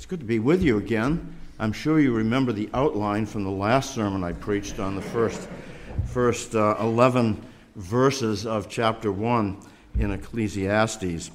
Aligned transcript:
It's 0.00 0.06
good 0.06 0.20
to 0.20 0.24
be 0.24 0.38
with 0.38 0.62
you 0.62 0.78
again. 0.78 1.36
I'm 1.58 1.74
sure 1.74 2.00
you 2.00 2.14
remember 2.14 2.52
the 2.52 2.70
outline 2.72 3.26
from 3.26 3.44
the 3.44 3.50
last 3.50 3.94
sermon 3.94 4.24
I 4.24 4.32
preached 4.32 4.78
on 4.78 4.96
the 4.96 5.02
first, 5.02 5.46
first 6.06 6.54
uh, 6.54 6.74
11 6.80 7.44
verses 7.76 8.46
of 8.46 8.70
chapter 8.70 9.12
1 9.12 9.60
in 9.98 10.12
Ecclesiastes. 10.12 11.30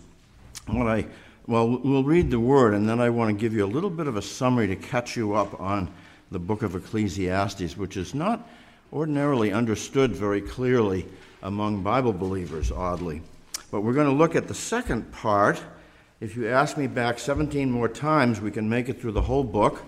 What 0.65 0.88
I, 0.88 1.05
well, 1.46 1.78
we'll 1.78 2.04
read 2.04 2.31
the 2.31 2.39
word, 2.39 2.73
and 2.73 2.89
then 2.89 2.99
I 2.99 3.12
want 3.12 3.29
to 3.29 3.39
give 3.39 3.54
you 3.54 3.63
a 3.63 3.67
little 3.67 3.91
bit 3.91 4.07
of 4.07 4.15
a 4.15 4.21
summary 4.23 4.66
to 4.66 4.75
catch 4.75 5.16
you 5.16 5.36
up 5.36 5.61
on 5.61 5.93
the 6.32 6.39
book 6.39 6.63
of 6.63 6.75
Ecclesiastes, 6.75 7.77
which 7.77 7.97
is 7.97 8.16
not 8.16 8.50
ordinarily 8.91 9.54
understood 9.54 10.11
very 10.16 10.41
clearly 10.41 11.05
among 11.43 11.84
Bible 11.84 12.13
believers, 12.13 12.71
oddly. 12.71 13.21
But 13.70 13.82
we're 13.82 13.93
going 13.93 14.09
to 14.09 14.13
look 14.13 14.36
at 14.36 14.47
the 14.47 14.55
second 14.55 15.11
part. 15.11 15.61
If 16.21 16.38
you 16.38 16.47
ask 16.47 16.77
me 16.77 16.88
back 16.88 17.20
17 17.20 17.70
more 17.70 17.89
times, 17.89 18.39
we 18.39 18.50
can 18.50 18.70
make 18.70 18.88
it 18.88 19.02
through 19.02 19.11
the 19.11 19.21
whole 19.21 19.43
book. 19.43 19.84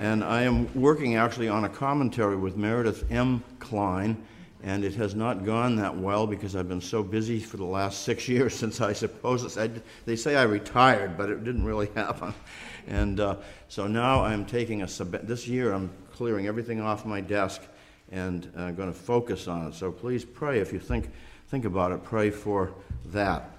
And 0.00 0.24
I 0.24 0.42
am 0.42 0.68
working 0.74 1.14
actually 1.14 1.48
on 1.48 1.64
a 1.64 1.68
commentary 1.68 2.34
with 2.34 2.56
Meredith 2.56 3.08
M. 3.08 3.44
Kline, 3.60 4.20
and 4.64 4.84
it 4.84 4.96
has 4.96 5.14
not 5.14 5.44
gone 5.44 5.76
that 5.76 5.96
well 5.96 6.26
because 6.26 6.56
I've 6.56 6.68
been 6.68 6.80
so 6.80 7.04
busy 7.04 7.38
for 7.38 7.56
the 7.56 7.64
last 7.64 8.02
six 8.02 8.26
years 8.28 8.52
since 8.52 8.80
I 8.80 8.92
suppose 8.94 9.56
I, 9.56 9.70
they 10.06 10.16
say 10.16 10.34
I 10.34 10.42
retired, 10.42 11.16
but 11.16 11.30
it 11.30 11.44
didn't 11.44 11.64
really 11.64 11.86
happen. 11.94 12.34
And 12.88 13.20
uh, 13.20 13.36
so 13.68 13.86
now 13.86 14.24
I'm 14.24 14.44
taking 14.44 14.82
a 14.82 14.86
this 14.86 15.46
year 15.46 15.72
I'm 15.72 15.88
clearing 16.12 16.48
everything 16.48 16.80
off 16.80 17.06
my 17.06 17.20
desk 17.20 17.62
and 18.10 18.50
uh, 18.56 18.72
going 18.72 18.92
to 18.92 18.98
focus 18.98 19.46
on 19.46 19.68
it. 19.68 19.74
So 19.74 19.92
please 19.92 20.24
pray 20.24 20.58
if 20.58 20.72
you 20.72 20.80
think 20.80 21.12
think 21.46 21.64
about 21.64 21.92
it. 21.92 22.02
Pray 22.02 22.30
for 22.30 22.74
that. 23.06 23.53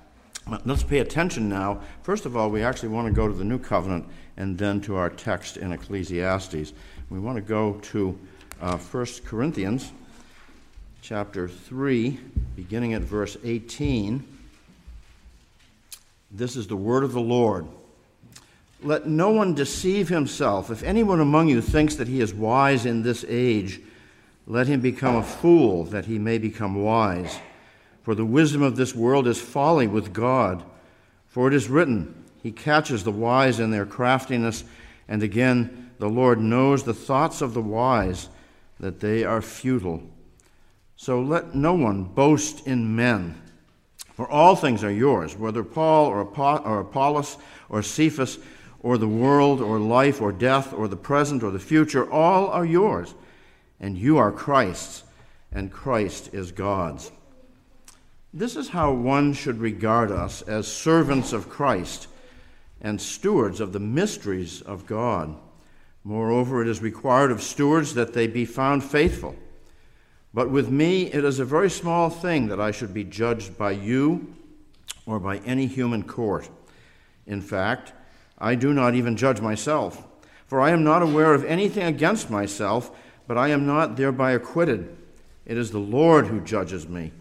Let's 0.63 0.84
pay 0.84 0.99
attention 0.99 1.49
now. 1.49 1.81
First 2.04 2.27
of 2.27 2.38
all, 2.38 2.52
we 2.52 2.62
actually 2.62 2.90
want 2.90 3.08
to 3.08 3.13
go 3.13 3.27
to 3.27 3.34
the 3.34 3.44
New 3.44 3.58
Covenant 3.58 4.05
and 4.38 4.55
then 4.55 4.80
to 4.81 4.95
our 4.95 5.09
text 5.09 5.58
in 5.58 5.71
Ecclesiastes. 5.71 6.73
We 7.09 7.20
want 7.20 7.38
to 7.38 7.41
go 7.41 7.73
to 7.73 8.20
uh, 8.62 8.77
1 8.77 9.05
Corinthians 9.26 9.91
chapter 11.02 11.48
3, 11.48 12.20
beginning 12.55 12.93
at 12.93 13.02
verse 13.02 13.37
18. 13.43 14.24
This 16.29 16.55
is 16.55 16.68
the 16.68 16.76
word 16.76 17.04
of 17.04 17.13
the 17.13 17.21
Lord. 17.21 17.65
Let 18.84 19.07
no 19.07 19.32
one 19.32 19.55
deceive 19.55 20.09
himself. 20.09 20.70
If 20.70 20.84
anyone 20.84 21.21
among 21.21 21.48
you 21.48 21.59
thinks 21.59 21.96
that 21.96 22.07
he 22.07 22.21
is 22.21 22.35
wise 22.35 22.85
in 22.85 23.02
this 23.02 23.26
age, 23.27 23.82
let 24.46 24.68
him 24.68 24.80
become 24.80 25.15
a 25.15 25.24
fool 25.24 25.85
that 25.85 26.05
he 26.05 26.20
may 26.20 26.37
become 26.37 26.84
wise. 26.84 27.40
For 28.05 28.13
the 28.13 28.23
wisdom 28.23 28.61
of 28.61 28.75
this 28.75 28.93
world 28.93 29.25
is 29.25 29.41
folly 29.41 29.87
with 29.87 30.13
God. 30.13 30.63
For 31.25 31.48
it 31.48 31.55
is 31.55 31.70
written, 31.70 32.23
He 32.43 32.51
catches 32.51 33.03
the 33.03 33.12
wise 33.12 33.59
in 33.59 33.71
their 33.71 33.87
craftiness. 33.87 34.63
And 35.07 35.23
again, 35.23 35.89
the 35.97 36.07
Lord 36.07 36.39
knows 36.39 36.84
the 36.84 36.93
thoughts 36.93 37.41
of 37.41 37.55
the 37.55 37.63
wise, 37.63 38.29
that 38.79 38.99
they 38.99 39.23
are 39.23 39.41
futile. 39.41 40.03
So 40.95 41.20
let 41.20 41.55
no 41.55 41.73
one 41.73 42.03
boast 42.03 42.67
in 42.67 42.95
men. 42.95 43.41
For 44.13 44.29
all 44.29 44.55
things 44.55 44.84
are 44.84 44.91
yours, 44.91 45.35
whether 45.35 45.63
Paul 45.63 46.05
or 46.05 46.21
Apollos 46.81 47.37
or 47.69 47.81
Cephas 47.81 48.37
or 48.81 48.99
the 48.99 49.07
world 49.07 49.62
or 49.62 49.79
life 49.79 50.21
or 50.21 50.31
death 50.31 50.73
or 50.73 50.87
the 50.87 50.95
present 50.95 51.41
or 51.41 51.49
the 51.49 51.57
future, 51.57 52.07
all 52.12 52.49
are 52.49 52.65
yours. 52.65 53.15
And 53.79 53.97
you 53.97 54.19
are 54.19 54.31
Christ's, 54.31 55.01
and 55.51 55.71
Christ 55.71 56.35
is 56.35 56.51
God's. 56.51 57.12
This 58.35 58.57
is 58.57 58.67
how 58.67 58.91
one 58.91 59.31
should 59.31 59.59
regard 59.59 60.11
us 60.11 60.41
as 60.41 60.67
servants 60.67 61.31
of 61.31 61.47
Christ 61.47 62.09
and 62.81 62.99
stewards 62.99 63.61
of 63.61 63.71
the 63.71 63.79
mysteries 63.79 64.61
of 64.61 64.85
God. 64.85 65.38
Moreover, 66.03 66.61
it 66.61 66.67
is 66.67 66.81
required 66.81 67.31
of 67.31 67.41
stewards 67.41 67.94
that 67.94 68.11
they 68.11 68.28
be 68.28 68.44
found 68.44 68.83
faithful. 68.83 69.38
But 70.33 70.50
with 70.50 70.69
me, 70.69 71.03
it 71.03 71.23
is 71.23 71.39
a 71.39 71.45
very 71.45 71.69
small 71.69 72.09
thing 72.09 72.50
that 72.50 72.59
I 72.59 72.72
should 72.72 72.94
be 72.94 73.06
judged 73.06 73.57
by 73.57 73.72
you 73.72 74.35
or 75.06 75.18
by 75.18 75.38
any 75.38 75.66
human 75.66 76.03
court. 76.03 76.50
In 77.25 77.40
fact, 77.40 77.94
I 78.38 78.56
do 78.56 78.74
not 78.74 78.95
even 78.95 79.16
judge 79.16 79.40
myself, 79.40 80.06
for 80.45 80.59
I 80.59 80.72
am 80.72 80.84
not 80.84 81.01
aware 81.01 81.34
of 81.34 81.45
anything 81.45 81.85
against 81.85 82.29
myself, 82.29 82.91
but 83.28 83.38
I 83.38 83.47
am 83.47 83.66
not 83.66 83.95
thereby 83.95 84.34
acquitted. 84.34 84.94
It 85.45 85.57
is 85.57 85.72
the 85.72 85.79
Lord 85.79 86.28
who 86.28 86.41
judges 86.41 86.85
me 86.85 87.13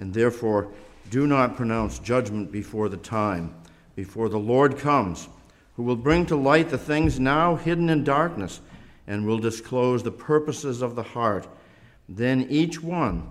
and 0.00 0.12
therefore 0.12 0.68
do 1.10 1.26
not 1.26 1.56
pronounce 1.56 2.00
judgment 2.00 2.50
before 2.50 2.88
the 2.88 2.96
time, 2.96 3.54
before 3.94 4.28
the 4.28 4.38
Lord 4.38 4.78
comes, 4.78 5.28
who 5.76 5.82
will 5.84 5.96
bring 5.96 6.26
to 6.26 6.36
light 6.36 6.70
the 6.70 6.78
things 6.78 7.20
now 7.20 7.54
hidden 7.54 7.88
in 7.88 8.02
darkness 8.02 8.60
and 9.06 9.26
will 9.26 9.38
disclose 9.38 10.02
the 10.02 10.10
purposes 10.10 10.82
of 10.82 10.96
the 10.96 11.02
heart. 11.02 11.46
Then 12.08 12.46
each 12.48 12.82
one 12.82 13.28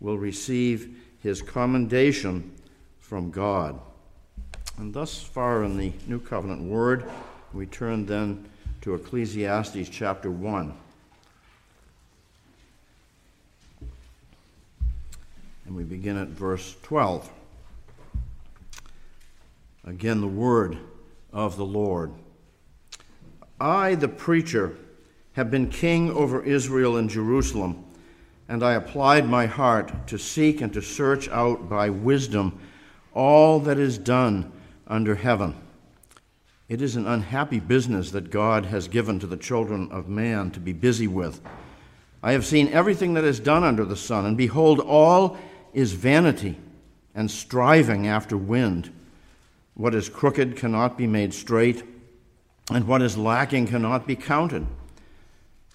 will 0.00 0.16
receive 0.16 0.96
his 1.20 1.42
commendation 1.42 2.52
from 2.98 3.30
God. 3.30 3.78
And 4.78 4.94
thus 4.94 5.20
far 5.20 5.64
in 5.64 5.76
the 5.76 5.92
New 6.06 6.20
Covenant 6.20 6.62
Word, 6.62 7.04
we 7.52 7.66
turn 7.66 8.06
then 8.06 8.48
to 8.82 8.94
Ecclesiastes 8.94 9.88
chapter 9.88 10.30
1. 10.30 10.72
And 15.72 15.78
we 15.78 15.84
begin 15.84 16.18
at 16.18 16.28
verse 16.28 16.76
12. 16.82 17.30
Again, 19.86 20.20
the 20.20 20.26
word 20.26 20.76
of 21.32 21.56
the 21.56 21.64
Lord. 21.64 22.12
I, 23.58 23.94
the 23.94 24.06
preacher, 24.06 24.76
have 25.32 25.50
been 25.50 25.70
king 25.70 26.10
over 26.10 26.44
Israel 26.44 26.98
and 26.98 27.08
Jerusalem, 27.08 27.86
and 28.50 28.62
I 28.62 28.74
applied 28.74 29.26
my 29.26 29.46
heart 29.46 30.06
to 30.08 30.18
seek 30.18 30.60
and 30.60 30.74
to 30.74 30.82
search 30.82 31.26
out 31.30 31.70
by 31.70 31.88
wisdom 31.88 32.60
all 33.14 33.58
that 33.60 33.78
is 33.78 33.96
done 33.96 34.52
under 34.86 35.14
heaven. 35.14 35.54
It 36.68 36.82
is 36.82 36.96
an 36.96 37.06
unhappy 37.06 37.60
business 37.60 38.10
that 38.10 38.28
God 38.28 38.66
has 38.66 38.88
given 38.88 39.18
to 39.20 39.26
the 39.26 39.38
children 39.38 39.90
of 39.90 40.06
man 40.06 40.50
to 40.50 40.60
be 40.60 40.74
busy 40.74 41.06
with. 41.06 41.40
I 42.22 42.32
have 42.32 42.44
seen 42.44 42.68
everything 42.68 43.14
that 43.14 43.24
is 43.24 43.40
done 43.40 43.64
under 43.64 43.86
the 43.86 43.96
sun, 43.96 44.26
and 44.26 44.36
behold, 44.36 44.78
all 44.78 45.38
is 45.72 45.92
vanity 45.92 46.58
and 47.14 47.30
striving 47.30 48.06
after 48.06 48.36
wind. 48.36 48.92
What 49.74 49.94
is 49.94 50.08
crooked 50.08 50.56
cannot 50.56 50.98
be 50.98 51.06
made 51.06 51.32
straight, 51.32 51.82
and 52.70 52.86
what 52.86 53.02
is 53.02 53.16
lacking 53.16 53.68
cannot 53.68 54.06
be 54.06 54.16
counted. 54.16 54.66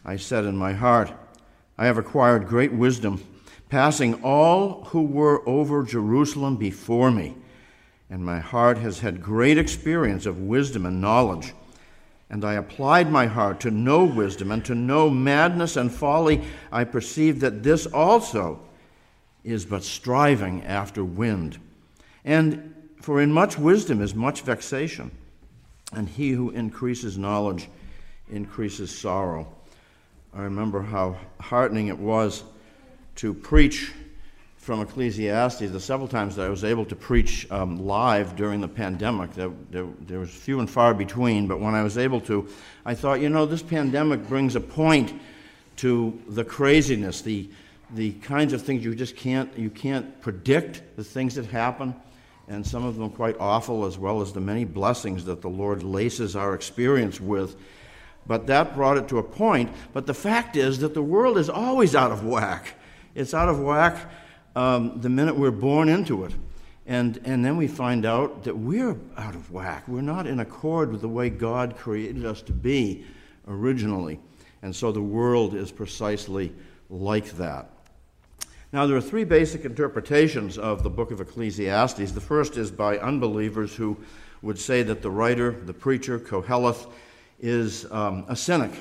I 0.05 0.15
said 0.17 0.45
in 0.45 0.55
my 0.55 0.73
heart, 0.73 1.11
I 1.77 1.85
have 1.85 1.97
acquired 1.97 2.47
great 2.47 2.73
wisdom, 2.73 3.23
passing 3.69 4.15
all 4.23 4.85
who 4.85 5.01
were 5.03 5.47
over 5.47 5.83
Jerusalem 5.83 6.55
before 6.55 7.11
me. 7.11 7.35
And 8.09 8.23
my 8.23 8.39
heart 8.39 8.77
has 8.77 8.99
had 8.99 9.21
great 9.21 9.57
experience 9.57 10.25
of 10.25 10.39
wisdom 10.39 10.85
and 10.85 11.01
knowledge. 11.01 11.53
And 12.29 12.45
I 12.45 12.53
applied 12.53 13.11
my 13.11 13.25
heart 13.25 13.59
to 13.61 13.71
know 13.71 14.05
wisdom 14.05 14.51
and 14.51 14.63
to 14.65 14.75
know 14.75 15.09
madness 15.09 15.75
and 15.75 15.91
folly. 15.91 16.43
I 16.71 16.83
perceived 16.83 17.41
that 17.41 17.63
this 17.63 17.85
also 17.85 18.61
is 19.47 19.65
but 19.65 19.83
striving 19.83 20.63
after 20.63 21.03
wind. 21.03 21.57
And 22.25 22.73
for 23.01 23.21
in 23.21 23.31
much 23.31 23.57
wisdom 23.57 24.01
is 24.01 24.13
much 24.13 24.41
vexation, 24.41 25.11
and 25.93 26.09
he 26.09 26.31
who 26.31 26.49
increases 26.49 27.17
knowledge 27.17 27.69
increases 28.29 28.95
sorrow. 28.95 29.47
I 30.33 30.41
remember 30.41 30.81
how 30.81 31.15
heartening 31.39 31.87
it 31.87 31.97
was 31.97 32.43
to 33.15 33.33
preach 33.33 33.93
from 34.57 34.81
Ecclesiastes 34.81 35.71
the 35.71 35.79
several 35.79 36.09
times 36.09 36.35
that 36.35 36.45
I 36.45 36.49
was 36.49 36.65
able 36.65 36.83
to 36.83 36.95
preach 36.95 37.49
um, 37.49 37.85
live 37.85 38.35
during 38.35 38.59
the 38.59 38.67
pandemic. 38.67 39.33
There, 39.33 39.51
there, 39.71 39.87
there, 40.01 40.19
was 40.19 40.29
few 40.29 40.59
and 40.59 40.69
far 40.69 40.93
between, 40.93 41.47
but 41.47 41.61
when 41.61 41.73
I 41.73 41.83
was 41.83 41.97
able 41.97 42.19
to, 42.21 42.49
I 42.85 42.93
thought, 42.93 43.21
you 43.21 43.29
know, 43.29 43.45
this 43.45 43.63
pandemic 43.63 44.27
brings 44.27 44.57
a 44.57 44.59
point 44.59 45.13
to 45.77 46.21
the 46.27 46.43
craziness, 46.43 47.21
the 47.21 47.49
the 47.91 48.11
kinds 48.13 48.53
of 48.53 48.61
things 48.61 48.83
you 48.83 48.93
just 48.95 49.15
can't 49.15 49.57
you 49.57 49.69
can't 49.69 50.19
predict 50.21 50.81
the 50.97 51.03
things 51.03 51.35
that 51.35 51.45
happen 51.45 51.95
and 52.47 52.65
some 52.65 52.85
of 52.85 52.95
them 52.95 53.09
quite 53.09 53.35
awful 53.39 53.85
as 53.85 53.97
well 53.97 54.21
as 54.21 54.33
the 54.33 54.41
many 54.41 54.65
blessings 54.65 55.25
that 55.25 55.41
the 55.41 55.49
lord 55.49 55.83
laces 55.83 56.35
our 56.35 56.53
experience 56.53 57.19
with. 57.19 57.55
But 58.25 58.47
that 58.47 58.75
brought 58.75 58.97
it 58.97 59.07
to 59.09 59.19
a 59.19 59.23
point. 59.23 59.71
But 59.93 60.05
the 60.05 60.13
fact 60.13 60.57
is 60.57 60.79
that 60.79 60.93
the 60.93 61.01
world 61.01 61.37
is 61.37 61.49
always 61.49 61.95
out 61.95 62.11
of 62.11 62.25
whack. 62.25 62.75
It's 63.15 63.33
out 63.33 63.47
of 63.47 63.59
whack 63.59 64.11
um, 64.55 64.99
the 64.99 65.09
minute 65.09 65.37
we're 65.37 65.51
born 65.51 65.87
into 65.87 66.25
it. 66.25 66.33
And, 66.85 67.19
and 67.25 67.43
then 67.43 67.57
we 67.57 67.67
find 67.67 68.05
out 68.05 68.43
that 68.43 68.57
we're 68.57 68.97
out 69.17 69.35
of 69.35 69.51
whack. 69.51 69.87
We're 69.87 70.01
not 70.01 70.27
in 70.27 70.39
accord 70.39 70.91
with 70.91 71.01
the 71.01 71.09
way 71.09 71.29
god 71.29 71.77
created 71.77 72.25
us 72.25 72.41
to 72.43 72.53
be 72.53 73.05
originally. 73.47 74.19
And 74.61 74.75
so 74.75 74.91
the 74.91 75.01
world 75.01 75.53
is 75.53 75.71
precisely 75.71 76.53
like 76.89 77.31
that 77.37 77.69
now, 78.73 78.85
there 78.85 78.97
are 78.97 79.01
three 79.01 79.23
basic 79.23 79.63
interpretations 79.63 80.57
of 80.57 80.83
the 80.83 80.89
book 80.89 81.11
of 81.11 81.21
Ecclesiastes. 81.21 82.11
The 82.11 82.19
first 82.19 82.57
is 82.57 82.69
by 82.69 82.97
unbelievers 82.97 83.73
who 83.73 83.97
would 84.41 84.59
say 84.59 84.83
that 84.83 85.01
the 85.01 85.09
writer, 85.09 85.51
the 85.51 85.73
preacher, 85.73 86.19
Koheleth, 86.19 86.91
is 87.39 87.89
um, 87.91 88.25
a 88.27 88.35
cynic. 88.35 88.71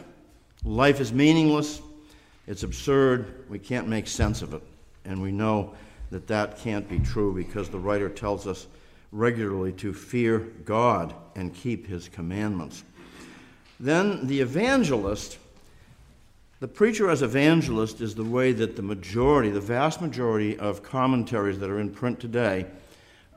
Life 0.65 1.01
is 1.01 1.13
meaningless, 1.13 1.81
it's 2.49 2.65
absurd, 2.65 3.45
we 3.49 3.61
can't 3.61 3.87
make 3.87 4.09
sense 4.09 4.43
of 4.43 4.55
it. 4.55 4.63
And 5.05 5.23
we 5.23 5.31
know 5.31 5.75
that 6.11 6.27
that 6.27 6.59
can't 6.59 6.89
be 6.89 6.99
true 6.99 7.33
because 7.33 7.69
the 7.69 7.79
writer 7.79 8.09
tells 8.09 8.49
us 8.49 8.67
regularly 9.13 9.73
to 9.75 9.95
fear 9.95 10.41
God 10.65 11.15
and 11.37 11.55
keep 11.55 11.87
his 11.87 12.09
commandments. 12.09 12.83
Then 13.79 14.27
the 14.27 14.41
evangelist, 14.41 15.39
the 16.59 16.69
preacher 16.69 17.11
as 17.11 17.23
evangelist 17.23 18.01
is 18.01 18.15
the 18.15 18.25
way 18.25 18.53
that 18.53 18.77
the 18.77 18.83
majority, 18.83 19.51
the 19.51 19.61
vast 19.61 20.01
majority 20.01 20.59
of 20.59 20.83
commentaries 20.83 21.59
that 21.59 21.69
are 21.69 21.81
in 21.81 21.91
print 21.91 22.19
today 22.19 22.67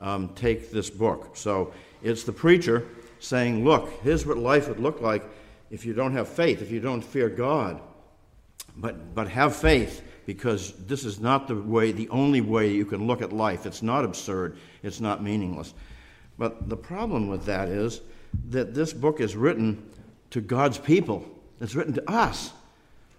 um, 0.00 0.30
take 0.34 0.70
this 0.70 0.88
book. 0.88 1.36
So 1.36 1.72
it's 2.02 2.24
the 2.24 2.32
preacher 2.32 2.86
saying, 3.18 3.64
Look, 3.64 3.90
here's 4.02 4.24
what 4.24 4.38
life 4.38 4.68
would 4.68 4.80
look 4.80 5.02
like 5.02 5.22
if 5.70 5.84
you 5.84 5.92
don't 5.92 6.12
have 6.12 6.28
faith, 6.28 6.62
if 6.62 6.70
you 6.70 6.80
don't 6.80 7.02
fear 7.02 7.28
God. 7.28 7.80
But, 8.76 9.14
but 9.14 9.28
have 9.28 9.54
faith 9.54 10.02
because 10.24 10.72
this 10.86 11.04
is 11.04 11.20
not 11.20 11.48
the 11.48 11.56
way, 11.56 11.92
the 11.92 12.08
only 12.08 12.40
way 12.40 12.70
you 12.70 12.86
can 12.86 13.06
look 13.06 13.20
at 13.20 13.32
life. 13.32 13.66
It's 13.66 13.82
not 13.82 14.04
absurd, 14.04 14.56
it's 14.82 15.00
not 15.00 15.22
meaningless. 15.22 15.74
But 16.38 16.68
the 16.68 16.76
problem 16.76 17.28
with 17.28 17.44
that 17.44 17.68
is 17.68 18.00
that 18.48 18.72
this 18.72 18.92
book 18.92 19.20
is 19.20 19.36
written 19.36 19.90
to 20.30 20.40
God's 20.40 20.78
people, 20.78 21.28
it's 21.60 21.74
written 21.74 21.92
to 21.94 22.10
us. 22.10 22.52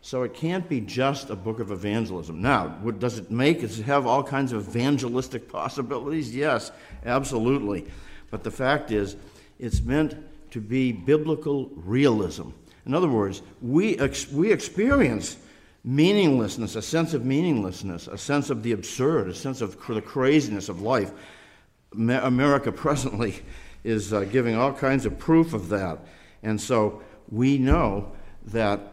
So 0.02 0.24
it 0.24 0.34
can't 0.34 0.68
be 0.68 0.82
just 0.82 1.30
a 1.30 1.36
book 1.36 1.60
of 1.60 1.72
evangelism. 1.72 2.42
Now, 2.42 2.70
what 2.82 3.00
does 3.00 3.20
it 3.20 3.30
make? 3.30 3.62
Does 3.62 3.80
it 3.80 3.84
have 3.84 4.08
all 4.08 4.24
kinds 4.24 4.52
of 4.52 4.68
evangelistic 4.68 5.48
possibilities? 5.48 6.36
Yes, 6.36 6.72
absolutely. 7.06 7.86
But 8.32 8.44
the 8.44 8.52
fact 8.52 8.90
is, 8.90 9.16
it's 9.60 9.82
meant 9.82 10.16
to 10.52 10.60
be 10.60 10.92
biblical 10.92 11.70
realism. 11.76 12.50
In 12.86 12.96
other 12.96 13.08
words, 13.08 13.44
we, 13.62 13.98
ex- 14.00 14.32
we 14.32 14.52
experience 14.52 15.38
meaninglessness, 15.84 16.76
a 16.76 16.82
sense 16.82 17.14
of 17.14 17.24
meaninglessness, 17.24 18.08
a 18.08 18.18
sense 18.18 18.50
of 18.50 18.64
the 18.64 18.72
absurd, 18.72 19.30
a 19.30 19.36
sense 19.36 19.62
of 19.62 19.78
the 19.88 20.02
craziness 20.02 20.68
of 20.68 20.82
life. 20.82 21.12
America 21.96 22.72
presently 22.72 23.36
is 23.84 24.14
uh, 24.14 24.22
giving 24.22 24.56
all 24.56 24.74
kinds 24.74 25.06
of 25.06 25.20
proof 25.20 25.54
of 25.54 25.70
that. 25.70 26.00
And 26.42 26.60
so 26.60 27.04
we 27.30 27.60
know 27.60 28.14
that 28.48 28.91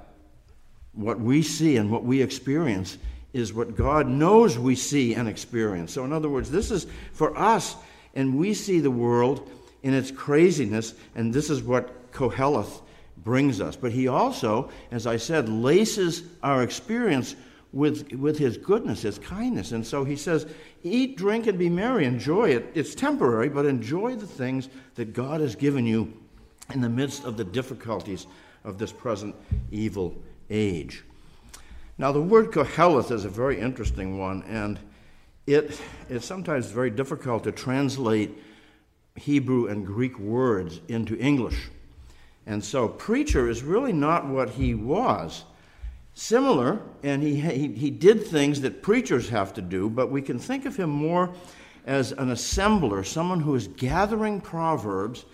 what 0.93 1.21
we 1.21 1.43
see 1.43 1.77
and 1.77 1.91
what 1.91 2.05
we 2.05 2.23
experience 2.23 2.99
is 3.33 3.53
what 3.53 3.77
God 3.77 4.09
knows 4.09 4.59
we 4.59 4.75
see 4.75 5.15
and 5.15 5.29
experience. 5.29 5.93
So, 5.93 6.05
in 6.05 6.13
other 6.13 6.29
words, 6.29 6.51
this 6.51 6.71
is 6.71 6.87
for 7.13 7.37
us, 7.37 7.77
and 8.15 8.37
we 8.37 8.55
see 8.55 8.81
the 8.81 8.91
world 8.91 9.49
in 9.83 9.95
its 9.95 10.11
craziness, 10.11 10.95
and 11.15 11.33
this 11.33 11.51
is 11.51 11.63
what 11.63 12.11
Koheleth 12.13 12.83
brings 13.19 13.61
us. 13.61 13.77
But 13.77 13.93
he 13.93 14.09
also, 14.09 14.71
as 14.91 15.07
I 15.07 15.19
said, 15.19 15.49
laces 15.49 16.23
our 16.43 16.63
experience 16.63 17.37
with, 17.73 18.13
with 18.15 18.39
his 18.39 18.57
goodness, 18.57 19.03
his 19.03 19.19
kindness. 19.19 19.73
And 19.73 19.87
so 19.87 20.05
he 20.05 20.17
says, 20.17 20.47
Eat, 20.83 21.17
drink, 21.17 21.47
and 21.47 21.59
be 21.59 21.69
merry. 21.69 22.07
Enjoy 22.07 22.51
it. 22.51 22.71
It's 22.75 22.95
temporary, 22.95 23.49
but 23.49 23.67
enjoy 23.67 24.17
the 24.17 24.27
things 24.27 24.69
that 24.95 25.13
God 25.13 25.41
has 25.41 25.55
given 25.55 25.87
you 25.87 26.13
in 26.73 26.81
the 26.81 26.89
midst 26.89 27.25
of 27.25 27.37
the 27.37 27.45
difficulties 27.45 28.27
of 28.65 28.79
this 28.79 28.93
present 28.93 29.35
evil 29.71 30.15
age. 30.51 31.05
Now, 31.97 32.13
the 32.13 32.23
word 32.23 32.53
Koheleth 32.53 33.11
is 33.11 33.25
a 33.25 33.29
very 33.29 33.59
interesting 33.59 34.19
one, 34.19 34.45
and 34.45 34.79
it 35.47 35.81
is 36.09 36.25
sometimes 36.25 36.67
very 36.67 36.91
difficult 36.91 37.45
to 37.45 37.53
translate 37.53 38.39
Hebrew 39.17 39.67
and 39.67 39.85
Greek 39.85 40.19
words 40.19 40.81
into 40.89 41.19
English. 41.19 41.69
And 42.47 42.65
so, 42.65 42.89
preacher 42.89 43.49
is 43.49 43.63
really 43.63 43.93
not 43.93 44.27
what 44.27 44.51
he 44.51 44.75
was. 44.75 45.45
Similar, 46.15 46.81
and 47.03 47.23
he, 47.23 47.41
he, 47.41 47.69
he 47.69 47.91
did 47.91 48.27
things 48.27 48.61
that 48.61 48.83
preachers 48.83 49.29
have 49.29 49.53
to 49.55 49.63
do, 49.63 49.91
but 49.91 50.11
we 50.11 50.23
can 50.23 50.39
think 50.39 50.67
of 50.67 50.77
him 50.77 50.91
more 50.91 51.33
as 51.87 52.13
an 52.13 52.31
assembler, 52.31 53.05
someone 53.05 53.41
who 53.41 53.55
is 53.55 53.69
gathering 53.69 54.41
proverbs 54.41 55.25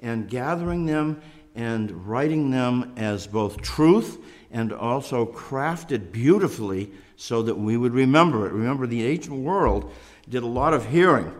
and 0.00 0.28
gathering 0.28 0.86
them 0.86 1.20
and 1.54 1.90
writing 2.06 2.50
them 2.50 2.92
as 2.96 3.26
both 3.26 3.60
truth 3.60 4.18
and 4.52 4.72
also 4.72 5.26
crafted 5.26 6.12
beautifully 6.12 6.92
so 7.16 7.42
that 7.42 7.58
we 7.58 7.76
would 7.76 7.92
remember 7.92 8.46
it. 8.46 8.52
Remember, 8.52 8.86
the 8.86 9.04
ancient 9.04 9.36
world 9.36 9.90
did 10.28 10.42
a 10.42 10.46
lot 10.46 10.74
of 10.74 10.86
hearing 10.86 11.32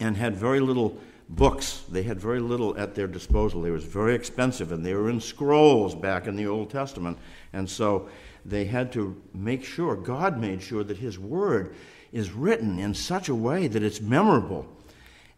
and 0.00 0.16
had 0.16 0.36
very 0.36 0.60
little 0.60 0.96
books. 1.28 1.82
They 1.90 2.04
had 2.04 2.20
very 2.20 2.40
little 2.40 2.78
at 2.78 2.94
their 2.94 3.06
disposal. 3.06 3.60
They 3.60 3.70
was 3.70 3.84
very 3.84 4.14
expensive, 4.14 4.72
and 4.72 4.86
they 4.86 4.94
were 4.94 5.10
in 5.10 5.20
scrolls 5.20 5.94
back 5.94 6.26
in 6.26 6.36
the 6.36 6.46
Old 6.46 6.70
Testament. 6.70 7.18
And 7.52 7.68
so 7.68 8.08
they 8.44 8.64
had 8.64 8.92
to 8.92 9.20
make 9.34 9.64
sure, 9.64 9.96
God 9.96 10.38
made 10.38 10.62
sure 10.62 10.84
that 10.84 10.96
His 10.98 11.18
Word 11.18 11.74
is 12.12 12.32
written 12.32 12.78
in 12.78 12.94
such 12.94 13.28
a 13.28 13.34
way 13.34 13.66
that 13.66 13.82
it's 13.82 14.00
memorable. 14.00 14.66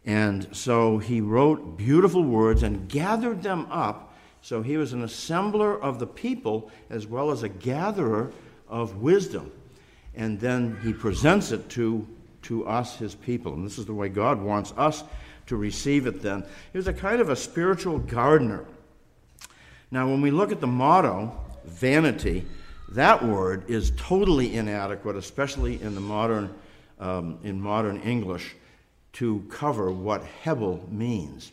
And 0.05 0.55
so 0.55 0.97
he 0.97 1.21
wrote 1.21 1.77
beautiful 1.77 2.23
words 2.23 2.63
and 2.63 2.89
gathered 2.89 3.43
them 3.43 3.67
up. 3.69 4.10
So 4.41 4.61
he 4.61 4.77
was 4.77 4.93
an 4.93 5.03
assembler 5.03 5.79
of 5.81 5.99
the 5.99 6.07
people 6.07 6.71
as 6.89 7.05
well 7.05 7.31
as 7.31 7.43
a 7.43 7.49
gatherer 7.49 8.31
of 8.67 8.97
wisdom. 8.97 9.51
And 10.15 10.39
then 10.39 10.77
he 10.83 10.93
presents 10.93 11.51
it 11.51 11.69
to, 11.69 12.07
to 12.43 12.65
us, 12.67 12.97
his 12.97 13.15
people. 13.15 13.53
And 13.53 13.65
this 13.65 13.77
is 13.77 13.85
the 13.85 13.93
way 13.93 14.09
God 14.09 14.41
wants 14.41 14.73
us 14.77 15.03
to 15.47 15.55
receive 15.55 16.07
it 16.07 16.21
then. 16.21 16.43
He 16.71 16.77
was 16.77 16.87
a 16.87 16.93
kind 16.93 17.21
of 17.21 17.29
a 17.29 17.35
spiritual 17.35 17.99
gardener. 17.99 18.65
Now, 19.91 20.07
when 20.07 20.21
we 20.21 20.31
look 20.31 20.51
at 20.51 20.61
the 20.61 20.67
motto, 20.67 21.37
vanity, 21.65 22.45
that 22.89 23.23
word 23.23 23.69
is 23.69 23.91
totally 23.95 24.55
inadequate, 24.55 25.15
especially 25.15 25.81
in 25.81 25.95
the 25.95 26.01
modern, 26.01 26.53
um, 26.99 27.37
in 27.43 27.61
modern 27.61 28.01
English, 28.01 28.55
to 29.13 29.45
cover 29.49 29.91
what 29.91 30.23
Hebel 30.23 30.87
means. 30.89 31.51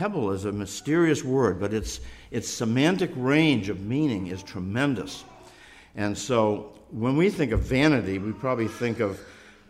Hebel 0.00 0.30
is 0.30 0.46
a 0.46 0.52
mysterious 0.52 1.22
word, 1.22 1.60
but 1.60 1.74
its, 1.74 2.00
its 2.30 2.48
semantic 2.48 3.10
range 3.16 3.68
of 3.68 3.82
meaning 3.82 4.28
is 4.28 4.42
tremendous. 4.42 5.24
And 5.94 6.16
so 6.16 6.72
when 6.90 7.18
we 7.18 7.28
think 7.28 7.52
of 7.52 7.60
vanity, 7.60 8.16
we 8.16 8.32
probably 8.32 8.66
think 8.66 9.00
of, 9.00 9.20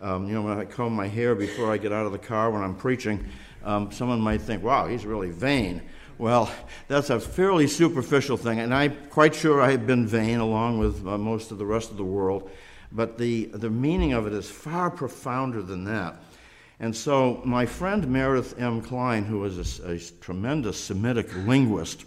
um, 0.01 0.29
you 0.29 0.35
know, 0.35 0.43
when 0.43 0.57
I 0.57 0.67
comb 0.67 0.95
my 0.95 1.09
hair 1.09 1.35
before 1.35 1.73
I 1.73 1.79
get 1.79 1.91
out 1.91 2.07
of 2.07 2.13
the 2.13 2.19
car 2.19 2.53
when 2.53 2.63
I'm 2.63 2.77
preaching, 2.77 3.27
um, 3.65 3.91
someone 3.91 4.21
might 4.21 4.41
think, 4.41 4.63
wow, 4.63 4.87
he's 4.87 5.05
really 5.05 5.31
vain. 5.31 5.83
Well, 6.17 6.49
that's 6.87 7.11
a 7.11 7.19
fairly 7.19 7.67
superficial 7.67 8.37
thing, 8.37 8.61
and 8.61 8.73
I'm 8.73 8.97
quite 9.11 9.35
sure 9.35 9.61
I 9.61 9.73
have 9.73 9.85
been 9.85 10.07
vain 10.07 10.39
along 10.39 10.79
with 10.79 11.05
uh, 11.09 11.19
most 11.19 11.51
of 11.51 11.59
the 11.59 11.67
rest 11.67 11.91
of 11.91 11.97
the 11.97 12.05
world, 12.05 12.49
but 12.93 13.19
the, 13.19 13.47
the 13.47 13.71
meaning 13.71 14.13
of 14.13 14.29
it 14.29 14.33
is 14.33 14.49
far 14.49 14.93
profounder 14.93 15.61
than 15.61 15.83
that. 15.87 16.23
And 16.81 16.97
so, 16.97 17.43
my 17.45 17.67
friend 17.67 18.09
Meredith 18.09 18.59
M. 18.59 18.81
Kline, 18.81 19.25
who 19.25 19.45
is 19.45 19.81
a, 19.81 19.93
a 19.93 19.99
tremendous 19.99 20.83
Semitic 20.83 21.35
linguist, 21.47 22.07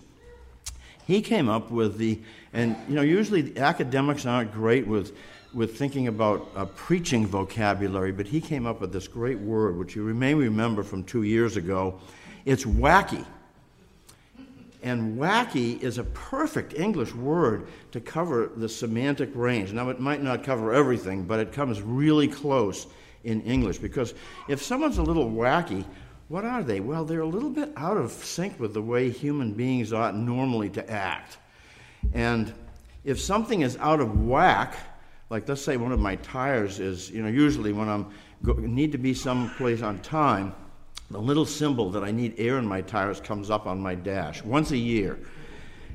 he 1.05 1.21
came 1.21 1.47
up 1.47 1.69
with 1.69 1.97
the, 1.97 2.19
and 2.53 2.75
you 2.89 2.95
know, 2.95 3.03
usually 3.03 3.55
academics 3.57 4.25
aren't 4.25 4.51
great 4.51 4.87
with 4.87 5.15
with 5.53 5.77
thinking 5.77 6.07
about 6.07 6.49
a 6.55 6.65
preaching 6.65 7.27
vocabulary, 7.27 8.11
but 8.11 8.25
he 8.25 8.41
came 8.41 8.65
up 8.65 8.81
with 8.81 8.91
this 8.91 9.07
great 9.07 9.37
word, 9.37 9.77
which 9.77 9.95
you 9.95 10.01
may 10.01 10.33
remember 10.33 10.81
from 10.81 11.03
two 11.03 11.23
years 11.23 11.57
ago. 11.57 11.99
It's 12.45 12.63
wacky. 12.65 13.23
And 14.81 15.17
wacky 15.17 15.81
is 15.81 15.99
a 15.99 16.03
perfect 16.03 16.73
English 16.73 17.13
word 17.13 17.67
to 17.91 18.01
cover 18.01 18.49
the 18.55 18.67
semantic 18.67 19.29
range. 19.33 19.71
Now, 19.71 19.89
it 19.89 19.99
might 19.99 20.21
not 20.21 20.43
cover 20.43 20.73
everything, 20.73 21.23
but 21.23 21.39
it 21.39 21.53
comes 21.53 21.81
really 21.81 22.27
close 22.27 22.87
in 23.23 23.41
English 23.41 23.77
because 23.77 24.13
if 24.47 24.61
someone's 24.61 24.97
a 24.97 25.03
little 25.03 25.29
wacky, 25.29 25.85
what 26.29 26.45
are 26.45 26.63
they? 26.63 26.79
Well, 26.79 27.05
they're 27.05 27.21
a 27.21 27.27
little 27.27 27.49
bit 27.49 27.71
out 27.75 27.97
of 27.97 28.11
sync 28.11 28.59
with 28.59 28.73
the 28.73 28.81
way 28.81 29.09
human 29.09 29.53
beings 29.53 29.93
ought 29.93 30.15
normally 30.15 30.69
to 30.71 30.89
act. 30.89 31.37
And 32.13 32.53
if 33.03 33.19
something 33.19 33.61
is 33.61 33.77
out 33.77 33.99
of 33.99 34.25
whack, 34.25 34.75
like 35.29 35.47
let's 35.47 35.61
say 35.61 35.77
one 35.77 35.91
of 35.91 35.99
my 35.99 36.15
tires 36.17 36.79
is, 36.79 37.09
you 37.09 37.21
know, 37.21 37.29
usually 37.29 37.73
when 37.73 37.89
I'm 37.89 38.07
go, 38.43 38.53
need 38.53 38.91
to 38.93 38.97
be 38.97 39.13
someplace 39.13 39.81
on 39.81 39.99
time, 39.99 40.53
the 41.11 41.19
little 41.19 41.45
symbol 41.45 41.91
that 41.91 42.03
I 42.03 42.11
need 42.11 42.35
air 42.37 42.57
in 42.57 42.65
my 42.65 42.81
tires 42.81 43.19
comes 43.19 43.49
up 43.49 43.67
on 43.67 43.79
my 43.79 43.95
dash 43.95 44.43
once 44.43 44.71
a 44.71 44.77
year. 44.77 45.19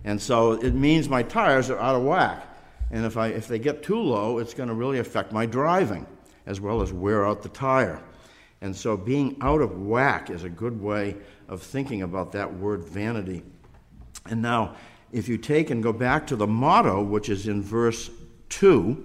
And 0.04 0.20
so 0.20 0.52
it 0.52 0.74
means 0.74 1.08
my 1.08 1.22
tires 1.22 1.70
are 1.70 1.78
out 1.78 1.96
of 1.96 2.04
whack. 2.04 2.44
And 2.90 3.04
if, 3.04 3.16
I, 3.16 3.28
if 3.28 3.48
they 3.48 3.58
get 3.58 3.82
too 3.82 4.00
low, 4.00 4.38
it's 4.38 4.54
going 4.54 4.68
to 4.68 4.74
really 4.74 4.98
affect 4.98 5.32
my 5.32 5.44
driving 5.44 6.06
as 6.48 6.60
well 6.60 6.82
as 6.82 6.92
wear 6.92 7.24
out 7.24 7.44
the 7.44 7.48
tire. 7.50 8.02
And 8.60 8.74
so 8.74 8.96
being 8.96 9.36
out 9.40 9.60
of 9.60 9.80
whack 9.80 10.30
is 10.30 10.42
a 10.42 10.48
good 10.48 10.82
way 10.82 11.14
of 11.46 11.62
thinking 11.62 12.02
about 12.02 12.32
that 12.32 12.52
word 12.52 12.82
vanity. 12.82 13.44
And 14.26 14.42
now, 14.42 14.74
if 15.12 15.28
you 15.28 15.38
take 15.38 15.70
and 15.70 15.80
go 15.80 15.92
back 15.92 16.26
to 16.26 16.36
the 16.36 16.48
motto, 16.48 17.00
which 17.00 17.28
is 17.28 17.46
in 17.46 17.62
verse 17.62 18.10
2, 18.48 19.04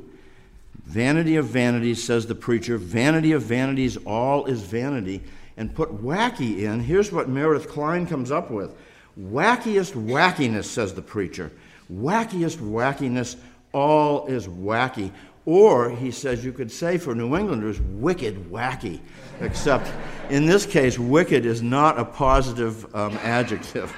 Vanity 0.86 1.38
of 1.38 1.46
vanities, 1.46 2.04
says 2.04 2.26
the 2.26 2.36
preacher, 2.36 2.78
vanity 2.78 3.32
of 3.32 3.42
vanities, 3.42 3.98
all 4.06 4.46
is 4.46 4.62
vanity. 4.62 5.22
And 5.56 5.74
put 5.74 6.04
wacky 6.04 6.64
in, 6.64 6.82
here's 6.82 7.12
what 7.12 7.30
Meredith 7.30 7.70
Kline 7.70 8.08
comes 8.08 8.32
up 8.32 8.50
with 8.50 8.76
Wackiest 9.20 9.94
wackiness, 9.94 10.66
says 10.66 10.94
the 10.94 11.02
preacher. 11.02 11.52
Wackiest 11.92 12.58
wackiness, 12.58 13.36
all 13.72 14.26
is 14.26 14.48
wacky. 14.48 15.12
Or, 15.46 15.90
he 15.90 16.12
says, 16.12 16.46
you 16.46 16.54
could 16.54 16.72
say 16.72 16.98
for 16.98 17.14
New 17.14 17.36
Englanders, 17.36 17.82
wicked 17.82 18.50
wacky. 18.50 19.02
Except 19.42 19.92
in 20.30 20.46
this 20.46 20.66
case, 20.66 20.98
wicked 20.98 21.46
is 21.46 21.62
not 21.62 22.00
a 22.00 22.06
positive 22.06 22.94
um, 22.96 23.18
adjective. 23.24 23.94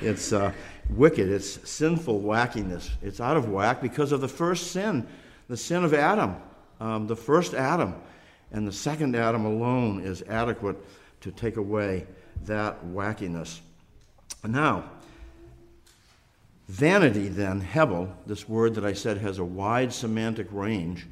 It's 0.00 0.32
uh, 0.32 0.52
wicked, 0.90 1.28
it's 1.28 1.68
sinful 1.68 2.20
wackiness. 2.22 2.90
It's 3.02 3.20
out 3.20 3.36
of 3.36 3.48
whack 3.48 3.80
because 3.80 4.10
of 4.10 4.20
the 4.20 4.28
first 4.28 4.72
sin, 4.72 5.06
the 5.48 5.56
sin 5.56 5.84
of 5.84 5.94
Adam, 5.94 6.36
um, 6.80 7.06
the 7.06 7.16
first 7.16 7.54
Adam. 7.54 7.94
And 8.50 8.66
the 8.66 8.72
second 8.72 9.14
Adam 9.14 9.44
alone 9.44 10.00
is 10.00 10.22
adequate 10.22 10.76
to 11.20 11.30
take 11.30 11.58
away 11.58 12.06
that 12.44 12.84
wackiness. 12.86 13.60
Now, 14.44 14.90
vanity, 16.68 17.28
then, 17.28 17.60
Hebel, 17.60 18.12
this 18.26 18.48
word 18.48 18.74
that 18.74 18.84
I 18.84 18.92
said 18.92 19.18
has 19.18 19.38
a 19.38 19.44
wide 19.44 19.92
semantic 19.92 20.46
range, 20.52 21.06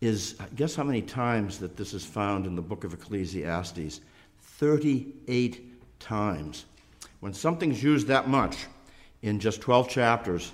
is 0.00 0.36
guess 0.56 0.74
how 0.74 0.84
many 0.84 1.00
times 1.00 1.58
that 1.58 1.76
this 1.76 1.94
is 1.94 2.04
found 2.04 2.46
in 2.46 2.54
the 2.54 2.62
book 2.62 2.84
of 2.84 2.92
Ecclesiastes? 2.92 4.00
38 4.38 6.00
times. 6.00 6.66
When 7.20 7.32
something's 7.32 7.82
used 7.82 8.06
that 8.08 8.28
much 8.28 8.66
in 9.22 9.40
just 9.40 9.60
12 9.62 9.88
chapters, 9.88 10.52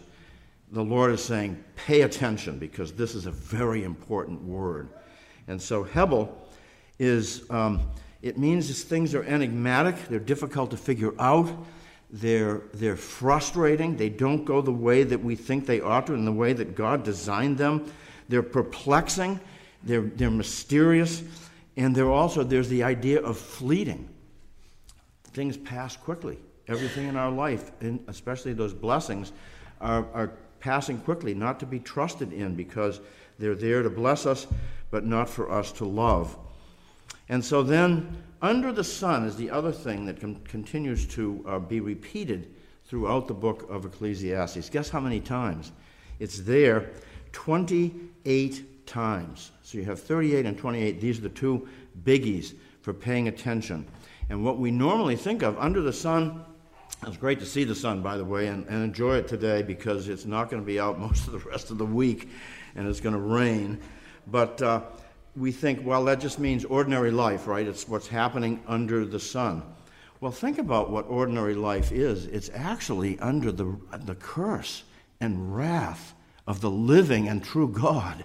the 0.72 0.84
Lord 0.84 1.12
is 1.12 1.22
saying, 1.22 1.62
pay 1.74 2.02
attention 2.02 2.58
because 2.58 2.92
this 2.92 3.14
is 3.14 3.26
a 3.26 3.32
very 3.32 3.82
important 3.82 4.40
word. 4.42 4.88
And 5.48 5.60
so 5.60 5.82
Hebel 5.82 6.32
is, 7.00 7.42
um, 7.50 7.80
it 8.22 8.38
means 8.38 8.84
things 8.84 9.14
are 9.14 9.24
enigmatic, 9.24 9.96
they're 10.08 10.20
difficult 10.20 10.70
to 10.70 10.76
figure 10.76 11.12
out, 11.18 11.50
they're, 12.12 12.62
they're 12.74 12.96
frustrating, 12.96 13.96
they 13.96 14.08
don't 14.08 14.44
go 14.44 14.60
the 14.60 14.72
way 14.72 15.04
that 15.04 15.22
we 15.22 15.36
think 15.36 15.66
they 15.66 15.80
ought 15.80 16.06
to, 16.08 16.14
in 16.14 16.24
the 16.24 16.32
way 16.32 16.52
that 16.52 16.74
God 16.74 17.04
designed 17.04 17.58
them. 17.58 17.92
They're 18.28 18.42
perplexing, 18.42 19.40
they're, 19.82 20.02
they're 20.02 20.30
mysterious, 20.30 21.22
and 21.76 21.94
they're 21.94 22.10
also, 22.10 22.42
there's 22.42 22.68
the 22.68 22.82
idea 22.82 23.20
of 23.20 23.38
fleeting. 23.38 24.08
Things 25.32 25.56
pass 25.56 25.96
quickly. 25.96 26.38
Everything 26.68 27.08
in 27.08 27.16
our 27.16 27.30
life, 27.30 27.70
and 27.80 28.02
especially 28.08 28.52
those 28.52 28.74
blessings, 28.74 29.32
are, 29.80 30.06
are 30.12 30.32
passing 30.60 30.98
quickly, 30.98 31.34
not 31.34 31.58
to 31.60 31.66
be 31.66 31.80
trusted 31.80 32.32
in 32.32 32.54
because 32.54 33.00
they're 33.38 33.54
there 33.54 33.82
to 33.82 33.90
bless 33.90 34.26
us, 34.26 34.46
but 34.90 35.04
not 35.04 35.28
for 35.28 35.50
us 35.50 35.72
to 35.72 35.84
love. 35.84 36.36
And 37.28 37.44
so 37.44 37.62
then, 37.62 38.22
under 38.42 38.72
the 38.72 38.84
sun 38.84 39.24
is 39.24 39.36
the 39.36 39.50
other 39.50 39.72
thing 39.72 40.06
that 40.06 40.20
con- 40.20 40.40
continues 40.44 41.06
to 41.08 41.44
uh, 41.46 41.58
be 41.58 41.80
repeated 41.80 42.54
throughout 42.86 43.28
the 43.28 43.34
book 43.34 43.68
of 43.70 43.84
Ecclesiastes. 43.84 44.68
Guess 44.70 44.90
how 44.90 45.00
many 45.00 45.20
times? 45.20 45.72
It's 46.18 46.40
there 46.40 46.90
28 47.32 48.86
times. 48.86 49.52
So 49.62 49.78
you 49.78 49.84
have 49.84 50.00
38 50.00 50.46
and 50.46 50.58
28. 50.58 51.00
These 51.00 51.18
are 51.18 51.22
the 51.22 51.28
two 51.28 51.68
biggies 52.04 52.54
for 52.82 52.92
paying 52.92 53.28
attention. 53.28 53.86
And 54.28 54.44
what 54.44 54.58
we 54.58 54.70
normally 54.70 55.16
think 55.16 55.42
of 55.42 55.58
under 55.58 55.80
the 55.80 55.92
sun, 55.92 56.44
it's 57.06 57.16
great 57.16 57.38
to 57.40 57.46
see 57.46 57.64
the 57.64 57.74
sun, 57.74 58.02
by 58.02 58.16
the 58.16 58.24
way, 58.24 58.48
and, 58.48 58.66
and 58.66 58.82
enjoy 58.82 59.16
it 59.16 59.28
today 59.28 59.62
because 59.62 60.08
it's 60.08 60.26
not 60.26 60.50
going 60.50 60.62
to 60.62 60.66
be 60.66 60.80
out 60.80 60.98
most 60.98 61.26
of 61.26 61.32
the 61.32 61.50
rest 61.50 61.70
of 61.70 61.78
the 61.78 61.86
week 61.86 62.28
and 62.74 62.88
it's 62.88 63.00
going 63.00 63.14
to 63.14 63.20
rain. 63.20 63.80
But 64.26 64.60
uh, 64.62 64.82
we 65.36 65.52
think, 65.52 65.84
well, 65.84 66.04
that 66.04 66.20
just 66.20 66.38
means 66.38 66.64
ordinary 66.64 67.10
life, 67.10 67.46
right? 67.46 67.66
It's 67.66 67.88
what's 67.88 68.08
happening 68.08 68.62
under 68.66 69.04
the 69.04 69.20
sun. 69.20 69.62
Well, 70.20 70.32
think 70.32 70.58
about 70.58 70.90
what 70.90 71.06
ordinary 71.08 71.54
life 71.54 71.92
is. 71.92 72.26
It's 72.26 72.50
actually 72.52 73.18
under 73.20 73.50
the, 73.50 73.76
the 74.04 74.16
curse 74.16 74.82
and 75.20 75.54
wrath 75.56 76.14
of 76.46 76.60
the 76.60 76.70
living 76.70 77.28
and 77.28 77.42
true 77.42 77.68
God. 77.68 78.24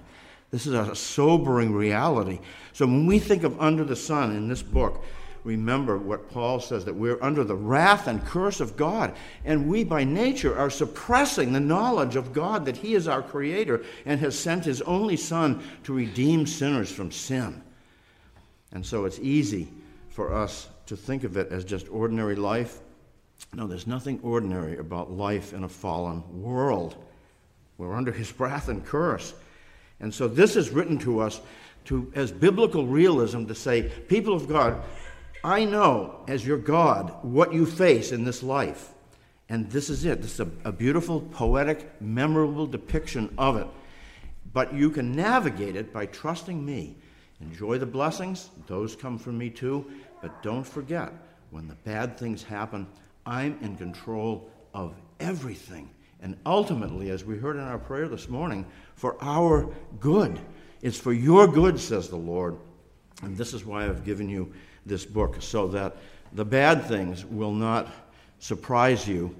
This 0.52 0.66
is 0.66 0.74
a 0.74 0.96
sobering 0.96 1.74
reality. 1.74 2.40
So 2.74 2.86
when 2.86 3.06
we 3.06 3.20
think 3.20 3.44
of 3.44 3.60
under 3.62 3.84
the 3.84 3.96
sun 3.96 4.36
in 4.36 4.48
this 4.48 4.62
book, 4.62 5.04
remember 5.46 5.98
what 5.98 6.30
Paul 6.32 6.60
says 6.60 6.84
that 6.86 6.96
we're 6.96 7.22
under 7.22 7.44
the 7.44 7.56
wrath 7.56 8.08
and 8.08 8.26
curse 8.26 8.60
of 8.60 8.76
God. 8.76 9.16
And 9.46 9.70
we, 9.70 9.84
by 9.84 10.04
nature, 10.04 10.58
are 10.58 10.72
suppressing 10.72 11.54
the 11.54 11.60
knowledge 11.60 12.16
of 12.16 12.34
God 12.34 12.66
that 12.66 12.78
He 12.78 12.96
is 12.96 13.08
our 13.08 13.22
Creator 13.22 13.86
and 14.06 14.20
has 14.20 14.38
sent 14.38 14.66
His 14.66 14.82
only 14.82 15.16
Son 15.16 15.64
to 15.84 15.94
redeem 15.94 16.48
sinners 16.48 16.92
from 16.92 17.12
sin. 17.12 17.62
And 18.72 18.86
so 18.86 19.06
it's 19.06 19.20
easy 19.20 19.70
for 20.10 20.34
us 20.34 20.68
to 20.88 20.98
think 20.98 21.24
of 21.24 21.38
it 21.38 21.52
as 21.52 21.64
just 21.64 21.88
ordinary 21.90 22.36
life. 22.36 22.80
No, 23.54 23.68
there's 23.68 23.88
nothing 23.88 24.20
ordinary 24.24 24.78
about 24.78 25.12
life 25.12 25.54
in 25.54 25.64
a 25.64 25.70
fallen 25.70 26.42
world. 26.42 26.96
We're 27.78 27.94
under 27.94 28.12
His 28.12 28.38
wrath 28.40 28.68
and 28.68 28.84
curse. 28.84 29.34
And 30.00 30.14
so 30.14 30.28
this 30.28 30.56
is 30.56 30.72
written 30.72 30.98
to 31.00 31.20
us 31.20 31.40
to, 31.86 32.12
as 32.16 32.32
biblical 32.32 32.88
realism 32.88 33.46
to 33.46 33.56
say, 33.56 33.92
people 34.08 34.34
of 34.34 34.48
God, 34.48 34.82
I 35.46 35.64
know, 35.64 36.24
as 36.28 36.44
your 36.44 36.58
God, 36.58 37.14
what 37.22 37.54
you 37.54 37.68
face 37.68 38.12
in 38.12 38.24
this 38.24 38.42
life. 38.42 38.90
And 39.48 39.70
this 39.70 39.92
is 39.92 40.04
it. 40.04 40.24
This 40.24 40.34
is 40.34 40.40
a, 40.40 40.50
a, 40.70 40.72
beautiful, 40.72 41.22
poetic, 41.22 42.02
memorable 42.02 42.66
depiction 42.66 43.32
of 43.38 43.58
it. 43.58 43.68
But 44.54 44.74
you 44.74 44.90
can 44.90 45.12
navigate 45.12 45.76
it 45.76 45.94
by 45.94 46.08
trusting 46.08 46.66
me. 46.66 46.96
Enjoy 47.42 47.78
the 47.78 47.86
blessings, 47.86 48.50
those 48.66 48.96
come 48.96 49.20
from 49.20 49.38
me 49.38 49.52
too. 49.52 49.86
But 50.20 50.42
don't 50.42 50.66
forget, 50.66 51.14
when 51.52 51.68
the 51.68 51.76
bad 51.76 52.18
things 52.18 52.42
happen, 52.42 52.88
I'm 53.28 53.60
in 53.62 53.76
control 53.76 54.50
of 54.74 54.96
everything. 55.20 55.92
And 56.24 56.38
ultimately, 56.48 57.12
as 57.12 57.24
we 57.24 57.38
heard 57.38 57.58
in 57.58 57.62
our 57.62 57.78
prayer 57.78 58.08
this 58.08 58.30
morning, 58.30 58.66
for 58.96 59.16
our 59.22 59.72
good. 60.00 60.40
It's 60.82 60.98
for 60.98 61.14
your 61.14 61.48
good, 61.48 61.80
says 61.80 62.10
the 62.10 62.16
Lord. 62.16 62.58
And 63.24 63.38
this 63.38 63.54
is 63.54 63.66
why 63.66 63.86
I've 63.86 64.04
given 64.04 64.30
you 64.30 64.54
this 64.86 65.06
book, 65.06 65.38
so 65.42 65.68
that 65.70 65.98
the 66.34 66.46
bad 66.46 66.86
things 66.86 67.26
will 67.26 67.54
not 67.54 67.88
surprise 68.40 69.08
you 69.08 69.36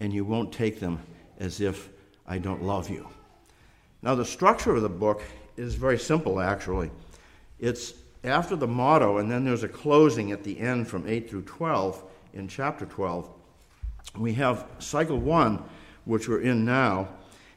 and 0.00 0.12
you 0.12 0.24
won't 0.24 0.52
take 0.52 0.80
them 0.80 0.98
as 1.38 1.60
if 1.60 1.88
I 2.26 2.38
don't 2.38 2.62
love 2.62 2.90
you. 2.90 3.08
Now, 4.02 4.14
the 4.14 4.24
structure 4.24 4.74
of 4.74 4.82
the 4.82 4.88
book 4.88 5.22
is 5.56 5.74
very 5.74 5.98
simple, 5.98 6.40
actually. 6.40 6.90
It's 7.58 7.94
after 8.24 8.56
the 8.56 8.66
motto, 8.66 9.18
and 9.18 9.30
then 9.30 9.44
there's 9.44 9.62
a 9.62 9.68
closing 9.68 10.32
at 10.32 10.42
the 10.42 10.58
end 10.58 10.88
from 10.88 11.06
8 11.06 11.28
through 11.28 11.42
12 11.42 12.02
in 12.34 12.48
chapter 12.48 12.86
12. 12.86 13.28
We 14.18 14.32
have 14.34 14.66
cycle 14.78 15.18
one, 15.18 15.62
which 16.04 16.28
we're 16.28 16.40
in 16.40 16.64
now, 16.64 17.08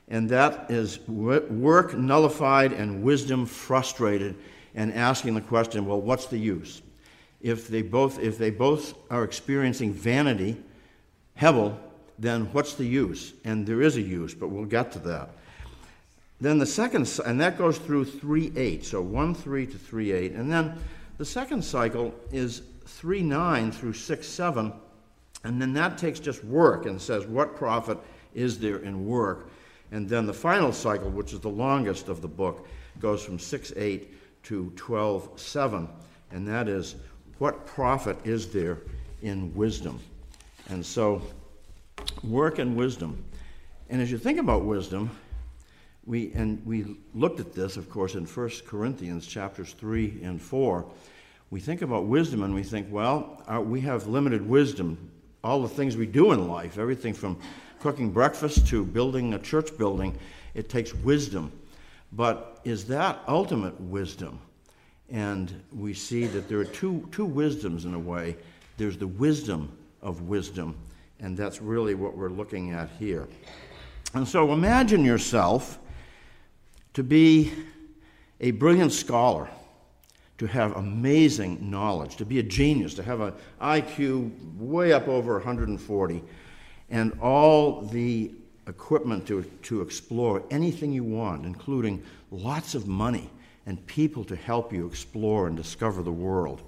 and 0.09 0.29
that 0.29 0.69
is 0.69 0.99
work 1.07 1.93
nullified 1.93 2.73
and 2.73 3.03
wisdom 3.03 3.45
frustrated, 3.45 4.35
and 4.75 4.93
asking 4.93 5.35
the 5.35 5.41
question 5.41 5.85
well, 5.85 6.01
what's 6.01 6.27
the 6.27 6.37
use? 6.37 6.81
if 7.43 7.67
they 7.67 7.81
both, 7.81 8.19
if 8.19 8.37
they 8.37 8.49
both 8.49 8.95
are 9.11 9.23
experiencing 9.23 9.93
vanity, 9.93 10.57
Hevel, 11.39 11.75
then 12.17 12.45
what's 12.53 12.73
the 12.75 12.85
use? 12.85 13.33
And 13.43 13.67
there 13.67 13.81
is 13.81 13.97
a 13.97 14.01
use, 14.01 14.33
but 14.33 14.47
we'll 14.47 14.65
get 14.65 14.93
to 14.93 14.99
that. 14.99 15.29
Then 16.39 16.57
the 16.57 16.65
second, 16.65 17.19
and 17.25 17.39
that 17.41 17.57
goes 17.57 17.77
through 17.77 18.05
3 18.05 18.53
8, 18.55 18.85
so 18.85 19.01
1 19.01 19.35
3 19.35 19.67
to 19.67 19.77
3 19.77 20.11
8. 20.11 20.31
And 20.33 20.51
then 20.51 20.77
the 21.17 21.25
second 21.25 21.63
cycle 21.63 22.15
is 22.31 22.61
3 22.85 23.21
9 23.21 23.71
through 23.71 23.93
6 23.93 24.27
7. 24.27 24.73
And 25.43 25.61
then 25.61 25.73
that 25.73 25.97
takes 25.97 26.21
just 26.21 26.43
work 26.45 26.85
and 26.85 27.01
says, 27.01 27.25
what 27.25 27.57
profit 27.57 27.97
is 28.33 28.57
there 28.57 28.77
in 28.77 29.05
work? 29.05 29.49
And 29.91 30.07
then 30.07 30.25
the 30.25 30.33
final 30.33 30.71
cycle, 30.71 31.09
which 31.09 31.33
is 31.33 31.41
the 31.41 31.49
longest 31.49 32.07
of 32.07 32.21
the 32.21 32.27
book, 32.29 32.67
goes 32.99 33.23
from 33.23 33.37
6 33.37 33.73
8 33.75 34.12
to 34.43 34.71
12 34.75 35.39
7. 35.39 35.87
And 36.31 36.47
that 36.47 36.67
is, 36.67 36.95
what 37.37 37.65
profit 37.65 38.17
is 38.23 38.51
there 38.51 38.79
in 39.21 39.53
wisdom? 39.53 39.99
And 40.69 40.85
so, 40.85 41.21
work 42.23 42.59
and 42.59 42.75
wisdom. 42.75 43.23
And 43.89 44.01
as 44.01 44.11
you 44.11 44.17
think 44.17 44.39
about 44.39 44.65
wisdom, 44.65 45.09
we 46.05 46.31
and 46.33 46.65
we 46.65 46.97
looked 47.13 47.39
at 47.39 47.53
this, 47.53 47.77
of 47.77 47.89
course, 47.89 48.15
in 48.15 48.25
1 48.25 48.49
Corinthians 48.65 49.25
chapters 49.25 49.73
3 49.73 50.21
and 50.23 50.41
4. 50.41 50.85
We 51.49 51.59
think 51.59 51.81
about 51.81 52.05
wisdom 52.05 52.43
and 52.43 52.55
we 52.55 52.63
think, 52.63 52.87
well, 52.89 53.43
our, 53.47 53.61
we 53.61 53.81
have 53.81 54.07
limited 54.07 54.47
wisdom. 54.47 55.11
All 55.43 55.61
the 55.61 55.69
things 55.69 55.95
we 55.95 56.05
do 56.05 56.31
in 56.31 56.47
life, 56.47 56.77
everything 56.77 57.13
from 57.13 57.37
cooking 57.79 58.11
breakfast 58.11 58.67
to 58.67 58.85
building 58.85 59.33
a 59.33 59.39
church 59.39 59.77
building, 59.77 60.17
it 60.53 60.69
takes 60.69 60.93
wisdom. 60.93 61.51
But 62.15 62.59
is 62.63 62.85
that 62.85 63.19
ultimate 63.27 63.79
wisdom? 63.81 64.39
And 65.09 65.63
we 65.71 65.93
see 65.93 66.25
that 66.27 66.47
there 66.47 66.59
are 66.59 66.65
two, 66.65 67.07
two 67.11 67.25
wisdoms 67.25 67.85
in 67.85 67.93
a 67.93 67.99
way. 67.99 68.37
There's 68.77 68.97
the 68.97 69.07
wisdom 69.07 69.75
of 70.01 70.23
wisdom, 70.23 70.75
and 71.19 71.35
that's 71.35 71.61
really 71.61 71.95
what 71.95 72.15
we're 72.15 72.29
looking 72.29 72.71
at 72.71 72.89
here. 72.99 73.27
And 74.13 74.27
so 74.27 74.53
imagine 74.53 75.03
yourself 75.03 75.79
to 76.93 77.03
be 77.03 77.51
a 78.39 78.51
brilliant 78.51 78.91
scholar, 78.91 79.49
to 80.37 80.45
have 80.45 80.75
amazing 80.75 81.69
knowledge, 81.69 82.15
to 82.17 82.25
be 82.25 82.39
a 82.39 82.43
genius, 82.43 82.93
to 82.95 83.03
have 83.03 83.21
an 83.21 83.33
IQ 83.61 84.57
way 84.57 84.93
up 84.93 85.07
over 85.07 85.33
140, 85.35 86.23
and 86.89 87.17
all 87.21 87.81
the 87.81 88.31
equipment 88.67 89.27
to, 89.27 89.43
to 89.63 89.81
explore 89.81 90.43
anything 90.49 90.91
you 90.91 91.03
want, 91.03 91.45
including 91.45 92.03
lots 92.31 92.75
of 92.75 92.87
money 92.87 93.29
and 93.65 93.85
people 93.87 94.23
to 94.25 94.35
help 94.35 94.73
you 94.73 94.85
explore 94.85 95.47
and 95.47 95.55
discover 95.55 96.01
the 96.01 96.11
world. 96.11 96.61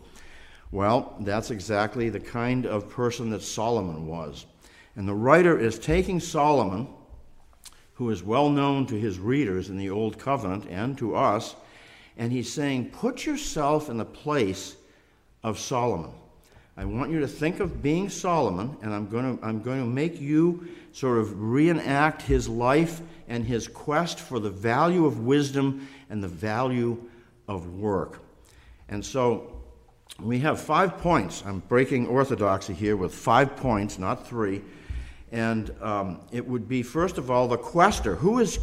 Well, 0.72 1.16
that's 1.22 1.52
exactly 1.52 2.10
the 2.10 2.20
kind 2.20 2.66
of 2.66 2.90
person 2.90 3.30
that 3.32 3.42
Solomon 3.42 4.08
was. 4.08 4.46
And 4.96 5.08
the 5.08 5.14
writer 5.14 5.58
is 5.58 5.78
taking 5.78 6.20
Solomon, 6.20 6.88
who 7.94 8.10
is 8.10 8.24
well 8.24 8.50
known 8.50 8.86
to 8.88 9.00
his 9.00 9.20
readers 9.20 9.70
in 9.70 9.78
the 9.78 9.90
Old 9.90 10.18
Covenant 10.18 10.68
and 10.70 10.98
to 10.98 11.16
us, 11.16 11.56
and 12.18 12.32
he's 12.32 12.52
saying, 12.52 12.92
Put 12.92 13.26
yourself 13.26 13.90
in 13.90 13.98
the 13.98 14.06
place 14.06 14.76
of 15.44 15.60
Solomon. 15.60 16.12
I 16.78 16.84
want 16.84 17.10
you 17.10 17.22
to 17.22 17.28
think 17.28 17.62
of 17.62 17.82
being 17.82 18.10
Solomon, 18.10 18.76
and 18.82 18.94
I'm 18.94 19.08
going 19.08 19.38
to, 19.38 19.46
I'm 19.46 19.62
going 19.62 19.80
to 19.80 19.86
make 19.86 20.20
you 20.20 20.68
sort 20.92 21.20
of 21.20 21.42
reenact 21.42 22.22
his 22.22 22.50
life 22.50 23.02
and 23.30 23.46
his 23.46 23.68
quest 23.68 24.20
for 24.20 24.40
the 24.40 24.50
value 24.50 25.06
of 25.06 25.22
wisdom 25.22 25.88
and 26.10 26.22
the 26.22 26.28
value 26.28 27.02
of 27.48 27.76
work. 27.76 28.22
And 28.90 29.04
so 29.06 29.62
we 30.20 30.40
have 30.40 30.60
five 30.60 30.98
points. 30.98 31.44
I'm 31.46 31.60
breaking 31.60 32.08
orthodoxy 32.08 32.74
here 32.74 32.98
with 32.98 33.14
five 33.14 33.56
points, 33.56 33.98
not 33.98 34.28
three. 34.28 34.62
And 35.32 35.74
um, 35.82 36.22
it 36.32 36.46
would 36.46 36.68
be, 36.68 36.84
first 36.84 37.18
of 37.18 37.32
all, 37.32 37.48
the 37.48 37.58
quester. 37.58 38.16
Who 38.16 38.40
is, 38.40 38.60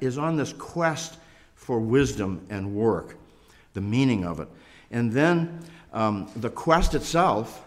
is 0.00 0.18
on 0.18 0.36
this 0.36 0.52
quest 0.52 1.18
for 1.54 1.80
wisdom 1.80 2.46
and 2.50 2.74
work? 2.74 3.16
The 3.72 3.80
meaning 3.80 4.24
of 4.24 4.40
it. 4.40 4.48
And 4.90 5.12
then 5.12 5.60
um, 5.92 6.30
the 6.36 6.50
quest 6.50 6.94
itself, 6.94 7.64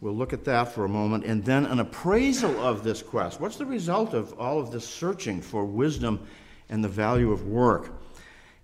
we'll 0.00 0.16
look 0.16 0.32
at 0.32 0.44
that 0.44 0.72
for 0.72 0.84
a 0.84 0.88
moment, 0.88 1.24
and 1.24 1.44
then 1.44 1.66
an 1.66 1.80
appraisal 1.80 2.58
of 2.60 2.82
this 2.82 3.02
quest. 3.02 3.40
What's 3.40 3.56
the 3.56 3.66
result 3.66 4.14
of 4.14 4.32
all 4.38 4.58
of 4.58 4.70
this 4.70 4.86
searching 4.86 5.40
for 5.40 5.64
wisdom 5.64 6.26
and 6.68 6.82
the 6.82 6.88
value 6.88 7.32
of 7.32 7.46
work? 7.46 7.92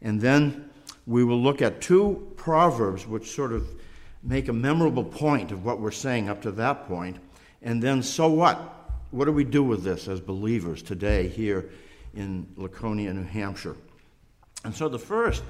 And 0.03 0.21
then 0.21 0.71
we 1.07 1.25
will 1.25 1.41
look 1.41 1.63
at 1.63 1.81
two 1.81 2.33
proverbs 2.37 3.07
which 3.07 3.31
sort 3.31 3.53
of 3.53 3.69
make 4.23 4.49
a 4.49 4.53
memorable 4.53 5.05
point 5.05 5.53
of 5.53 5.65
what 5.65 5.81
we're 5.81 5.91
saying 5.91 6.29
up 6.29 6.43
to 6.43 6.51
that 6.53 6.87
point. 6.87 7.17
And 7.63 7.83
then, 7.83 8.03
so 8.03 8.29
what? 8.29 8.75
What 9.11 9.25
do 9.25 9.33
we 9.33 9.45
do 9.45 9.63
with 9.63 9.83
this 9.83 10.07
as 10.07 10.21
believers 10.21 10.83
today 10.83 11.29
here 11.29 11.71
in 12.15 12.47
Laconia, 12.57 13.13
New 13.13 13.25
Hampshire? 13.25 13.77
And 14.65 14.75
so 14.75 14.89
the 14.89 14.99
first 14.99 15.43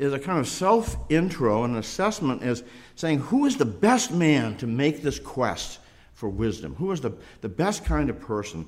is 0.00 0.14
a 0.14 0.18
kind 0.18 0.38
of 0.38 0.48
self 0.48 0.96
intro 1.10 1.64
and 1.64 1.76
assessment 1.76 2.42
is 2.42 2.64
saying 2.96 3.18
who 3.18 3.44
is 3.44 3.56
the 3.56 3.66
best 3.66 4.10
man 4.10 4.56
to 4.56 4.66
make 4.66 5.02
this 5.02 5.18
quest 5.18 5.78
for 6.14 6.28
wisdom? 6.28 6.74
Who 6.76 6.90
is 6.90 7.00
the, 7.00 7.12
the 7.42 7.48
best 7.48 7.84
kind 7.84 8.08
of 8.08 8.18
person? 8.18 8.66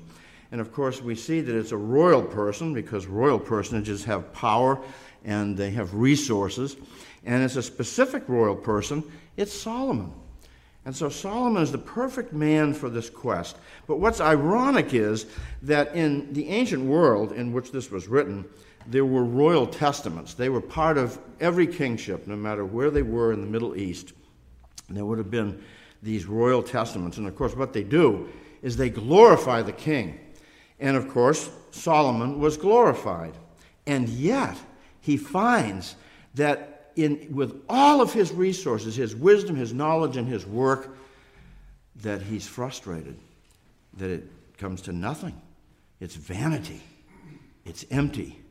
And 0.51 0.61
of 0.61 0.71
course, 0.71 1.01
we 1.01 1.15
see 1.15 1.41
that 1.41 1.55
it's 1.55 1.71
a 1.71 1.77
royal 1.77 2.21
person 2.21 2.73
because 2.73 3.07
royal 3.07 3.39
personages 3.39 4.03
have 4.05 4.31
power 4.31 4.79
and 5.25 5.57
they 5.57 5.71
have 5.71 5.95
resources. 5.95 6.77
And 7.25 7.43
it's 7.43 7.55
a 7.55 7.63
specific 7.63 8.29
royal 8.29 8.55
person, 8.55 9.03
it's 9.35 9.53
Solomon. 9.53 10.13
And 10.85 10.95
so 10.95 11.09
Solomon 11.09 11.63
is 11.63 11.71
the 11.71 11.77
perfect 11.77 12.33
man 12.33 12.73
for 12.73 12.89
this 12.89 13.09
quest. 13.09 13.57
But 13.87 13.99
what's 13.99 14.19
ironic 14.19 14.93
is 14.93 15.25
that 15.63 15.95
in 15.95 16.31
the 16.33 16.49
ancient 16.49 16.83
world 16.83 17.31
in 17.31 17.53
which 17.53 17.71
this 17.71 17.89
was 17.89 18.07
written, 18.07 18.45
there 18.87 19.05
were 19.05 19.23
royal 19.23 19.67
testaments. 19.67 20.33
They 20.33 20.49
were 20.49 20.61
part 20.61 20.97
of 20.97 21.19
every 21.39 21.67
kingship, 21.67 22.27
no 22.27 22.35
matter 22.35 22.65
where 22.65 22.89
they 22.89 23.01
were 23.01 23.33
in 23.33 23.41
the 23.41 23.47
Middle 23.47 23.75
East. 23.75 24.13
There 24.89 25.05
would 25.05 25.17
have 25.17 25.31
been 25.31 25.63
these 26.01 26.25
royal 26.25 26.61
testaments. 26.61 27.17
And 27.17 27.27
of 27.27 27.35
course, 27.35 27.55
what 27.55 27.73
they 27.73 27.83
do 27.83 28.29
is 28.61 28.75
they 28.75 28.89
glorify 28.89 29.61
the 29.61 29.71
king. 29.71 30.19
And 30.79 30.97
of 30.97 31.07
course, 31.09 31.49
Solomon 31.71 32.39
was 32.39 32.57
glorified. 32.57 33.33
And 33.85 34.09
yet, 34.09 34.57
he 35.01 35.17
finds 35.17 35.95
that 36.35 36.91
in, 36.95 37.27
with 37.31 37.63
all 37.69 38.01
of 38.01 38.13
his 38.13 38.31
resources, 38.31 38.95
his 38.95 39.15
wisdom, 39.15 39.55
his 39.55 39.73
knowledge, 39.73 40.17
and 40.17 40.27
his 40.27 40.45
work, 40.45 40.95
that 41.97 42.21
he's 42.21 42.47
frustrated, 42.47 43.17
that 43.97 44.09
it 44.09 44.29
comes 44.57 44.81
to 44.81 44.93
nothing. 44.93 45.39
It's 45.99 46.15
vanity, 46.15 46.81
it's 47.65 47.85
empty. 47.89 48.42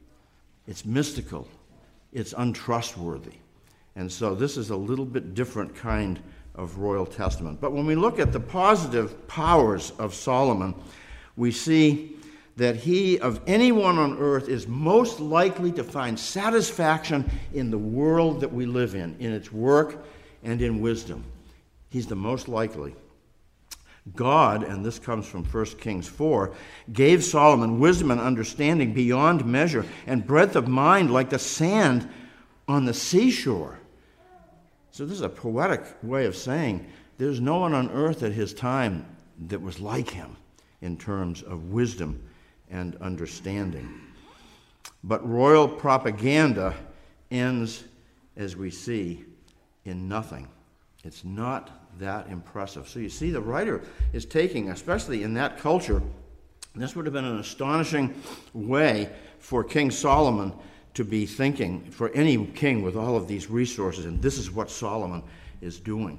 It's 0.67 0.85
mystical, 0.85 1.49
it's 2.13 2.35
untrustworthy. 2.37 3.35
And 3.97 4.11
so 4.11 4.35
this 4.35 4.57
is 4.57 4.71
a 4.71 4.77
little 4.77 5.05
bit 5.05 5.35
different 5.35 5.75
kind 5.75 6.21
of 6.55 6.79
royal 6.79 7.07
testament. 7.07 7.61
But 7.61 7.73
when 7.73 7.87
we 7.87 7.95
look 7.95 8.19
at 8.19 8.33
the 8.33 8.41
positive 8.41 9.27
powers 9.29 9.93
of 9.99 10.15
Solomon, 10.15 10.75
we 11.37 11.51
see 11.51 12.17
that 12.57 12.77
he, 12.77 13.19
of 13.19 13.41
anyone 13.47 13.99
on 13.99 14.19
earth, 14.19 14.49
is 14.49 14.69
most 14.69 15.21
likely 15.21 15.73
to 15.73 15.85
find 15.85 16.19
satisfaction 16.19 17.31
in 17.55 17.71
the 17.71 17.79
world 17.79 18.41
that 18.41 18.53
we 18.53 18.67
live 18.67 18.95
in, 18.95 19.17
in 19.19 19.33
its 19.33 19.51
work 19.51 20.05
and 20.43 20.61
in 20.61 20.81
wisdom. 20.81 21.25
He's 21.89 22.07
the 22.07 22.17
most 22.17 22.49
likely. 22.49 22.95
God, 24.17 24.65
and 24.65 24.85
this 24.85 24.99
comes 24.99 25.27
from 25.27 25.45
1 25.45 25.65
Kings 25.79 26.09
4, 26.09 26.53
gave 26.93 27.23
Solomon 27.23 27.79
wisdom 27.79 28.11
and 28.11 28.21
understanding 28.21 28.93
beyond 28.93 29.45
measure 29.45 29.87
and 30.07 30.27
breadth 30.27 30.57
of 30.57 30.67
mind 30.67 31.13
like 31.13 31.31
the 31.31 31.39
sand 31.39 32.09
on 32.67 32.85
the 32.85 32.95
seashore. 32.95 33.79
So, 34.91 35.07
this 35.07 35.15
is 35.15 35.23
a 35.23 35.29
poetic 35.29 35.85
way 36.03 36.27
of 36.27 36.37
saying 36.37 36.87
there's 37.17 37.41
no 37.41 37.59
one 37.59 37.73
on 37.73 37.91
earth 37.91 38.23
at 38.23 38.33
his 38.33 38.53
time 38.53 39.07
that 39.47 39.63
was 39.63 39.81
like 39.81 40.11
him 40.11 40.37
in 40.81 40.97
terms 40.99 41.43
of 41.43 41.71
wisdom 41.71 42.23
and 42.71 42.97
understanding. 42.97 43.89
But 45.05 45.27
royal 45.29 45.69
propaganda 45.69 46.75
ends, 47.31 47.85
as 48.37 48.57
we 48.57 48.71
see, 48.71 49.25
in 49.85 50.09
nothing. 50.09 50.49
It's 51.05 51.25
not 51.25 51.82
that 51.99 52.29
impressive. 52.29 52.89
So 52.89 52.99
you 52.99 53.09
see, 53.09 53.31
the 53.31 53.41
writer 53.41 53.83
is 54.13 54.25
taking, 54.25 54.71
especially 54.71 55.23
in 55.23 55.35
that 55.35 55.59
culture, 55.59 56.03
this 56.75 56.97
would 56.97 57.07
have 57.07 57.13
been 57.13 57.25
an 57.25 57.39
astonishing 57.39 58.15
way 58.55 59.11
for 59.39 59.63
King 59.63 59.91
Solomon 59.91 60.53
to 60.95 61.05
be 61.05 61.27
thinking, 61.27 61.83
for 61.91 62.11
any 62.11 62.47
king 62.47 62.83
with 62.83 62.97
all 62.97 63.17
of 63.17 63.27
these 63.27 63.51
resources, 63.51 64.05
and 64.05 64.21
this 64.23 64.39
is 64.39 64.51
what 64.51 64.71
Solomon 64.71 65.23
is 65.61 65.81
doing. 65.81 66.19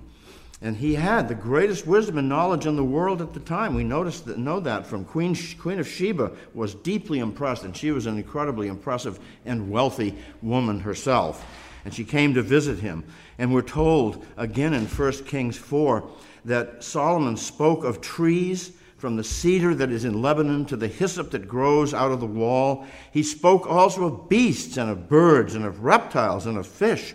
And 0.61 0.77
he 0.77 0.95
had 0.95 1.27
the 1.27 1.35
greatest 1.35 1.85
wisdom 1.85 2.17
and 2.17 2.29
knowledge 2.29 2.65
in 2.65 2.75
the 2.75 2.83
world 2.83 3.21
at 3.21 3.33
the 3.33 3.39
time. 3.41 3.75
We 3.75 3.83
notice 3.83 4.21
that, 4.21 4.37
know 4.37 4.59
that 4.61 4.87
from 4.87 5.03
Queen, 5.03 5.35
Queen 5.59 5.79
of 5.79 5.87
Sheba 5.87 6.31
was 6.53 6.73
deeply 6.73 7.19
impressed, 7.19 7.63
and 7.63 7.75
she 7.75 7.91
was 7.91 8.05
an 8.05 8.17
incredibly 8.17 8.67
impressive 8.67 9.19
and 9.45 9.69
wealthy 9.69 10.15
woman 10.41 10.79
herself 10.79 11.45
and 11.85 11.93
she 11.93 12.03
came 12.03 12.33
to 12.33 12.41
visit 12.41 12.79
him. 12.79 13.03
And 13.37 13.53
we're 13.53 13.61
told 13.61 14.25
again 14.37 14.73
in 14.73 14.85
1 14.85 15.11
Kings 15.25 15.57
4 15.57 16.09
that 16.45 16.83
Solomon 16.83 17.37
spoke 17.37 17.83
of 17.83 18.01
trees 18.01 18.71
from 18.97 19.17
the 19.17 19.23
cedar 19.23 19.75
that 19.75 19.91
is 19.91 20.05
in 20.05 20.21
Lebanon 20.21 20.65
to 20.65 20.77
the 20.77 20.87
hyssop 20.87 21.31
that 21.31 21.47
grows 21.47 21.93
out 21.93 22.11
of 22.11 22.21
the 22.21 22.25
wall. 22.25 22.85
He 23.11 23.21
spoke 23.21 23.67
also 23.67 24.05
of 24.05 24.29
beasts 24.29 24.77
and 24.77 24.89
of 24.89 25.09
birds 25.09 25.55
and 25.55 25.65
of 25.65 25.83
reptiles 25.83 26.45
and 26.45 26.57
of 26.57 26.65
fish. 26.65 27.13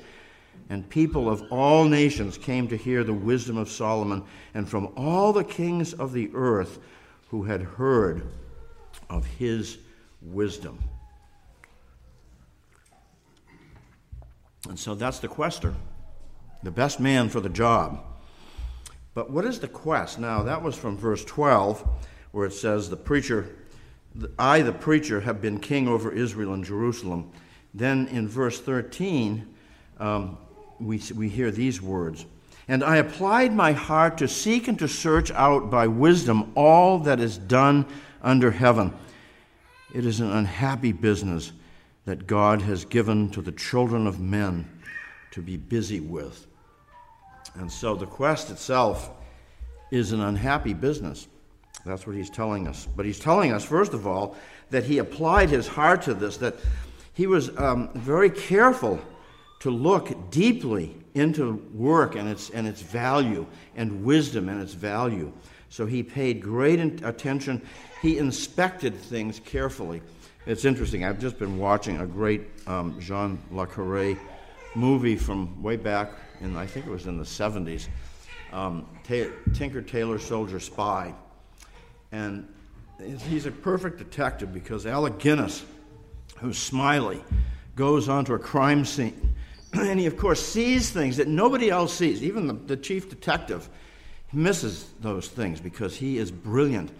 And 0.68 0.88
people 0.90 1.30
of 1.30 1.42
all 1.50 1.84
nations 1.84 2.36
came 2.36 2.68
to 2.68 2.76
hear 2.76 3.04
the 3.04 3.14
wisdom 3.14 3.56
of 3.56 3.70
Solomon, 3.70 4.22
and 4.52 4.68
from 4.68 4.92
all 4.98 5.32
the 5.32 5.44
kings 5.44 5.94
of 5.94 6.12
the 6.12 6.30
earth 6.34 6.78
who 7.30 7.44
had 7.44 7.62
heard 7.62 8.26
of 9.08 9.24
his 9.24 9.78
wisdom. 10.20 10.78
And 14.66 14.78
so 14.78 14.94
that's 14.94 15.18
the 15.18 15.28
quester, 15.28 15.74
the 16.62 16.70
best 16.70 16.98
man 16.98 17.28
for 17.28 17.40
the 17.40 17.48
job. 17.48 18.02
But 19.14 19.30
what 19.30 19.44
is 19.44 19.60
the 19.60 19.68
quest? 19.68 20.18
Now, 20.18 20.42
that 20.44 20.62
was 20.62 20.76
from 20.76 20.96
verse 20.96 21.24
12, 21.24 21.86
where 22.32 22.46
it 22.46 22.52
says, 22.52 22.88
The 22.88 22.96
preacher, 22.96 23.48
I, 24.38 24.62
the 24.62 24.72
preacher, 24.72 25.20
have 25.20 25.40
been 25.40 25.58
king 25.58 25.88
over 25.88 26.12
Israel 26.12 26.54
and 26.54 26.64
Jerusalem. 26.64 27.30
Then 27.74 28.08
in 28.08 28.28
verse 28.28 28.60
13, 28.60 29.54
um, 29.98 30.38
we, 30.80 31.00
we 31.14 31.28
hear 31.28 31.50
these 31.50 31.82
words 31.82 32.24
And 32.68 32.84
I 32.84 32.96
applied 32.96 33.52
my 33.52 33.72
heart 33.72 34.18
to 34.18 34.28
seek 34.28 34.68
and 34.68 34.78
to 34.78 34.88
search 34.88 35.30
out 35.32 35.70
by 35.70 35.86
wisdom 35.86 36.52
all 36.54 36.98
that 37.00 37.20
is 37.20 37.38
done 37.38 37.86
under 38.22 38.50
heaven. 38.50 38.92
It 39.92 40.04
is 40.04 40.20
an 40.20 40.30
unhappy 40.30 40.92
business 40.92 41.52
that 42.08 42.26
God 42.26 42.62
has 42.62 42.86
given 42.86 43.28
to 43.32 43.42
the 43.42 43.52
children 43.52 44.06
of 44.06 44.18
men 44.18 44.66
to 45.30 45.42
be 45.42 45.58
busy 45.58 46.00
with. 46.00 46.46
And 47.56 47.70
so 47.70 47.94
the 47.94 48.06
quest 48.06 48.50
itself 48.50 49.10
is 49.90 50.12
an 50.12 50.22
unhappy 50.22 50.72
business. 50.72 51.28
That's 51.84 52.06
what 52.06 52.16
he's 52.16 52.30
telling 52.30 52.66
us. 52.66 52.88
But 52.96 53.04
he's 53.04 53.18
telling 53.18 53.52
us, 53.52 53.62
first 53.62 53.92
of 53.92 54.06
all, 54.06 54.38
that 54.70 54.84
he 54.84 54.96
applied 54.96 55.50
his 55.50 55.68
heart 55.68 56.00
to 56.02 56.14
this, 56.14 56.38
that 56.38 56.54
he 57.12 57.26
was 57.26 57.54
um, 57.58 57.90
very 57.92 58.30
careful 58.30 58.98
to 59.60 59.70
look 59.70 60.30
deeply 60.30 60.96
into 61.12 61.62
work 61.74 62.16
and 62.16 62.26
its, 62.26 62.48
and 62.48 62.66
its 62.66 62.80
value, 62.80 63.46
and 63.76 64.02
wisdom 64.02 64.48
and 64.48 64.62
its 64.62 64.72
value, 64.72 65.30
So 65.68 65.84
he 65.84 66.02
paid 66.02 66.40
great 66.40 66.80
attention. 67.04 67.60
He 68.00 68.16
inspected 68.16 68.96
things 68.96 69.40
carefully. 69.40 70.00
It's 70.48 70.64
interesting. 70.64 71.04
I've 71.04 71.18
just 71.18 71.38
been 71.38 71.58
watching 71.58 72.00
a 72.00 72.06
great 72.06 72.40
um, 72.66 72.98
Jean 72.98 73.38
Le 73.50 73.66
Carre 73.66 74.16
movie 74.74 75.14
from 75.14 75.62
way 75.62 75.76
back 75.76 76.10
in, 76.40 76.56
I 76.56 76.64
think 76.64 76.86
it 76.86 76.90
was 76.90 77.06
in 77.06 77.18
the 77.18 77.24
70s, 77.24 77.88
um, 78.50 78.86
Tinker 79.04 79.82
Tailor 79.82 80.18
Soldier 80.18 80.58
Spy. 80.58 81.12
And 82.12 82.48
he's 83.28 83.44
a 83.44 83.50
perfect 83.50 83.98
detective 83.98 84.54
because 84.54 84.86
Alec 84.86 85.18
Guinness, 85.18 85.66
who's 86.38 86.56
Smiley, 86.56 87.22
goes 87.76 88.08
onto 88.08 88.32
a 88.32 88.38
crime 88.38 88.86
scene. 88.86 89.34
and 89.74 90.00
he, 90.00 90.06
of 90.06 90.16
course, 90.16 90.40
sees 90.40 90.88
things 90.88 91.18
that 91.18 91.28
nobody 91.28 91.68
else 91.68 91.92
sees, 91.92 92.22
even 92.22 92.46
the, 92.46 92.54
the 92.54 92.76
chief 92.78 93.10
detective 93.10 93.68
misses 94.32 94.92
those 95.00 95.28
things 95.28 95.60
because 95.60 95.94
he 95.94 96.16
is 96.16 96.30
brilliant 96.30 96.90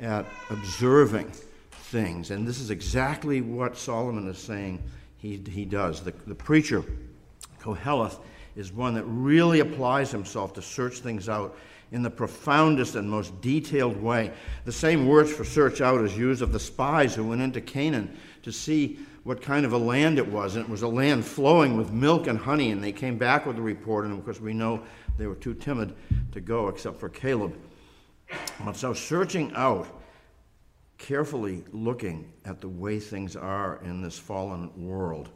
at 0.00 0.24
observing 0.48 1.30
things. 1.84 2.30
And 2.30 2.46
this 2.46 2.60
is 2.60 2.70
exactly 2.70 3.40
what 3.40 3.76
Solomon 3.76 4.28
is 4.28 4.38
saying 4.38 4.82
he, 5.18 5.42
he 5.48 5.64
does. 5.64 6.02
The, 6.02 6.12
the 6.26 6.34
preacher, 6.34 6.84
Koheleth, 7.60 8.18
is 8.56 8.72
one 8.72 8.94
that 8.94 9.04
really 9.04 9.60
applies 9.60 10.10
himself 10.10 10.52
to 10.54 10.62
search 10.62 10.98
things 10.98 11.28
out 11.28 11.56
in 11.92 12.02
the 12.02 12.10
profoundest 12.10 12.94
and 12.94 13.08
most 13.08 13.40
detailed 13.40 14.00
way. 14.00 14.32
The 14.64 14.72
same 14.72 15.06
words 15.06 15.32
for 15.32 15.44
search 15.44 15.80
out 15.80 16.00
is 16.00 16.16
used 16.16 16.42
of 16.42 16.52
the 16.52 16.60
spies 16.60 17.14
who 17.14 17.24
went 17.24 17.40
into 17.40 17.60
Canaan 17.60 18.16
to 18.42 18.52
see 18.52 18.98
what 19.22 19.40
kind 19.40 19.64
of 19.64 19.72
a 19.72 19.78
land 19.78 20.18
it 20.18 20.26
was. 20.26 20.56
And 20.56 20.64
it 20.64 20.70
was 20.70 20.82
a 20.82 20.88
land 20.88 21.24
flowing 21.24 21.76
with 21.76 21.92
milk 21.92 22.26
and 22.26 22.38
honey. 22.38 22.70
And 22.70 22.82
they 22.82 22.92
came 22.92 23.16
back 23.16 23.46
with 23.46 23.58
a 23.58 23.62
report. 23.62 24.04
And 24.04 24.16
of 24.16 24.24
course, 24.24 24.40
we 24.40 24.52
know 24.52 24.82
they 25.18 25.26
were 25.26 25.34
too 25.34 25.54
timid 25.54 25.94
to 26.32 26.40
go, 26.40 26.68
except 26.68 26.98
for 26.98 27.08
Caleb. 27.08 27.54
But 28.64 28.76
so, 28.76 28.92
searching 28.92 29.52
out, 29.54 29.86
carefully 31.04 31.62
looking 31.70 32.32
at 32.46 32.62
the 32.62 32.68
way 32.68 32.98
things 32.98 33.36
are 33.36 33.78
in 33.84 34.00
this 34.00 34.18
fallen 34.18 34.70
world. 34.74 35.28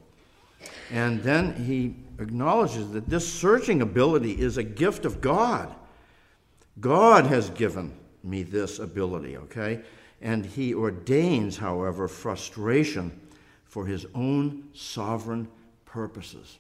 And 0.91 1.23
then 1.23 1.55
he 1.55 1.95
acknowledges 2.19 2.91
that 2.93 3.11
this 3.11 3.31
searching 3.31 3.83
ability 3.83 4.33
is 4.41 4.57
a 4.57 4.63
gift 4.63 5.05
of 5.05 5.21
God. 5.21 5.75
God 6.81 7.27
has 7.27 7.51
given 7.51 7.95
me 8.25 8.45
this 8.45 8.79
ability, 8.79 9.37
okay? 9.37 9.81
And 10.23 10.47
he 10.47 10.75
ordains, 10.75 11.59
however, 11.59 12.09
frustration 12.09 13.21
for 13.67 13.85
his 13.85 14.07
own 14.15 14.71
sovereign 14.73 15.49
purposes. 15.85 16.57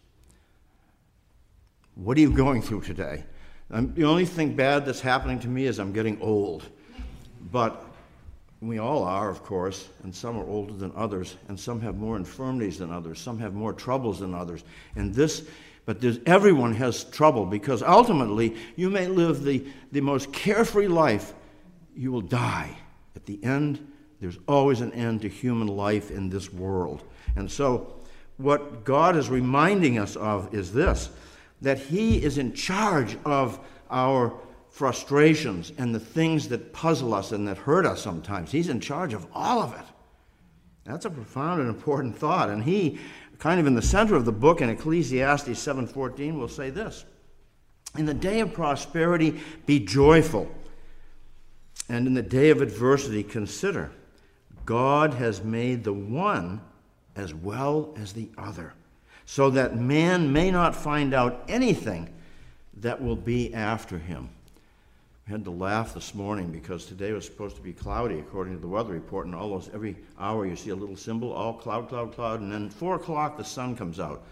What 1.94 2.18
are 2.18 2.20
you 2.20 2.30
going 2.30 2.60
through 2.60 2.82
today? 2.82 3.24
Um, 3.70 3.94
the 3.94 4.04
only 4.04 4.26
thing 4.26 4.54
bad 4.54 4.84
that's 4.84 5.00
happening 5.00 5.40
to 5.40 5.48
me 5.48 5.64
is 5.64 5.78
I'm 5.78 5.92
getting 5.94 6.20
old. 6.20 6.64
But 7.50 7.87
we 8.60 8.78
all 8.78 9.04
are, 9.04 9.28
of 9.28 9.44
course, 9.44 9.88
and 10.02 10.14
some 10.14 10.36
are 10.36 10.46
older 10.46 10.72
than 10.72 10.92
others, 10.96 11.36
and 11.48 11.58
some 11.58 11.80
have 11.80 11.96
more 11.96 12.16
infirmities 12.16 12.78
than 12.78 12.90
others, 12.90 13.20
some 13.20 13.38
have 13.38 13.54
more 13.54 13.72
troubles 13.72 14.18
than 14.18 14.34
others. 14.34 14.64
And 14.96 15.14
this, 15.14 15.46
but 15.84 16.04
everyone 16.26 16.74
has 16.74 17.04
trouble 17.04 17.46
because 17.46 17.82
ultimately 17.82 18.56
you 18.74 18.90
may 18.90 19.06
live 19.06 19.44
the, 19.44 19.64
the 19.92 20.00
most 20.00 20.32
carefree 20.32 20.88
life, 20.88 21.34
you 21.94 22.10
will 22.10 22.20
die. 22.20 22.76
At 23.14 23.26
the 23.26 23.42
end, 23.44 23.92
there's 24.20 24.38
always 24.48 24.80
an 24.80 24.92
end 24.92 25.22
to 25.22 25.28
human 25.28 25.68
life 25.68 26.10
in 26.10 26.28
this 26.28 26.52
world. 26.52 27.04
And 27.36 27.50
so, 27.50 27.94
what 28.36 28.84
God 28.84 29.16
is 29.16 29.28
reminding 29.28 29.98
us 29.98 30.16
of 30.16 30.54
is 30.54 30.72
this 30.72 31.10
that 31.60 31.78
He 31.78 32.22
is 32.22 32.38
in 32.38 32.52
charge 32.52 33.16
of 33.24 33.58
our 33.90 34.40
frustrations 34.78 35.72
and 35.76 35.92
the 35.92 35.98
things 35.98 36.46
that 36.46 36.72
puzzle 36.72 37.12
us 37.12 37.32
and 37.32 37.48
that 37.48 37.58
hurt 37.58 37.84
us 37.84 38.00
sometimes. 38.00 38.52
He's 38.52 38.68
in 38.68 38.78
charge 38.78 39.12
of 39.12 39.26
all 39.34 39.60
of 39.60 39.74
it. 39.74 39.84
That's 40.84 41.04
a 41.04 41.10
profound 41.10 41.60
and 41.60 41.68
important 41.68 42.16
thought. 42.16 42.48
And 42.48 42.62
he, 42.62 43.00
kind 43.40 43.58
of 43.58 43.66
in 43.66 43.74
the 43.74 43.82
center 43.82 44.14
of 44.14 44.24
the 44.24 44.30
book 44.30 44.60
in 44.60 44.70
Ecclesiastes 44.70 45.48
7:14, 45.48 46.38
will 46.38 46.46
say 46.46 46.70
this: 46.70 47.04
In 47.96 48.06
the 48.06 48.14
day 48.14 48.38
of 48.38 48.52
prosperity, 48.52 49.40
be 49.66 49.80
joyful. 49.80 50.48
And 51.88 52.06
in 52.06 52.14
the 52.14 52.22
day 52.22 52.50
of 52.50 52.62
adversity, 52.62 53.24
consider 53.24 53.90
God 54.64 55.14
has 55.14 55.42
made 55.42 55.82
the 55.82 55.92
one 55.92 56.60
as 57.16 57.34
well 57.34 57.92
as 57.96 58.12
the 58.12 58.28
other 58.38 58.74
so 59.26 59.50
that 59.50 59.76
man 59.76 60.32
may 60.32 60.52
not 60.52 60.76
find 60.76 61.12
out 61.12 61.42
anything 61.48 62.14
that 62.76 63.02
will 63.02 63.16
be 63.16 63.52
after 63.52 63.98
him. 63.98 64.28
Had 65.28 65.44
to 65.44 65.50
laugh 65.50 65.92
this 65.92 66.14
morning 66.14 66.50
because 66.50 66.86
today 66.86 67.12
was 67.12 67.26
supposed 67.26 67.54
to 67.56 67.60
be 67.60 67.74
cloudy 67.74 68.18
according 68.18 68.54
to 68.54 68.60
the 68.60 68.66
weather 68.66 68.94
report, 68.94 69.26
and 69.26 69.34
almost 69.34 69.70
every 69.74 69.94
hour 70.18 70.46
you 70.46 70.56
see 70.56 70.70
a 70.70 70.74
little 70.74 70.96
symbol, 70.96 71.34
all 71.34 71.52
cloud, 71.52 71.90
cloud, 71.90 72.14
cloud, 72.14 72.40
and 72.40 72.50
then 72.50 72.70
4 72.70 72.94
o'clock 72.94 73.36
the 73.36 73.44
sun 73.44 73.76
comes 73.76 74.00
out. 74.00 74.22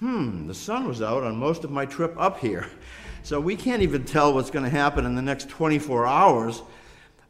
Hmm, 0.00 0.46
the 0.46 0.54
sun 0.54 0.86
was 0.86 1.00
out 1.00 1.22
on 1.22 1.36
most 1.36 1.64
of 1.64 1.70
my 1.70 1.86
trip 1.86 2.14
up 2.18 2.38
here. 2.38 2.66
So 3.24 3.38
we 3.38 3.54
can't 3.54 3.82
even 3.82 4.04
tell 4.04 4.34
what's 4.34 4.50
going 4.50 4.64
to 4.64 4.70
happen 4.70 5.06
in 5.06 5.14
the 5.14 5.22
next 5.22 5.48
24 5.48 6.06
hours. 6.06 6.60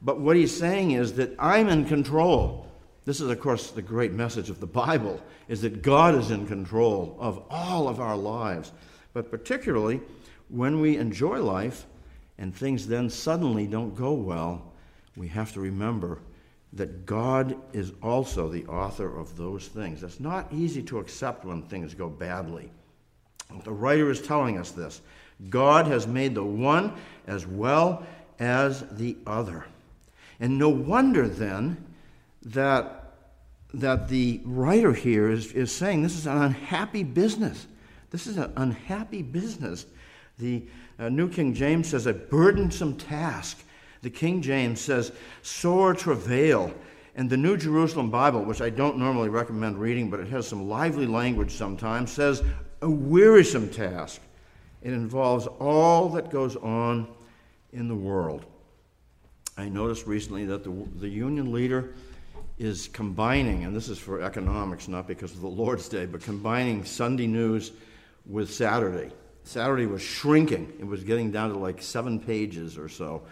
But 0.01 0.19
what 0.19 0.37
he's 0.37 0.57
saying 0.57 0.93
is 0.93 1.13
that 1.17 1.37
I'm 1.39 1.69
in 1.69 1.85
control. 1.85 2.67
This 3.05 3.21
is, 3.21 3.29
of 3.29 3.39
course, 3.41 3.73
the 3.73 3.83
great 3.83 4.13
message 4.13 4.49
of 4.49 4.59
the 4.59 4.67
Bible, 4.67 5.21
is 5.49 5.61
that 5.61 5.83
God 5.83 6.15
is 6.15 6.31
in 6.31 6.47
control 6.47 7.15
of 7.21 7.45
all 7.51 7.89
of 7.89 8.01
our 8.01 8.17
lives. 8.17 8.73
But 9.13 9.31
particularly 9.31 10.01
when 10.49 10.81
we 10.81 10.97
enjoy 10.97 11.43
life 11.43 11.85
and 12.39 12.55
things 12.55 12.87
then 12.87 13.11
suddenly 13.11 13.67
don't 13.67 13.95
go 13.95 14.13
well, 14.13 14.73
we 15.17 15.29
have 15.29 15.53
to 15.53 15.61
remember 15.61 16.19
that 16.73 17.05
God 17.05 17.57
is 17.73 17.93
also 18.03 18.49
the 18.49 18.65
author 18.67 19.19
of 19.19 19.37
those 19.37 19.69
things. 19.69 20.03
It's 20.03 20.21
not 20.21 20.53
easy 20.53 20.83
to 20.85 20.99
accept 20.99 21.45
when 21.45 21.63
things 21.63 21.95
go 21.95 22.09
badly. 22.09 22.71
The 23.65 23.73
writer 23.73 24.11
is 24.11 24.23
telling 24.23 24.59
us 24.59 24.71
this 24.71 25.03
God 25.51 25.87
has 25.87 26.07
made 26.07 26.35
the 26.35 26.45
one 26.45 26.95
as 27.27 27.47
well 27.47 28.07
as 28.39 28.85
the 28.93 29.17
other. 29.27 29.67
And 30.41 30.59
no 30.59 30.69
wonder 30.69 31.29
then 31.29 31.85
that, 32.45 33.13
that 33.75 34.09
the 34.09 34.41
writer 34.45 34.93
here 34.93 35.31
is, 35.31 35.53
is 35.53 35.71
saying 35.71 36.03
this 36.03 36.17
is 36.17 36.27
an 36.27 36.39
unhappy 36.43 37.05
business. 37.05 37.67
This 38.11 38.27
is 38.27 38.39
an 38.39 38.53
unhappy 38.57 39.23
business. 39.23 39.87
The 40.39 40.65
uh, 41.03 41.09
New 41.09 41.29
King 41.29 41.53
James 41.53 41.89
says 41.89 42.07
a 42.07 42.13
burdensome 42.13 42.97
task. 42.97 43.65
The 44.03 44.11
King 44.11 44.41
James 44.41 44.81
says 44.81 45.13
sore 45.43 45.95
travail. 45.95 46.73
And 47.15 47.29
the 47.29 47.37
New 47.37 47.57
Jerusalem 47.57 48.11
Bible, 48.11 48.45
which 48.45 48.63
I 48.63 48.71
don't 48.71 48.99
normally 48.99 49.29
recommend 49.29 49.79
reading, 49.79 50.09
but 50.09 50.21
it 50.21 50.29
has 50.29 50.47
some 50.47 50.69
lively 50.69 51.07
language 51.07 51.53
sometimes, 51.53 52.11
says 52.13 52.43
a 52.81 52.89
wearisome 52.89 53.69
task. 53.69 54.21
It 54.81 54.93
involves 54.93 55.47
all 55.47 56.09
that 56.11 56.31
goes 56.31 56.57
on 56.57 57.09
in 57.73 57.89
the 57.89 57.95
world. 57.95 58.45
I 59.59 59.69
noticed 59.69 60.07
recently 60.07 60.47
that 60.47 60.65
the, 60.65 60.71
the 60.99 61.09
union 61.09 61.53
leader 61.53 61.95
is 62.59 62.89
combining, 62.89 63.65
and 63.65 63.77
this 63.77 63.89
is 63.89 63.99
for 63.99 64.23
economics, 64.23 64.89
not 64.89 65.07
because 65.07 65.33
of 65.33 65.41
the 65.41 65.49
Lord's 65.49 65.89
Day, 65.89 66.07
but 66.07 66.23
combining 66.23 66.85
Sunday 66.85 67.27
news 67.27 67.73
with 68.25 68.53
Saturday. 68.53 69.13
Saturday 69.45 69.87
was 69.87 70.03
shrinking, 70.03 70.73
it 70.79 70.87
was 70.87 71.05
getting 71.05 71.31
down 71.31 71.51
to 71.51 71.59
like 71.59 71.83
seven 71.83 72.21
pages 72.21 72.79
or 72.79 72.89
so. 72.89 73.23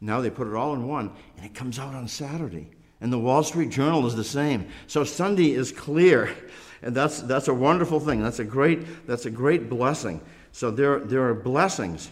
Now 0.00 0.20
they 0.20 0.30
put 0.30 0.46
it 0.46 0.54
all 0.54 0.74
in 0.74 0.86
one, 0.86 1.10
and 1.36 1.46
it 1.46 1.54
comes 1.54 1.78
out 1.78 1.94
on 1.94 2.06
Saturday. 2.06 2.70
And 3.00 3.12
the 3.12 3.18
Wall 3.18 3.42
Street 3.42 3.70
Journal 3.70 4.06
is 4.06 4.14
the 4.14 4.24
same. 4.24 4.68
So 4.86 5.04
Sunday 5.04 5.52
is 5.52 5.72
clear. 5.72 6.34
And 6.82 6.94
that's, 6.94 7.22
that's 7.22 7.48
a 7.48 7.54
wonderful 7.54 7.98
thing. 7.98 8.22
That's 8.22 8.38
a 8.38 8.44
great, 8.44 9.06
that's 9.06 9.26
a 9.26 9.30
great 9.30 9.68
blessing. 9.68 10.20
So 10.52 10.70
there, 10.70 11.00
there 11.00 11.28
are 11.28 11.34
blessings. 11.34 12.10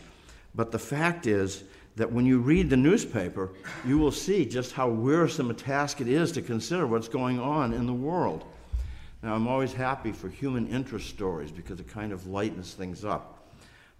But 0.54 0.72
the 0.72 0.78
fact 0.78 1.26
is, 1.26 1.64
that 1.96 2.12
when 2.12 2.26
you 2.26 2.38
read 2.38 2.68
the 2.70 2.76
newspaper, 2.76 3.50
you 3.84 3.98
will 3.98 4.12
see 4.12 4.44
just 4.44 4.72
how 4.72 4.88
wearisome 4.88 5.50
a 5.50 5.54
task 5.54 6.00
it 6.00 6.08
is 6.08 6.30
to 6.32 6.42
consider 6.42 6.86
what's 6.86 7.08
going 7.08 7.40
on 7.40 7.72
in 7.72 7.86
the 7.86 7.92
world. 7.92 8.44
Now, 9.22 9.34
I'm 9.34 9.48
always 9.48 9.72
happy 9.72 10.12
for 10.12 10.28
human 10.28 10.68
interest 10.68 11.08
stories 11.08 11.50
because 11.50 11.80
it 11.80 11.88
kind 11.88 12.12
of 12.12 12.26
lightens 12.26 12.74
things 12.74 13.04
up. 13.04 13.35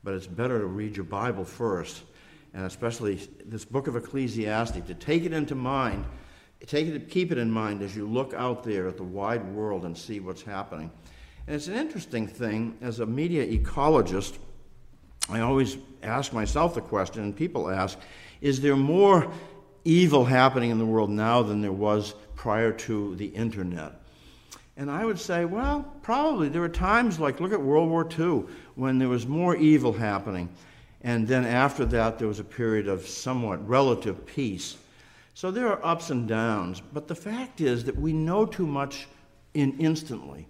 But 0.07 0.15
it's 0.15 0.29
better 0.29 0.61
to 0.61 0.67
read 0.67 0.97
your 0.97 1.05
Bible 1.05 1.45
first, 1.45 2.05
and 2.55 2.65
especially 2.65 3.17
this 3.45 3.65
book 3.65 3.89
of 3.89 3.97
Ecclesiastes, 3.97 4.87
to 4.87 4.95
take 4.95 5.25
it 5.25 5.33
into 5.33 5.57
mind, 5.57 6.05
take 6.65 6.87
it, 6.87 7.11
keep 7.11 7.33
it 7.33 7.39
in 7.39 7.51
mind 7.51 7.83
as 7.83 7.97
you 7.97 8.07
look 8.07 8.33
out 8.33 8.63
there 8.63 8.87
at 8.87 8.97
the 8.97 9.03
wide 9.03 9.45
world 9.53 9.85
and 9.85 9.99
see 9.99 10.21
what's 10.21 10.43
happening. 10.43 10.93
And 11.49 11.57
it's 11.57 11.67
an 11.67 11.75
interesting 11.75 12.29
thing 12.29 12.79
as 12.81 13.01
a 13.01 13.07
media 13.07 13.45
ecologist 13.45 14.39
I 15.29 15.41
always 15.41 15.77
ask 16.05 16.33
myself 16.33 16.77
the 16.77 16.83
question, 16.83 17.25
and 17.25 17.35
people 17.35 17.69
ask, 17.69 17.99
is 18.41 18.61
there 18.61 18.77
more 18.77 19.29
evil 19.85 20.25
happening 20.25 20.71
in 20.71 20.79
the 20.79 20.87
world 20.87 21.11
now 21.11 21.43
than 21.43 21.63
there 21.63 21.73
was 21.73 22.15
prior 22.37 22.71
to 22.71 23.17
the 23.17 23.27
internet? 23.27 24.06
And 24.77 24.91
I 24.91 25.05
would 25.05 25.19
say, 25.19 25.45
well, 25.45 25.91
probably. 26.03 26.49
There 26.49 26.61
were 26.61 26.69
times 26.69 27.19
like, 27.19 27.41
look 27.41 27.53
at 27.53 27.61
World 27.61 27.89
War 27.89 28.07
II, 28.19 28.45
when 28.75 28.99
there 28.99 29.09
was 29.09 29.27
more 29.27 29.57
evil 29.57 29.93
happening. 29.93 30.51
And 31.01 31.27
then 31.27 31.45
after 31.45 31.85
that, 31.87 32.19
there 32.19 32.29
was 32.29 32.41
a 32.41 32.45
period 32.45 32.89
of 32.89 33.07
somewhat 33.07 33.67
relative 33.67 34.27
peace. 34.27 34.77
So 35.35 35.51
there 35.51 35.69
are 35.69 35.85
ups 35.85 36.11
and 36.11 36.27
downs, 36.27 36.83
but 36.93 37.09
the 37.09 37.15
fact 37.15 37.61
is 37.61 37.85
that 37.85 37.97
we 37.97 38.13
know 38.13 38.45
too 38.47 38.67
much 38.67 39.07
in 39.55 39.79
instantly. 39.79 40.47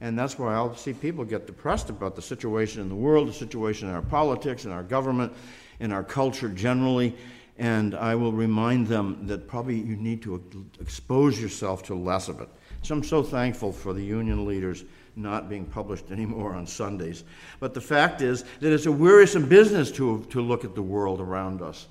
And 0.00 0.18
that's 0.18 0.38
why 0.38 0.54
I'll 0.54 0.76
see 0.76 0.92
people 0.92 1.24
get 1.24 1.46
depressed 1.46 1.90
about 1.90 2.14
the 2.14 2.22
situation 2.22 2.80
in 2.80 2.88
the 2.88 2.94
world, 2.94 3.28
the 3.28 3.32
situation 3.32 3.88
in 3.88 3.94
our 3.94 4.02
politics, 4.02 4.64
in 4.64 4.70
our 4.70 4.82
government, 4.82 5.32
in 5.80 5.92
our 5.92 6.04
culture 6.04 6.48
generally. 6.48 7.16
And 7.58 7.94
I 7.94 8.14
will 8.14 8.32
remind 8.32 8.86
them 8.86 9.26
that 9.26 9.48
probably 9.48 9.76
you 9.76 9.96
need 9.96 10.22
to 10.22 10.42
expose 10.80 11.40
yourself 11.40 11.82
to 11.84 11.94
less 11.94 12.28
of 12.28 12.40
it. 12.40 12.48
So 12.82 12.94
I'm 12.94 13.04
so 13.04 13.22
thankful 13.22 13.72
for 13.72 13.92
the 13.92 14.02
union 14.02 14.46
leaders 14.46 14.84
not 15.16 15.48
being 15.48 15.64
published 15.64 16.10
anymore 16.10 16.54
on 16.54 16.66
Sundays. 16.66 17.24
But 17.60 17.74
the 17.74 17.80
fact 17.80 18.22
is 18.22 18.44
that 18.60 18.72
it's 18.72 18.86
a 18.86 18.92
wearisome 18.92 19.48
business 19.48 19.90
to, 19.92 20.24
to 20.30 20.40
look 20.40 20.64
at 20.64 20.74
the 20.74 20.82
world 20.82 21.20
around 21.20 21.62
us. 21.62 21.88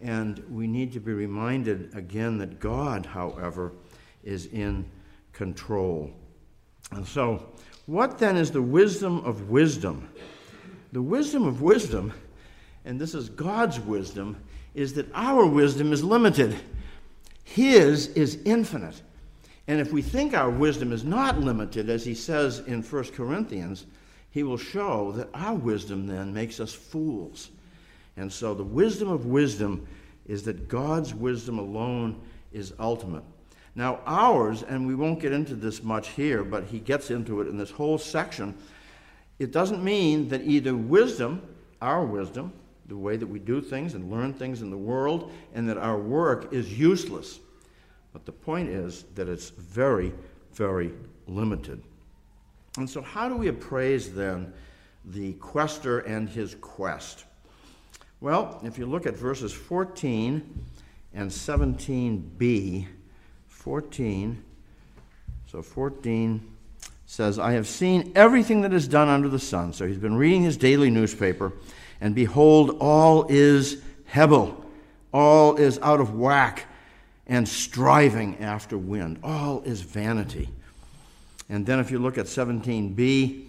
And 0.00 0.42
we 0.50 0.66
need 0.66 0.92
to 0.92 1.00
be 1.00 1.12
reminded 1.12 1.94
again 1.94 2.38
that 2.38 2.60
God, 2.60 3.06
however, 3.06 3.72
is 4.24 4.46
in 4.46 4.84
control. 5.32 6.10
And 6.92 7.06
so, 7.06 7.52
what 7.86 8.18
then 8.18 8.36
is 8.36 8.50
the 8.50 8.62
wisdom 8.62 9.24
of 9.24 9.48
wisdom? 9.48 10.08
The 10.92 11.02
wisdom 11.02 11.46
of 11.46 11.62
wisdom, 11.62 12.12
and 12.84 13.00
this 13.00 13.14
is 13.14 13.28
God's 13.28 13.80
wisdom, 13.80 14.36
is 14.74 14.92
that 14.94 15.06
our 15.14 15.46
wisdom 15.46 15.92
is 15.92 16.04
limited. 16.04 16.56
His 17.44 18.08
is 18.08 18.38
infinite. 18.44 19.00
And 19.68 19.80
if 19.80 19.92
we 19.92 20.02
think 20.02 20.34
our 20.34 20.50
wisdom 20.50 20.92
is 20.92 21.04
not 21.04 21.40
limited, 21.40 21.90
as 21.90 22.04
he 22.04 22.14
says 22.14 22.60
in 22.60 22.82
1 22.82 23.04
Corinthians, 23.12 23.86
he 24.30 24.42
will 24.42 24.58
show 24.58 25.12
that 25.12 25.28
our 25.34 25.54
wisdom 25.54 26.06
then 26.06 26.32
makes 26.32 26.60
us 26.60 26.72
fools. 26.72 27.50
And 28.16 28.32
so 28.32 28.54
the 28.54 28.62
wisdom 28.62 29.08
of 29.08 29.26
wisdom 29.26 29.86
is 30.26 30.42
that 30.44 30.68
God's 30.68 31.14
wisdom 31.14 31.58
alone 31.58 32.20
is 32.52 32.74
ultimate. 32.78 33.24
Now, 33.74 34.00
ours, 34.06 34.62
and 34.62 34.86
we 34.86 34.94
won't 34.94 35.20
get 35.20 35.32
into 35.32 35.54
this 35.54 35.82
much 35.82 36.08
here, 36.08 36.44
but 36.44 36.64
he 36.64 36.78
gets 36.78 37.10
into 37.10 37.40
it 37.40 37.48
in 37.48 37.58
this 37.58 37.70
whole 37.70 37.98
section, 37.98 38.54
it 39.38 39.52
doesn't 39.52 39.84
mean 39.84 40.28
that 40.30 40.42
either 40.42 40.74
wisdom, 40.74 41.42
our 41.82 42.04
wisdom, 42.04 42.52
the 42.88 42.96
way 42.96 43.16
that 43.16 43.26
we 43.26 43.38
do 43.38 43.60
things 43.60 43.94
and 43.94 44.10
learn 44.10 44.32
things 44.32 44.62
in 44.62 44.70
the 44.70 44.76
world, 44.76 45.30
and 45.54 45.68
that 45.68 45.76
our 45.76 45.98
work 45.98 46.52
is 46.52 46.78
useless. 46.78 47.40
But 48.16 48.24
the 48.24 48.32
point 48.32 48.70
is 48.70 49.04
that 49.14 49.28
it's 49.28 49.50
very, 49.50 50.10
very 50.54 50.90
limited. 51.26 51.82
And 52.78 52.88
so, 52.88 53.02
how 53.02 53.28
do 53.28 53.36
we 53.36 53.48
appraise 53.48 54.14
then 54.14 54.54
the 55.04 55.34
quester 55.34 55.98
and 55.98 56.26
his 56.26 56.54
quest? 56.62 57.26
Well, 58.22 58.58
if 58.64 58.78
you 58.78 58.86
look 58.86 59.04
at 59.04 59.16
verses 59.16 59.52
14 59.52 60.64
and 61.12 61.30
17b, 61.30 62.86
14. 63.48 64.44
So 65.48 65.60
14 65.60 66.56
says, 67.04 67.38
I 67.38 67.52
have 67.52 67.66
seen 67.66 68.12
everything 68.14 68.62
that 68.62 68.72
is 68.72 68.88
done 68.88 69.08
under 69.08 69.28
the 69.28 69.38
sun. 69.38 69.74
So 69.74 69.86
he's 69.86 69.98
been 69.98 70.16
reading 70.16 70.42
his 70.42 70.56
daily 70.56 70.88
newspaper, 70.88 71.52
and 72.00 72.14
behold, 72.14 72.78
all 72.80 73.26
is 73.28 73.82
Hebel, 74.06 74.64
all 75.12 75.56
is 75.56 75.78
out 75.80 76.00
of 76.00 76.14
whack 76.14 76.64
and 77.26 77.48
striving 77.48 78.38
after 78.38 78.78
wind. 78.78 79.18
All 79.22 79.62
is 79.62 79.80
vanity. 79.80 80.48
And 81.48 81.64
then 81.64 81.78
if 81.78 81.90
you 81.90 81.98
look 81.98 82.18
at 82.18 82.26
17b, 82.26 83.46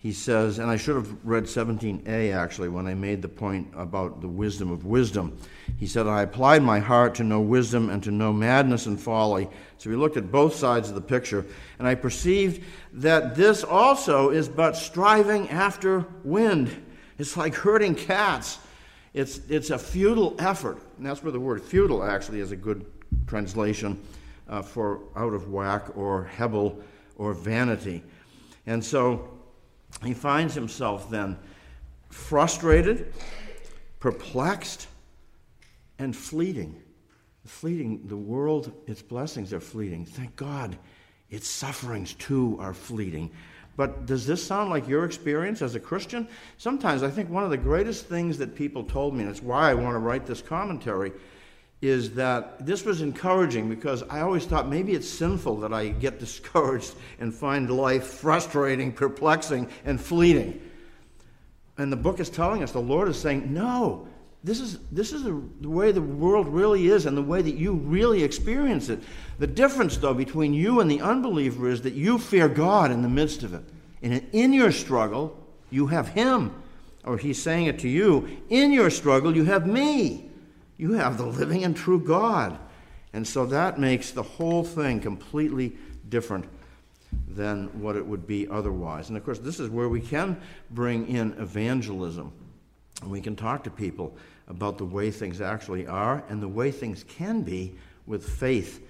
he 0.00 0.12
says, 0.12 0.60
and 0.60 0.70
I 0.70 0.76
should 0.76 0.94
have 0.94 1.12
read 1.24 1.44
17a 1.44 2.32
actually 2.32 2.68
when 2.68 2.86
I 2.86 2.94
made 2.94 3.20
the 3.20 3.28
point 3.28 3.68
about 3.76 4.20
the 4.20 4.28
wisdom 4.28 4.70
of 4.70 4.84
wisdom. 4.84 5.36
He 5.76 5.88
said, 5.88 6.06
I 6.06 6.22
applied 6.22 6.62
my 6.62 6.78
heart 6.78 7.16
to 7.16 7.24
know 7.24 7.40
wisdom 7.40 7.90
and 7.90 8.02
to 8.04 8.12
know 8.12 8.32
madness 8.32 8.86
and 8.86 9.00
folly. 9.00 9.48
So 9.78 9.90
we 9.90 9.96
looked 9.96 10.16
at 10.16 10.30
both 10.30 10.54
sides 10.54 10.88
of 10.88 10.94
the 10.94 11.00
picture, 11.00 11.44
and 11.80 11.88
I 11.88 11.96
perceived 11.96 12.64
that 12.94 13.34
this 13.34 13.64
also 13.64 14.30
is 14.30 14.48
but 14.48 14.76
striving 14.76 15.50
after 15.50 16.06
wind. 16.22 16.70
It's 17.18 17.36
like 17.36 17.54
herding 17.54 17.96
cats. 17.96 18.58
It's, 19.14 19.40
it's 19.48 19.70
a 19.70 19.78
futile 19.78 20.36
effort. 20.38 20.80
And 20.96 21.06
that's 21.06 21.24
where 21.24 21.32
the 21.32 21.40
word 21.40 21.60
futile 21.60 22.04
actually 22.04 22.38
is 22.38 22.52
a 22.52 22.56
good 22.56 22.86
translation 23.28 24.00
uh, 24.48 24.62
for 24.62 25.00
out 25.14 25.34
of 25.34 25.50
whack 25.50 25.96
or 25.96 26.24
hebel 26.24 26.80
or 27.16 27.32
vanity. 27.32 28.02
And 28.66 28.84
so 28.84 29.28
he 30.04 30.14
finds 30.14 30.54
himself 30.54 31.10
then 31.10 31.38
frustrated, 32.10 33.12
perplexed, 34.00 34.88
and 35.98 36.16
fleeting. 36.16 36.80
Fleeting, 37.44 38.06
the 38.06 38.16
world, 38.16 38.72
its 38.86 39.02
blessings 39.02 39.52
are 39.52 39.60
fleeting. 39.60 40.04
Thank 40.04 40.36
God, 40.36 40.76
its 41.30 41.48
sufferings 41.48 42.14
too 42.14 42.56
are 42.60 42.74
fleeting. 42.74 43.30
But 43.76 44.06
does 44.06 44.26
this 44.26 44.44
sound 44.44 44.70
like 44.70 44.88
your 44.88 45.04
experience 45.04 45.62
as 45.62 45.74
a 45.74 45.80
Christian? 45.80 46.28
Sometimes 46.56 47.02
I 47.02 47.10
think 47.10 47.30
one 47.30 47.44
of 47.44 47.50
the 47.50 47.56
greatest 47.56 48.06
things 48.06 48.36
that 48.38 48.54
people 48.54 48.82
told 48.82 49.14
me, 49.14 49.22
and 49.22 49.30
it's 49.30 49.42
why 49.42 49.70
I 49.70 49.74
want 49.74 49.94
to 49.94 50.00
write 50.00 50.26
this 50.26 50.42
commentary, 50.42 51.12
is 51.80 52.14
that 52.14 52.64
this 52.66 52.84
was 52.84 53.02
encouraging 53.02 53.68
because 53.68 54.02
I 54.04 54.20
always 54.20 54.44
thought 54.44 54.68
maybe 54.68 54.94
it's 54.94 55.08
sinful 55.08 55.58
that 55.60 55.72
I 55.72 55.88
get 55.88 56.18
discouraged 56.18 56.94
and 57.20 57.32
find 57.32 57.70
life 57.70 58.04
frustrating, 58.04 58.92
perplexing, 58.92 59.68
and 59.84 60.00
fleeting. 60.00 60.60
And 61.76 61.92
the 61.92 61.96
book 61.96 62.18
is 62.18 62.28
telling 62.28 62.64
us, 62.64 62.72
the 62.72 62.80
Lord 62.80 63.08
is 63.08 63.18
saying, 63.18 63.52
no, 63.54 64.08
this 64.42 64.60
is, 64.60 64.78
this 64.90 65.12
is 65.12 65.22
the, 65.22 65.68
way 65.68 65.92
the 65.92 66.02
world 66.02 66.48
really 66.48 66.88
is 66.88 67.06
and 67.06 67.16
the 67.16 67.22
way 67.22 67.42
that 67.42 67.54
you 67.54 67.74
really 67.74 68.24
experience 68.24 68.88
it. 68.88 69.00
The 69.38 69.46
difference, 69.46 69.96
though, 69.96 70.14
between 70.14 70.54
you 70.54 70.80
and 70.80 70.90
the 70.90 71.00
unbeliever 71.00 71.68
is 71.68 71.82
that 71.82 71.94
you 71.94 72.18
fear 72.18 72.48
God 72.48 72.90
in 72.90 73.02
the 73.02 73.08
midst 73.08 73.44
of 73.44 73.54
it. 73.54 73.62
And 74.02 74.26
in 74.32 74.52
your 74.52 74.72
struggle, 74.72 75.36
you 75.70 75.86
have 75.88 76.08
Him. 76.08 76.52
Or 77.04 77.16
He's 77.16 77.40
saying 77.40 77.66
it 77.66 77.78
to 77.80 77.88
you, 77.88 78.28
in 78.48 78.72
your 78.72 78.90
struggle, 78.90 79.36
you 79.36 79.44
have 79.44 79.66
me. 79.66 80.27
You 80.78 80.92
have 80.92 81.18
the 81.18 81.26
living 81.26 81.64
and 81.64 81.76
true 81.76 82.00
God. 82.00 82.58
And 83.12 83.26
so 83.26 83.44
that 83.46 83.78
makes 83.78 84.12
the 84.12 84.22
whole 84.22 84.64
thing 84.64 85.00
completely 85.00 85.76
different 86.08 86.46
than 87.26 87.66
what 87.80 87.96
it 87.96 88.06
would 88.06 88.26
be 88.26 88.48
otherwise. 88.48 89.08
And 89.08 89.18
of 89.18 89.24
course, 89.24 89.38
this 89.38 89.60
is 89.60 89.68
where 89.68 89.88
we 89.88 90.00
can 90.00 90.40
bring 90.70 91.08
in 91.08 91.32
evangelism. 91.38 92.32
And 93.02 93.10
we 93.10 93.20
can 93.20 93.36
talk 93.36 93.64
to 93.64 93.70
people 93.70 94.16
about 94.46 94.78
the 94.78 94.84
way 94.84 95.10
things 95.10 95.40
actually 95.40 95.86
are 95.86 96.22
and 96.28 96.42
the 96.42 96.48
way 96.48 96.70
things 96.70 97.04
can 97.04 97.42
be 97.42 97.74
with 98.06 98.28
faith 98.28 98.86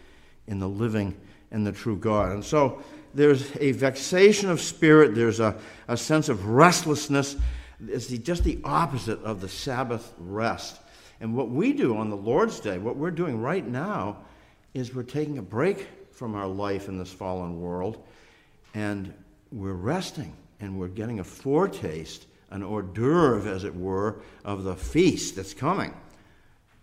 in 0.46 0.58
the 0.58 0.68
living 0.68 1.16
and 1.50 1.66
the 1.66 1.72
true 1.72 1.96
God. 1.96 2.32
And 2.32 2.44
so 2.44 2.82
there's 3.14 3.50
a 3.60 3.72
vexation 3.72 4.50
of 4.50 4.60
spirit, 4.60 5.14
there's 5.14 5.40
a, 5.40 5.56
a 5.88 5.96
sense 5.96 6.28
of 6.28 6.46
restlessness. 6.46 7.36
It's 7.86 8.06
the, 8.08 8.18
just 8.18 8.44
the 8.44 8.58
opposite 8.64 9.22
of 9.22 9.40
the 9.40 9.48
Sabbath 9.48 10.12
rest. 10.18 10.80
And 11.20 11.34
what 11.34 11.50
we 11.50 11.72
do 11.72 11.96
on 11.96 12.10
the 12.10 12.16
Lord's 12.16 12.60
Day, 12.60 12.78
what 12.78 12.96
we're 12.96 13.10
doing 13.10 13.40
right 13.40 13.66
now, 13.66 14.18
is 14.74 14.94
we're 14.94 15.02
taking 15.02 15.38
a 15.38 15.42
break 15.42 15.88
from 16.12 16.34
our 16.34 16.46
life 16.46 16.88
in 16.88 16.98
this 16.98 17.12
fallen 17.12 17.60
world 17.60 18.04
and 18.74 19.12
we're 19.50 19.72
resting 19.72 20.36
and 20.60 20.78
we're 20.78 20.88
getting 20.88 21.20
a 21.20 21.24
foretaste, 21.24 22.26
an 22.50 22.62
hors 22.62 22.82
d'oeuvre, 22.82 23.50
as 23.50 23.64
it 23.64 23.74
were, 23.74 24.20
of 24.44 24.64
the 24.64 24.76
feast 24.76 25.36
that's 25.36 25.54
coming. 25.54 25.94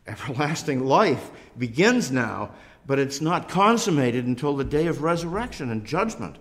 Everlasting 0.07 0.85
life 0.85 1.31
begins 1.57 2.11
now, 2.11 2.51
but 2.85 2.99
it's 2.99 3.21
not 3.21 3.49
consummated 3.49 4.25
until 4.25 4.55
the 4.55 4.63
day 4.63 4.87
of 4.87 5.01
resurrection 5.01 5.71
and 5.71 5.85
judgment. 5.85 6.37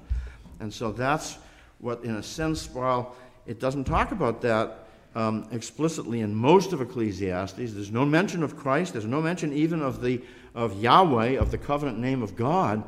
And 0.60 0.72
so 0.72 0.92
that's 0.92 1.38
what, 1.78 2.04
in 2.04 2.16
a 2.16 2.22
sense, 2.22 2.68
while 2.70 3.16
it 3.46 3.60
doesn't 3.60 3.84
talk 3.84 4.12
about 4.12 4.42
that 4.42 4.83
um, 5.14 5.48
explicitly 5.52 6.20
in 6.20 6.34
most 6.34 6.72
of 6.72 6.80
Ecclesiastes. 6.80 7.72
There's 7.72 7.90
no 7.90 8.04
mention 8.04 8.42
of 8.42 8.56
Christ. 8.56 8.92
There's 8.92 9.06
no 9.06 9.22
mention 9.22 9.52
even 9.52 9.80
of 9.82 10.00
the 10.00 10.20
of 10.54 10.80
Yahweh, 10.80 11.38
of 11.38 11.50
the 11.50 11.58
covenant 11.58 11.98
name 11.98 12.22
of 12.22 12.36
God. 12.36 12.84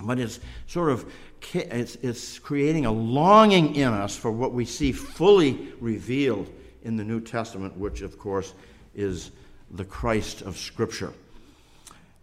But 0.00 0.18
it's 0.18 0.40
sort 0.66 0.90
of 0.90 1.10
it's, 1.52 1.96
it's 1.96 2.38
creating 2.38 2.86
a 2.86 2.92
longing 2.92 3.74
in 3.74 3.88
us 3.88 4.16
for 4.16 4.30
what 4.30 4.52
we 4.52 4.64
see 4.64 4.92
fully 4.92 5.72
revealed 5.80 6.50
in 6.82 6.96
the 6.96 7.04
New 7.04 7.20
Testament, 7.20 7.76
which 7.76 8.02
of 8.02 8.18
course 8.18 8.54
is 8.94 9.30
the 9.70 9.84
Christ 9.84 10.42
of 10.42 10.56
Scripture. 10.56 11.12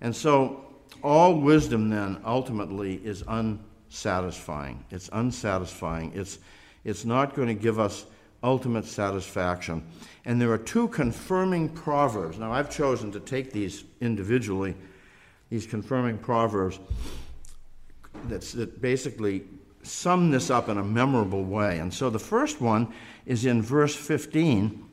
And 0.02 0.16
so 0.16 0.66
all 1.04 1.40
wisdom 1.40 1.90
then 1.90 2.22
ultimately 2.26 2.96
is 3.04 3.24
unsatisfying. 3.28 4.84
It's 4.90 5.10
unsatisfying. 5.14 6.14
It's, 6.16 6.40
it's 6.84 7.06
not 7.06 7.36
going 7.36 7.48
to 7.48 7.54
give 7.54 7.80
us 7.80 8.06
ultimate 8.44 8.86
satisfaction. 8.86 9.84
And 10.26 10.40
there 10.40 10.52
are 10.52 10.58
two 10.58 10.88
confirming 10.90 11.70
proverbs. 11.70 12.38
Now, 12.38 12.52
I've 12.52 12.70
chosen 12.70 13.12
to 13.12 13.20
take 13.20 13.52
these 13.52 13.84
individually, 14.02 14.76
these 15.50 15.66
confirming 15.66 16.18
proverbs 16.18 16.80
that 18.28 18.82
basically 18.82 19.44
sum 19.84 20.30
this 20.30 20.50
up 20.50 20.70
in 20.70 20.78
a 20.78 20.84
memorable 20.84 21.44
way. 21.44 21.80
And 21.80 21.94
so 21.94 22.10
the 22.10 22.20
first 22.20 22.62
one 22.62 22.94
is 23.26 23.46
in 23.46 23.62
verse 23.62 23.96
15, 23.96 24.86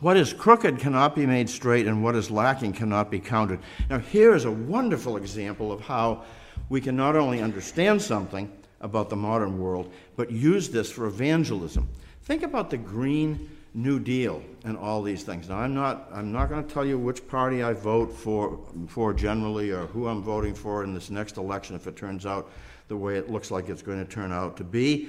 What 0.00 0.16
is 0.16 0.32
crooked 0.32 0.78
cannot 0.78 1.14
be 1.14 1.26
made 1.26 1.48
straight, 1.48 1.86
and 1.86 2.02
what 2.02 2.16
is 2.16 2.30
lacking 2.30 2.72
cannot 2.72 3.10
be 3.10 3.20
counted. 3.20 3.60
Now, 3.88 3.98
here 3.98 4.34
is 4.34 4.44
a 4.44 4.50
wonderful 4.50 5.16
example 5.16 5.70
of 5.70 5.80
how 5.80 6.24
we 6.68 6.80
can 6.80 6.96
not 6.96 7.14
only 7.14 7.40
understand 7.40 8.02
something 8.02 8.50
about 8.80 9.08
the 9.08 9.16
modern 9.16 9.60
world, 9.60 9.92
but 10.16 10.30
use 10.30 10.68
this 10.68 10.90
for 10.90 11.06
evangelism. 11.06 11.88
Think 12.24 12.44
about 12.44 12.70
the 12.70 12.76
Green 12.76 13.50
New 13.74 13.98
Deal 13.98 14.42
and 14.64 14.76
all 14.76 15.02
these 15.02 15.24
things. 15.24 15.48
Now, 15.48 15.58
I'm 15.58 15.74
not, 15.74 16.08
I'm 16.12 16.30
not 16.30 16.48
going 16.48 16.64
to 16.64 16.72
tell 16.72 16.84
you 16.84 16.96
which 16.96 17.26
party 17.26 17.64
I 17.64 17.72
vote 17.72 18.12
for, 18.12 18.60
for 18.86 19.12
generally 19.12 19.72
or 19.72 19.86
who 19.86 20.06
I'm 20.06 20.22
voting 20.22 20.54
for 20.54 20.84
in 20.84 20.94
this 20.94 21.10
next 21.10 21.36
election 21.36 21.74
if 21.74 21.88
it 21.88 21.96
turns 21.96 22.24
out 22.24 22.48
the 22.86 22.96
way 22.96 23.16
it 23.16 23.28
looks 23.28 23.50
like 23.50 23.68
it's 23.68 23.82
going 23.82 23.98
to 23.98 24.10
turn 24.10 24.30
out 24.30 24.56
to 24.58 24.64
be. 24.64 25.08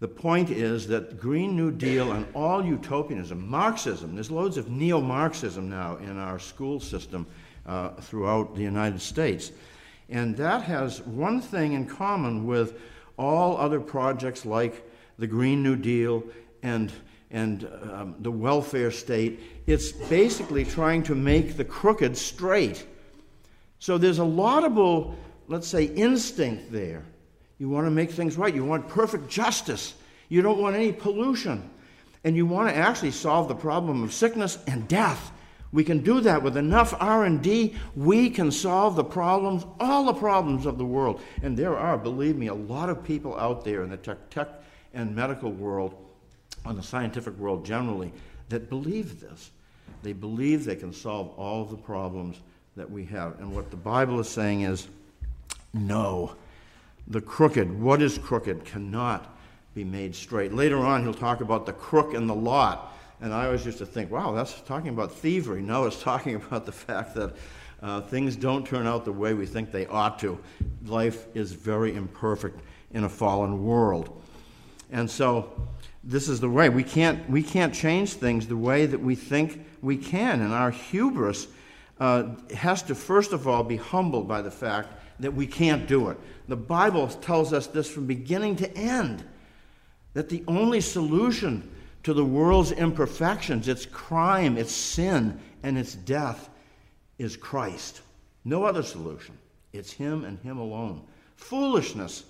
The 0.00 0.08
point 0.08 0.48
is 0.48 0.86
that 0.86 1.20
Green 1.20 1.54
New 1.54 1.70
Deal 1.70 2.12
and 2.12 2.26
all 2.34 2.64
utopianism, 2.64 3.46
Marxism, 3.46 4.14
there's 4.14 4.30
loads 4.30 4.56
of 4.56 4.70
neo 4.70 5.02
Marxism 5.02 5.68
now 5.68 5.96
in 5.96 6.16
our 6.16 6.38
school 6.38 6.80
system 6.80 7.26
uh, 7.66 7.90
throughout 7.90 8.54
the 8.54 8.62
United 8.62 9.02
States. 9.02 9.52
And 10.08 10.34
that 10.38 10.62
has 10.62 11.02
one 11.02 11.42
thing 11.42 11.74
in 11.74 11.84
common 11.84 12.46
with 12.46 12.80
all 13.18 13.58
other 13.58 13.80
projects 13.80 14.46
like 14.46 14.87
the 15.18 15.26
Green 15.26 15.62
New 15.62 15.76
Deal 15.76 16.22
and, 16.62 16.92
and 17.30 17.68
um, 17.92 18.14
the 18.20 18.30
welfare 18.30 18.90
state. 18.90 19.40
It's 19.66 19.92
basically 19.92 20.64
trying 20.64 21.02
to 21.04 21.14
make 21.14 21.56
the 21.56 21.64
crooked 21.64 22.16
straight. 22.16 22.86
So 23.78 23.98
there's 23.98 24.18
a 24.18 24.24
laudable, 24.24 25.16
let's 25.48 25.68
say, 25.68 25.84
instinct 25.84 26.72
there 26.72 27.04
you 27.58 27.68
want 27.68 27.86
to 27.86 27.90
make 27.90 28.10
things 28.10 28.36
right. 28.36 28.54
You 28.54 28.64
want 28.64 28.88
perfect 28.88 29.28
justice. 29.28 29.94
You 30.28 30.42
don't 30.42 30.60
want 30.60 30.76
any 30.76 30.92
pollution. 30.92 31.68
And 32.24 32.36
you 32.36 32.46
want 32.46 32.68
to 32.68 32.76
actually 32.76 33.10
solve 33.10 33.48
the 33.48 33.54
problem 33.54 34.02
of 34.02 34.12
sickness 34.12 34.58
and 34.66 34.86
death. 34.88 35.32
We 35.70 35.84
can 35.84 36.02
do 36.02 36.20
that 36.20 36.42
with 36.42 36.56
enough 36.56 36.94
R&D. 36.98 37.74
We 37.94 38.30
can 38.30 38.50
solve 38.50 38.96
the 38.96 39.04
problems, 39.04 39.66
all 39.78 40.04
the 40.04 40.14
problems 40.14 40.66
of 40.66 40.78
the 40.78 40.84
world. 40.84 41.20
And 41.42 41.56
there 41.56 41.76
are, 41.76 41.98
believe 41.98 42.36
me, 42.36 42.46
a 42.46 42.54
lot 42.54 42.88
of 42.88 43.04
people 43.04 43.38
out 43.38 43.64
there 43.64 43.82
in 43.82 43.90
the 43.90 43.96
tech, 43.96 44.30
tech 44.30 44.48
and 44.94 45.14
medical 45.14 45.50
world, 45.50 45.94
on 46.64 46.76
the 46.76 46.82
scientific 46.82 47.36
world 47.38 47.64
generally, 47.64 48.12
that 48.48 48.68
believe 48.68 49.20
this. 49.20 49.50
They 50.02 50.12
believe 50.12 50.64
they 50.64 50.76
can 50.76 50.92
solve 50.92 51.32
all 51.36 51.64
the 51.64 51.76
problems 51.76 52.38
that 52.76 52.90
we 52.90 53.04
have. 53.06 53.38
And 53.40 53.54
what 53.54 53.70
the 53.70 53.76
Bible 53.76 54.20
is 54.20 54.28
saying 54.28 54.62
is 54.62 54.88
no 55.74 56.36
the 57.08 57.20
crooked. 57.20 57.80
What 57.80 58.02
is 58.02 58.18
crooked 58.18 58.64
cannot 58.64 59.34
be 59.74 59.84
made 59.84 60.14
straight. 60.14 60.52
Later 60.52 60.78
on, 60.78 61.02
he'll 61.02 61.14
talk 61.14 61.40
about 61.40 61.66
the 61.66 61.72
crook 61.72 62.14
and 62.14 62.28
the 62.28 62.34
lot. 62.34 62.94
And 63.20 63.32
I 63.32 63.46
always 63.46 63.64
used 63.66 63.78
to 63.78 63.86
think, 63.86 64.10
wow, 64.10 64.32
that's 64.32 64.60
talking 64.62 64.90
about 64.90 65.12
thievery. 65.12 65.62
No, 65.62 65.86
it's 65.86 66.02
talking 66.02 66.36
about 66.36 66.66
the 66.66 66.72
fact 66.72 67.14
that 67.14 67.34
uh, 67.82 68.00
things 68.02 68.36
don't 68.36 68.66
turn 68.66 68.86
out 68.86 69.04
the 69.04 69.12
way 69.12 69.34
we 69.34 69.46
think 69.46 69.72
they 69.72 69.86
ought 69.86 70.18
to. 70.20 70.38
Life 70.86 71.26
is 71.34 71.52
very 71.52 71.94
imperfect 71.94 72.60
in 72.92 73.04
a 73.04 73.08
fallen 73.08 73.64
world. 73.64 74.22
And 74.90 75.10
so, 75.10 75.68
this 76.04 76.28
is 76.28 76.40
the 76.40 76.48
way. 76.48 76.68
We 76.68 76.84
can't, 76.84 77.28
we 77.28 77.42
can't 77.42 77.74
change 77.74 78.14
things 78.14 78.46
the 78.46 78.56
way 78.56 78.86
that 78.86 79.00
we 79.00 79.14
think 79.14 79.66
we 79.82 79.96
can. 79.96 80.40
And 80.40 80.52
our 80.52 80.70
hubris 80.70 81.48
uh, 82.00 82.34
has 82.54 82.82
to, 82.84 82.94
first 82.94 83.32
of 83.32 83.46
all, 83.46 83.64
be 83.64 83.76
humbled 83.76 84.28
by 84.28 84.40
the 84.42 84.50
fact 84.50 84.88
that 85.20 85.34
we 85.34 85.46
can't 85.46 85.86
do 85.86 86.08
it. 86.08 86.18
The 86.46 86.56
Bible 86.56 87.08
tells 87.08 87.52
us 87.52 87.66
this 87.66 87.90
from 87.90 88.06
beginning 88.06 88.56
to 88.56 88.76
end 88.76 89.24
that 90.14 90.28
the 90.28 90.44
only 90.48 90.80
solution 90.80 91.70
to 92.04 92.14
the 92.14 92.24
world's 92.24 92.72
imperfections, 92.72 93.68
its 93.68 93.84
crime, 93.84 94.56
its 94.56 94.72
sin, 94.72 95.38
and 95.62 95.76
its 95.76 95.94
death, 95.94 96.48
is 97.18 97.36
Christ. 97.36 98.00
No 98.44 98.64
other 98.64 98.82
solution. 98.82 99.36
It's 99.72 99.92
Him 99.92 100.24
and 100.24 100.38
Him 100.38 100.58
alone. 100.58 101.02
Foolishness 101.36 102.24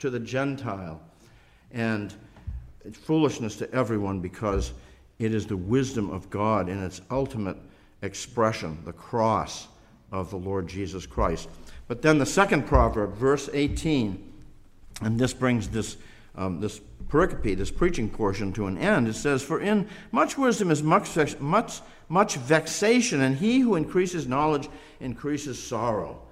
to 0.00 0.10
the 0.10 0.18
Gentile 0.18 1.00
and 1.72 2.14
foolishness 2.92 3.56
to 3.56 3.72
everyone 3.72 4.20
because 4.20 4.72
it 5.18 5.34
is 5.34 5.46
the 5.46 5.56
wisdom 5.56 6.10
of 6.10 6.30
God 6.30 6.68
in 6.68 6.82
its 6.82 7.00
ultimate 7.10 7.56
expression, 8.02 8.78
the 8.84 8.92
cross 8.92 9.68
of 10.10 10.30
the 10.30 10.36
Lord 10.36 10.66
Jesus 10.66 11.06
Christ. 11.06 11.48
But 11.88 12.02
then 12.02 12.18
the 12.18 12.26
second 12.26 12.66
proverb, 12.66 13.14
verse 13.14 13.50
18, 13.52 14.32
and 15.02 15.18
this 15.18 15.32
brings 15.32 15.68
this, 15.68 15.96
um, 16.36 16.60
this 16.60 16.80
pericope, 17.08 17.56
this 17.56 17.70
preaching 17.70 18.08
portion, 18.08 18.52
to 18.54 18.66
an 18.66 18.78
end. 18.78 19.08
It 19.08 19.14
says, 19.14 19.42
For 19.42 19.60
in 19.60 19.88
much 20.12 20.38
wisdom 20.38 20.70
is 20.70 20.82
much, 20.82 21.16
much, 21.40 21.80
much 22.08 22.36
vexation, 22.36 23.20
and 23.20 23.36
he 23.36 23.60
who 23.60 23.74
increases 23.74 24.26
knowledge 24.26 24.68
increases 25.00 25.62
sorrow. 25.62 26.22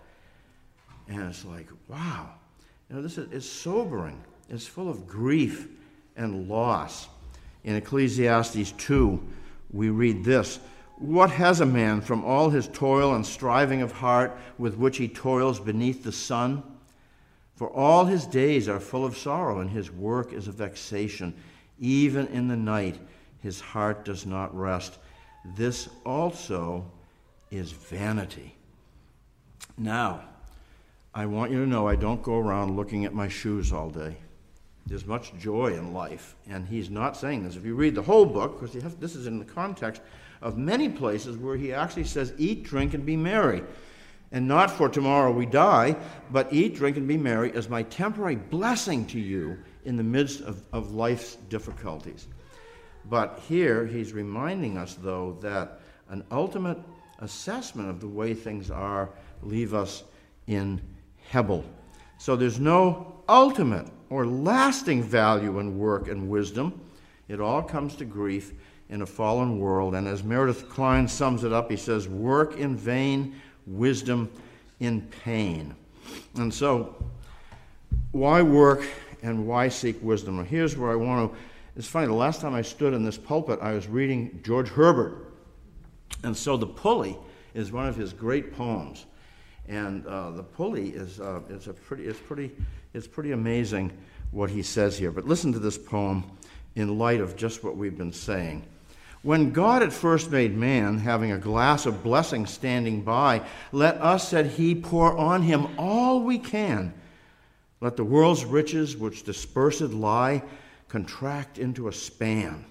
And 1.08 1.22
it's 1.22 1.44
like, 1.44 1.68
wow. 1.88 2.30
You 2.88 2.96
know, 2.96 3.02
this 3.02 3.18
is, 3.18 3.30
is 3.32 3.50
sobering. 3.50 4.22
It's 4.48 4.66
full 4.66 4.88
of 4.88 5.06
grief 5.06 5.68
and 6.16 6.48
loss. 6.48 7.08
In 7.64 7.76
Ecclesiastes 7.76 8.72
2, 8.72 9.20
we 9.72 9.90
read 9.90 10.24
this 10.24 10.58
what 10.98 11.30
has 11.30 11.60
a 11.60 11.66
man 11.66 12.00
from 12.00 12.24
all 12.24 12.50
his 12.50 12.66
toil 12.66 13.14
and 13.14 13.24
striving 13.24 13.82
of 13.82 13.92
heart 13.92 14.36
with 14.58 14.76
which 14.76 14.96
he 14.96 15.06
toils 15.06 15.60
beneath 15.60 16.02
the 16.02 16.10
sun? 16.10 16.64
For 17.54 17.70
all 17.70 18.04
his 18.04 18.26
days 18.26 18.68
are 18.68 18.80
full 18.80 19.04
of 19.04 19.16
sorrow, 19.16 19.60
and 19.60 19.70
his 19.70 19.92
work 19.92 20.32
is 20.32 20.48
a 20.48 20.52
vexation. 20.52 21.34
Even 21.78 22.26
in 22.28 22.48
the 22.48 22.56
night, 22.56 22.98
his 23.40 23.60
heart 23.60 24.04
does 24.04 24.26
not 24.26 24.56
rest. 24.56 24.98
This 25.56 25.88
also 26.04 26.84
is 27.52 27.70
vanity. 27.70 28.56
Now, 29.76 30.22
I 31.14 31.26
want 31.26 31.52
you 31.52 31.64
to 31.64 31.70
know 31.70 31.86
I 31.86 31.94
don't 31.94 32.22
go 32.22 32.38
around 32.38 32.76
looking 32.76 33.04
at 33.04 33.14
my 33.14 33.28
shoes 33.28 33.72
all 33.72 33.90
day. 33.90 34.16
There's 34.88 35.06
much 35.06 35.36
joy 35.36 35.74
in 35.74 35.92
life, 35.92 36.34
and 36.48 36.66
he's 36.66 36.88
not 36.88 37.14
saying 37.14 37.44
this. 37.44 37.56
If 37.56 37.64
you 37.64 37.74
read 37.74 37.94
the 37.94 38.02
whole 38.02 38.24
book, 38.24 38.58
because 38.58 38.72
this 38.96 39.14
is 39.14 39.26
in 39.26 39.38
the 39.38 39.44
context 39.44 40.00
of 40.40 40.56
many 40.56 40.88
places 40.88 41.36
where 41.36 41.56
he 41.56 41.74
actually 41.74 42.04
says, 42.04 42.32
Eat, 42.38 42.64
drink, 42.64 42.94
and 42.94 43.04
be 43.04 43.16
merry. 43.16 43.62
And 44.32 44.48
not 44.48 44.70
for 44.70 44.88
tomorrow 44.88 45.30
we 45.30 45.44
die, 45.44 45.94
but 46.30 46.52
eat, 46.52 46.74
drink, 46.74 46.96
and 46.96 47.06
be 47.06 47.18
merry 47.18 47.52
as 47.52 47.68
my 47.68 47.82
temporary 47.84 48.36
blessing 48.36 49.06
to 49.08 49.20
you 49.20 49.58
in 49.84 49.96
the 49.96 50.02
midst 50.02 50.40
of, 50.40 50.62
of 50.72 50.92
life's 50.92 51.36
difficulties. 51.48 52.26
But 53.10 53.42
here 53.46 53.86
he's 53.86 54.12
reminding 54.12 54.78
us, 54.78 54.94
though, 54.94 55.38
that 55.40 55.80
an 56.08 56.24
ultimate 56.30 56.78
assessment 57.18 57.90
of 57.90 58.00
the 58.00 58.08
way 58.08 58.32
things 58.32 58.70
are 58.70 59.10
leave 59.42 59.74
us 59.74 60.04
in 60.46 60.80
Hebel. 61.30 61.64
So 62.18 62.36
there's 62.36 62.58
no 62.58 63.17
ultimate 63.28 63.86
or 64.10 64.26
lasting 64.26 65.02
value 65.02 65.58
in 65.58 65.78
work 65.78 66.08
and 66.08 66.28
wisdom. 66.28 66.80
It 67.28 67.40
all 67.40 67.62
comes 67.62 67.94
to 67.96 68.04
grief 68.04 68.52
in 68.88 69.02
a 69.02 69.06
fallen 69.06 69.58
world. 69.58 69.94
And 69.94 70.08
as 70.08 70.24
Meredith 70.24 70.68
Kline 70.68 71.06
sums 71.06 71.44
it 71.44 71.52
up, 71.52 71.70
he 71.70 71.76
says, 71.76 72.08
Work 72.08 72.56
in 72.56 72.76
vain, 72.76 73.36
wisdom 73.66 74.30
in 74.80 75.02
pain. 75.24 75.74
And 76.36 76.52
so, 76.52 76.96
why 78.12 78.40
work 78.40 78.86
and 79.22 79.46
why 79.46 79.68
seek 79.68 80.02
wisdom? 80.02 80.42
Here's 80.44 80.76
where 80.76 80.90
I 80.90 80.96
want 80.96 81.32
to. 81.32 81.38
It's 81.76 81.86
funny, 81.86 82.06
the 82.06 82.14
last 82.14 82.40
time 82.40 82.54
I 82.54 82.62
stood 82.62 82.94
in 82.94 83.04
this 83.04 83.18
pulpit, 83.18 83.58
I 83.62 83.72
was 83.72 83.86
reading 83.86 84.40
George 84.42 84.68
Herbert. 84.68 85.32
And 86.24 86.36
so, 86.36 86.56
The 86.56 86.66
Pulley 86.66 87.16
is 87.54 87.70
one 87.70 87.86
of 87.86 87.96
his 87.96 88.12
great 88.12 88.56
poems. 88.56 89.06
And 89.68 90.06
uh, 90.06 90.30
the 90.30 90.42
pulley 90.42 90.90
is, 90.90 91.20
uh, 91.20 91.40
is 91.50 91.68
a 91.68 91.74
pretty, 91.74 92.04
it's, 92.04 92.18
pretty, 92.18 92.50
it's 92.94 93.06
pretty 93.06 93.32
amazing 93.32 93.92
what 94.30 94.50
he 94.50 94.62
says 94.62 94.98
here. 94.98 95.12
But 95.12 95.26
listen 95.26 95.52
to 95.52 95.58
this 95.58 95.76
poem 95.76 96.24
in 96.74 96.98
light 96.98 97.20
of 97.20 97.36
just 97.36 97.62
what 97.62 97.76
we've 97.76 97.96
been 97.96 98.12
saying. 98.12 98.64
When 99.22 99.50
God 99.50 99.82
at 99.82 99.92
first 99.92 100.30
made 100.30 100.56
man, 100.56 100.98
having 100.98 101.32
a 101.32 101.38
glass 101.38 101.86
of 101.86 102.02
blessing 102.02 102.46
standing 102.46 103.02
by, 103.02 103.42
let 103.72 104.00
us, 104.00 104.28
said 104.28 104.46
he, 104.46 104.74
pour 104.74 105.16
on 105.16 105.42
him 105.42 105.66
all 105.76 106.22
we 106.22 106.38
can. 106.38 106.94
Let 107.80 107.96
the 107.96 108.04
world's 108.04 108.44
riches, 108.44 108.96
which 108.96 109.24
dispersed 109.24 109.80
lie, 109.82 110.42
contract 110.88 111.58
into 111.58 111.88
a 111.88 111.92
span. 111.92 112.64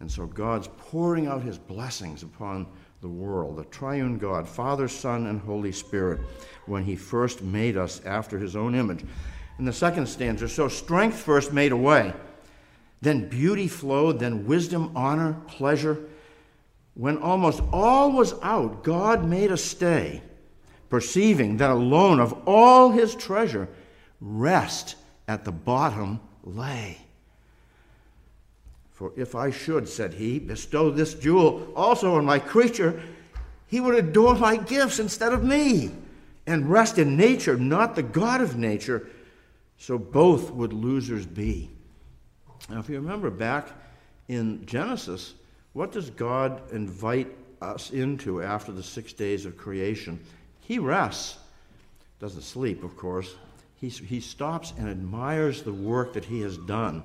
And 0.00 0.10
so 0.10 0.26
God's 0.26 0.68
pouring 0.78 1.26
out 1.26 1.42
his 1.42 1.58
blessings 1.58 2.22
upon 2.22 2.66
the 3.04 3.08
world, 3.10 3.56
the 3.56 3.64
triune 3.66 4.16
God, 4.16 4.48
Father, 4.48 4.88
Son, 4.88 5.26
and 5.26 5.38
Holy 5.38 5.72
Spirit, 5.72 6.20
when 6.64 6.84
he 6.84 6.96
first 6.96 7.42
made 7.42 7.76
us 7.76 8.00
after 8.06 8.38
his 8.38 8.56
own 8.56 8.74
image. 8.74 9.04
In 9.58 9.66
the 9.66 9.74
second 9.74 10.06
stanza, 10.06 10.48
so 10.48 10.68
strength 10.68 11.18
first 11.18 11.52
made 11.52 11.72
a 11.72 11.76
way 11.76 12.14
then 13.02 13.28
beauty 13.28 13.68
flowed, 13.68 14.18
then 14.18 14.46
wisdom, 14.46 14.90
honor, 14.96 15.36
pleasure. 15.46 16.06
When 16.94 17.18
almost 17.18 17.60
all 17.70 18.10
was 18.12 18.32
out, 18.42 18.82
God 18.82 19.28
made 19.28 19.52
a 19.52 19.58
stay, 19.58 20.22
perceiving 20.88 21.58
that 21.58 21.70
alone 21.70 22.18
of 22.18 22.32
all 22.46 22.90
his 22.90 23.14
treasure, 23.14 23.68
rest 24.22 24.96
at 25.28 25.44
the 25.44 25.52
bottom 25.52 26.20
lay. 26.42 27.03
For 28.94 29.12
if 29.16 29.34
I 29.34 29.50
should, 29.50 29.88
said 29.88 30.14
he, 30.14 30.38
bestow 30.38 30.90
this 30.90 31.14
jewel 31.14 31.68
also 31.74 32.14
on 32.14 32.24
my 32.24 32.38
creature, 32.38 33.02
he 33.66 33.80
would 33.80 33.96
adore 33.96 34.36
my 34.36 34.56
gifts 34.56 35.00
instead 35.00 35.32
of 35.32 35.42
me, 35.42 35.90
and 36.46 36.70
rest 36.70 36.98
in 36.98 37.16
nature, 37.16 37.56
not 37.56 37.96
the 37.96 38.04
God 38.04 38.40
of 38.40 38.56
nature. 38.56 39.08
So 39.78 39.98
both 39.98 40.52
would 40.52 40.72
losers 40.72 41.26
be. 41.26 41.70
Now, 42.70 42.78
if 42.78 42.88
you 42.88 42.94
remember 42.94 43.30
back 43.30 43.68
in 44.28 44.64
Genesis, 44.64 45.34
what 45.72 45.90
does 45.90 46.10
God 46.10 46.62
invite 46.72 47.34
us 47.60 47.90
into 47.90 48.42
after 48.42 48.70
the 48.70 48.82
six 48.82 49.12
days 49.12 49.44
of 49.44 49.56
creation? 49.56 50.20
He 50.60 50.78
rests. 50.78 51.38
Doesn't 52.20 52.42
sleep, 52.42 52.84
of 52.84 52.96
course. 52.96 53.34
He, 53.74 53.88
he 53.88 54.20
stops 54.20 54.72
and 54.78 54.88
admires 54.88 55.62
the 55.62 55.72
work 55.72 56.12
that 56.12 56.24
he 56.24 56.40
has 56.42 56.56
done. 56.56 57.02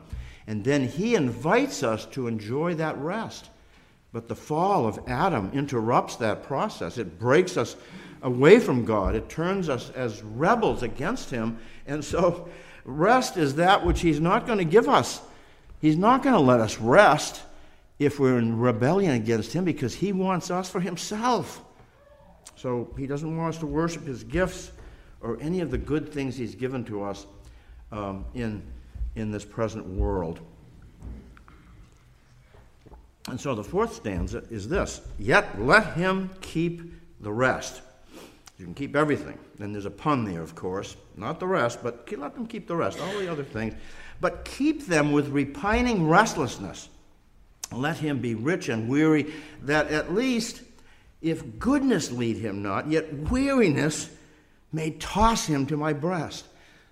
And 0.50 0.64
then 0.64 0.88
he 0.88 1.14
invites 1.14 1.84
us 1.84 2.08
to 2.08 2.26
enjoy 2.26 2.74
that 2.74 2.98
rest. 2.98 3.52
But 4.12 4.28
the 4.28 4.36
fall 4.36 4.88
of 4.88 5.00
Adam 5.08 5.52
interrupts 5.54 6.16
that 6.16 6.42
process. 6.42 6.98
It 6.98 7.20
breaks 7.20 7.56
us 7.56 7.76
away 8.24 8.60
from 8.60 8.84
God, 8.84 9.14
it 9.14 9.30
turns 9.30 9.70
us 9.70 9.92
as 9.92 10.24
rebels 10.24 10.82
against 10.82 11.30
him. 11.30 11.60
And 11.86 12.04
so, 12.04 12.50
rest 12.84 13.38
is 13.38 13.56
that 13.56 13.86
which 13.86 14.02
he's 14.02 14.20
not 14.20 14.48
going 14.48 14.58
to 14.58 14.66
give 14.66 14.90
us. 14.90 15.22
He's 15.82 15.96
not 15.96 16.24
going 16.24 16.34
to 16.34 16.42
let 16.42 16.60
us 16.60 16.80
rest 16.80 17.44
if 18.00 18.20
we're 18.20 18.40
in 18.40 18.58
rebellion 18.58 19.14
against 19.14 19.54
him 19.54 19.66
because 19.66 19.94
he 19.94 20.12
wants 20.14 20.50
us 20.50 20.68
for 20.68 20.80
himself. 20.80 21.64
So, 22.56 22.92
he 22.98 23.06
doesn't 23.06 23.38
want 23.38 23.54
us 23.54 23.60
to 23.60 23.68
worship 23.68 24.08
his 24.08 24.24
gifts 24.24 24.72
or 25.22 25.38
any 25.42 25.62
of 25.62 25.70
the 25.70 25.78
good 25.78 26.12
things 26.12 26.36
he's 26.36 26.56
given 26.56 26.84
to 26.86 27.04
us 27.04 27.28
um, 27.92 28.26
in, 28.34 28.64
in 29.16 29.32
this 29.32 29.46
present 29.46 29.86
world. 29.86 30.40
And 33.28 33.40
so 33.40 33.54
the 33.54 33.64
fourth 33.64 33.94
stanza 33.94 34.44
is 34.50 34.68
this 34.68 35.02
Yet 35.18 35.62
let 35.62 35.94
him 35.94 36.30
keep 36.42 36.94
the 37.22 37.32
rest. 37.32 37.82
You 38.58 38.66
can 38.66 38.74
keep 38.74 38.96
everything. 38.96 39.38
Then 39.58 39.72
there's 39.72 39.86
a 39.86 39.92
pun 39.92 40.26
there, 40.26 40.42
of 40.42 40.54
course. 40.54 40.98
Not 41.16 41.40
the 41.40 41.48
rest, 41.48 41.80
but 41.82 42.12
let 42.18 42.34
them 42.34 42.46
keep 42.46 42.68
the 42.68 42.76
rest, 42.76 43.00
all 43.00 43.18
the 43.18 43.32
other 43.32 43.44
things. 43.44 43.74
But 44.20 44.44
keep 44.44 44.86
them 44.86 45.14
with 45.14 45.30
repining 45.30 46.10
restlessness. 46.10 46.90
Let 47.72 47.98
him 47.98 48.20
be 48.20 48.36
rich 48.36 48.68
and 48.68 48.90
weary, 48.90 49.34
that 49.62 49.92
at 49.92 50.14
least, 50.14 50.62
if 51.22 51.58
goodness 51.58 52.12
lead 52.12 52.38
him 52.38 52.62
not, 52.62 52.90
yet 52.90 53.14
weariness 53.30 54.10
may 54.74 54.92
toss 54.92 55.46
him 55.46 55.66
to 55.68 55.78
my 55.78 55.94
breast. 55.94 56.46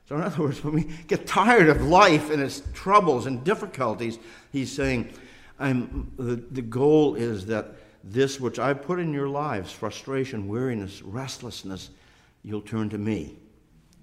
So, 0.07 0.15
in 0.15 0.23
other 0.23 0.43
words, 0.43 0.63
when 0.63 0.73
we 0.73 0.83
get 1.07 1.27
tired 1.27 1.67
of 1.67 1.81
life 1.81 2.29
and 2.29 2.41
its 2.41 2.63
troubles 2.73 3.25
and 3.25 3.43
difficulties, 3.43 4.19
he's 4.53 4.71
saying, 4.71 5.11
I'm, 5.59 6.11
the, 6.17 6.35
the 6.35 6.61
goal 6.61 7.15
is 7.15 7.45
that 7.47 7.75
this 8.03 8.39
which 8.39 8.57
I've 8.57 8.83
put 8.83 8.99
in 8.99 9.11
your 9.11 9.27
lives 9.27 9.71
frustration, 9.71 10.47
weariness, 10.47 11.01
restlessness 11.01 11.89
you'll 12.43 12.61
turn 12.61 12.89
to 12.89 12.97
me. 12.97 13.37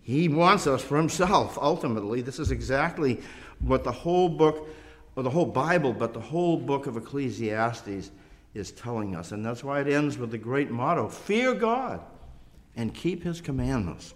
He 0.02 0.28
wants 0.28 0.66
us 0.66 0.82
for 0.82 0.98
himself, 0.98 1.56
ultimately. 1.58 2.20
This 2.20 2.38
is 2.38 2.50
exactly 2.50 3.22
what 3.60 3.84
the 3.84 3.92
whole 3.92 4.28
book, 4.28 4.68
or 5.16 5.22
the 5.22 5.30
whole 5.30 5.46
Bible, 5.46 5.94
but 5.94 6.12
the 6.12 6.20
whole 6.20 6.58
book 6.58 6.86
of 6.86 6.98
Ecclesiastes 6.98 8.10
is 8.52 8.72
telling 8.72 9.16
us. 9.16 9.32
And 9.32 9.42
that's 9.44 9.64
why 9.64 9.80
it 9.80 9.88
ends 9.88 10.18
with 10.18 10.30
the 10.30 10.38
great 10.38 10.70
motto 10.70 11.08
fear 11.08 11.54
God 11.54 12.00
and 12.76 12.92
keep 12.92 13.22
his 13.22 13.40
commandments. 13.40 14.12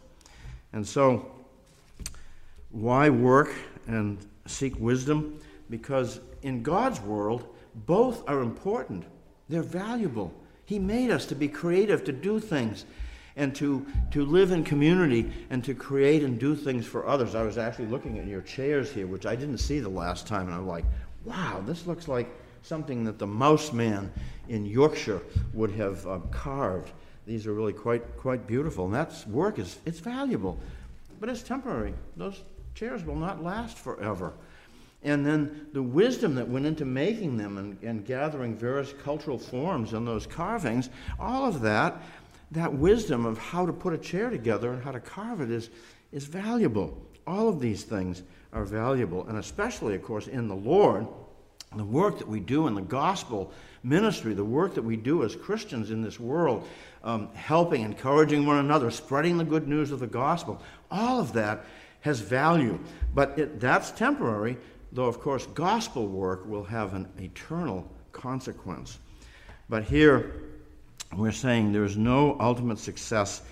And 0.74 0.86
so, 0.86 1.37
why 2.70 3.08
work 3.08 3.52
and 3.86 4.18
seek 4.46 4.78
wisdom? 4.78 5.40
Because 5.70 6.20
in 6.42 6.62
God's 6.62 7.00
world, 7.00 7.54
both 7.74 8.28
are 8.28 8.40
important. 8.40 9.04
They're 9.48 9.62
valuable. 9.62 10.32
He 10.64 10.78
made 10.78 11.10
us 11.10 11.26
to 11.26 11.34
be 11.34 11.48
creative, 11.48 12.04
to 12.04 12.12
do 12.12 12.40
things, 12.40 12.84
and 13.36 13.54
to, 13.54 13.86
to 14.10 14.24
live 14.24 14.50
in 14.50 14.64
community 14.64 15.32
and 15.48 15.64
to 15.64 15.74
create 15.74 16.22
and 16.22 16.38
do 16.38 16.54
things 16.54 16.84
for 16.84 17.06
others. 17.06 17.34
I 17.34 17.42
was 17.42 17.56
actually 17.56 17.86
looking 17.86 18.18
at 18.18 18.26
your 18.26 18.42
chairs 18.42 18.90
here, 18.90 19.06
which 19.06 19.26
I 19.26 19.36
didn't 19.36 19.58
see 19.58 19.78
the 19.78 19.88
last 19.88 20.26
time, 20.26 20.46
and 20.46 20.54
I'm 20.54 20.66
like, 20.66 20.84
wow, 21.24 21.62
this 21.64 21.86
looks 21.86 22.08
like 22.08 22.28
something 22.62 23.04
that 23.04 23.18
the 23.18 23.26
mouse 23.26 23.72
man 23.72 24.12
in 24.48 24.66
Yorkshire 24.66 25.22
would 25.54 25.70
have 25.72 26.06
uh, 26.06 26.18
carved. 26.30 26.90
These 27.26 27.46
are 27.46 27.54
really 27.54 27.72
quite, 27.72 28.16
quite 28.16 28.46
beautiful, 28.46 28.86
and 28.86 28.94
that's 28.94 29.26
work 29.26 29.58
is 29.58 29.78
it's 29.86 30.00
valuable, 30.00 30.58
but 31.20 31.28
it's 31.28 31.42
temporary. 31.42 31.94
Those 32.16 32.42
chairs 32.78 33.04
will 33.04 33.16
not 33.16 33.42
last 33.42 33.76
forever. 33.76 34.32
And 35.02 35.24
then 35.24 35.66
the 35.72 35.82
wisdom 35.82 36.34
that 36.36 36.48
went 36.48 36.66
into 36.66 36.84
making 36.84 37.36
them 37.36 37.56
and, 37.58 37.82
and 37.82 38.04
gathering 38.04 38.56
various 38.56 38.92
cultural 39.02 39.38
forms 39.38 39.92
in 39.92 40.04
those 40.04 40.26
carvings, 40.26 40.90
all 41.18 41.46
of 41.46 41.60
that, 41.62 42.00
that 42.52 42.72
wisdom 42.72 43.26
of 43.26 43.38
how 43.38 43.66
to 43.66 43.72
put 43.72 43.92
a 43.92 43.98
chair 43.98 44.30
together 44.30 44.72
and 44.72 44.82
how 44.82 44.92
to 44.92 45.00
carve 45.00 45.40
it 45.40 45.50
is, 45.50 45.70
is 46.12 46.24
valuable. 46.24 46.96
All 47.26 47.48
of 47.48 47.60
these 47.60 47.84
things 47.84 48.22
are 48.52 48.64
valuable, 48.64 49.26
and 49.28 49.38
especially, 49.38 49.94
of 49.94 50.02
course, 50.02 50.26
in 50.26 50.48
the 50.48 50.56
Lord, 50.56 51.06
the 51.76 51.84
work 51.84 52.18
that 52.18 52.28
we 52.28 52.40
do 52.40 52.66
in 52.66 52.74
the 52.74 52.80
gospel 52.80 53.52
ministry, 53.82 54.34
the 54.34 54.44
work 54.44 54.74
that 54.74 54.82
we 54.82 54.96
do 54.96 55.24
as 55.24 55.36
Christians 55.36 55.90
in 55.90 56.02
this 56.02 56.18
world, 56.18 56.66
um, 57.04 57.28
helping, 57.34 57.82
encouraging 57.82 58.46
one 58.46 58.58
another, 58.58 58.90
spreading 58.90 59.36
the 59.36 59.44
good 59.44 59.68
news 59.68 59.90
of 59.90 60.00
the 60.00 60.06
gospel, 60.06 60.60
all 60.90 61.20
of 61.20 61.34
that 61.34 61.64
has 62.00 62.20
value. 62.20 62.78
But 63.14 63.38
it, 63.38 63.60
that's 63.60 63.90
temporary 63.90 64.56
though, 64.92 65.06
of 65.06 65.20
course, 65.20 65.46
gospel 65.46 66.06
work 66.06 66.46
will 66.46 66.64
have 66.64 66.94
an 66.94 67.08
eternal 67.18 67.90
consequence. 68.12 68.98
But 69.68 69.84
here, 69.84 70.42
we're 71.16 71.32
saying 71.32 71.72
there's 71.72 71.96
no 71.96 72.36
ultimate 72.40 72.78
success 72.78 73.42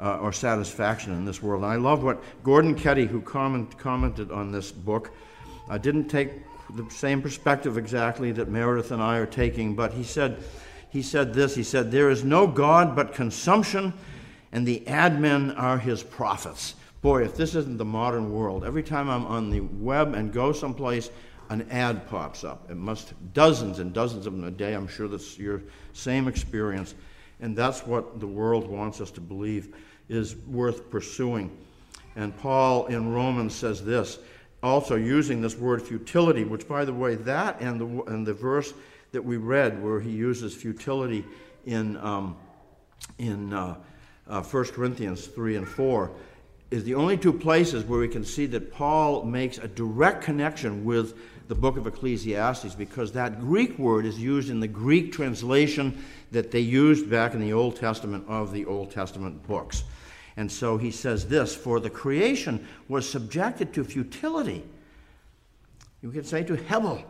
uh, 0.00 0.18
or 0.18 0.32
satisfaction 0.32 1.12
in 1.12 1.24
this 1.24 1.42
world. 1.42 1.62
And 1.62 1.72
I 1.72 1.76
love 1.76 2.02
what 2.02 2.22
Gordon 2.42 2.74
Keddie, 2.74 3.06
who 3.06 3.20
comment, 3.20 3.78
commented 3.78 4.30
on 4.30 4.52
this 4.52 4.70
book, 4.72 5.10
uh, 5.68 5.78
didn't 5.78 6.08
take 6.08 6.30
the 6.74 6.88
same 6.90 7.22
perspective 7.22 7.78
exactly 7.78 8.32
that 8.32 8.48
Meredith 8.48 8.90
and 8.90 9.02
I 9.02 9.18
are 9.18 9.26
taking, 9.26 9.74
but 9.74 9.92
he 9.92 10.02
said, 10.02 10.42
he 10.90 11.02
said 11.02 11.34
this 11.34 11.54
He 11.54 11.62
said, 11.62 11.90
There 11.90 12.10
is 12.10 12.24
no 12.24 12.46
God 12.46 12.96
but 12.96 13.14
consumption, 13.14 13.92
and 14.52 14.66
the 14.66 14.82
admin 14.86 15.58
are 15.58 15.78
his 15.78 16.02
prophets. 16.02 16.74
Boy, 17.06 17.22
if 17.22 17.36
this 17.36 17.54
isn't 17.54 17.76
the 17.76 17.84
modern 17.84 18.32
world, 18.32 18.64
every 18.64 18.82
time 18.82 19.08
I'm 19.08 19.26
on 19.26 19.48
the 19.48 19.60
web 19.60 20.14
and 20.14 20.32
go 20.32 20.50
someplace, 20.50 21.08
an 21.50 21.64
ad 21.70 22.08
pops 22.08 22.42
up. 22.42 22.68
It 22.68 22.76
must 22.76 23.12
dozens 23.32 23.78
and 23.78 23.92
dozens 23.92 24.26
of 24.26 24.32
them 24.32 24.42
a 24.42 24.50
day. 24.50 24.74
I'm 24.74 24.88
sure 24.88 25.06
that's 25.06 25.38
your 25.38 25.62
same 25.92 26.26
experience. 26.26 26.96
And 27.40 27.56
that's 27.56 27.86
what 27.86 28.18
the 28.18 28.26
world 28.26 28.66
wants 28.66 29.00
us 29.00 29.12
to 29.12 29.20
believe 29.20 29.72
is 30.08 30.34
worth 30.34 30.90
pursuing. 30.90 31.56
And 32.16 32.36
Paul 32.36 32.86
in 32.86 33.14
Romans 33.14 33.54
says 33.54 33.84
this, 33.84 34.18
also 34.60 34.96
using 34.96 35.40
this 35.40 35.56
word 35.56 35.82
futility, 35.82 36.42
which, 36.42 36.66
by 36.66 36.84
the 36.84 36.92
way, 36.92 37.14
that 37.14 37.60
and 37.60 37.80
the, 37.80 38.02
and 38.10 38.26
the 38.26 38.34
verse 38.34 38.74
that 39.12 39.24
we 39.24 39.36
read 39.36 39.80
where 39.80 40.00
he 40.00 40.10
uses 40.10 40.56
futility 40.56 41.24
in, 41.66 41.98
um, 41.98 42.36
in 43.18 43.52
uh, 43.52 43.76
uh, 44.28 44.42
1 44.42 44.64
Corinthians 44.64 45.28
3 45.28 45.54
and 45.54 45.68
4 45.68 46.10
is 46.70 46.84
the 46.84 46.94
only 46.94 47.16
two 47.16 47.32
places 47.32 47.84
where 47.84 48.00
we 48.00 48.08
can 48.08 48.24
see 48.24 48.46
that 48.46 48.72
Paul 48.72 49.24
makes 49.24 49.58
a 49.58 49.68
direct 49.68 50.24
connection 50.24 50.84
with 50.84 51.14
the 51.48 51.54
book 51.54 51.76
of 51.76 51.86
Ecclesiastes 51.86 52.74
because 52.74 53.12
that 53.12 53.40
Greek 53.40 53.78
word 53.78 54.04
is 54.04 54.18
used 54.18 54.50
in 54.50 54.58
the 54.58 54.66
Greek 54.66 55.12
translation 55.12 56.02
that 56.32 56.50
they 56.50 56.60
used 56.60 57.08
back 57.08 57.34
in 57.34 57.40
the 57.40 57.52
Old 57.52 57.76
Testament 57.76 58.24
of 58.26 58.52
the 58.52 58.64
Old 58.64 58.90
Testament 58.90 59.46
books. 59.46 59.84
And 60.36 60.50
so 60.50 60.76
he 60.76 60.90
says 60.90 61.28
this 61.28 61.54
For 61.54 61.78
the 61.78 61.90
creation 61.90 62.66
was 62.88 63.08
subjected 63.08 63.72
to 63.74 63.84
futility. 63.84 64.64
You 66.02 66.10
could 66.10 66.26
say 66.26 66.42
to 66.44 66.56
Hebel, 66.56 67.04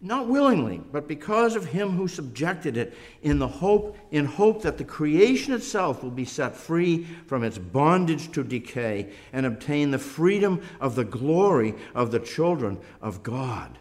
not 0.00 0.28
willingly, 0.28 0.82
but 0.92 1.08
because 1.08 1.56
of 1.56 1.64
him 1.64 1.90
who 1.90 2.08
subjected 2.08 2.76
it, 2.76 2.94
in 3.22 3.38
the 3.38 3.48
hope 3.48 3.96
in 4.10 4.26
hope 4.26 4.62
that 4.62 4.76
the 4.76 4.84
creation 4.84 5.54
itself 5.54 6.02
will 6.02 6.10
be 6.10 6.24
set 6.24 6.54
free 6.54 7.04
from 7.26 7.42
its 7.42 7.58
bondage 7.58 8.30
to 8.32 8.44
decay 8.44 9.10
and 9.32 9.46
obtain 9.46 9.90
the 9.90 9.98
freedom 9.98 10.60
of 10.80 10.94
the 10.94 11.04
glory 11.04 11.74
of 11.94 12.10
the 12.10 12.20
children 12.20 12.78
of 13.00 13.22
God. 13.22 13.78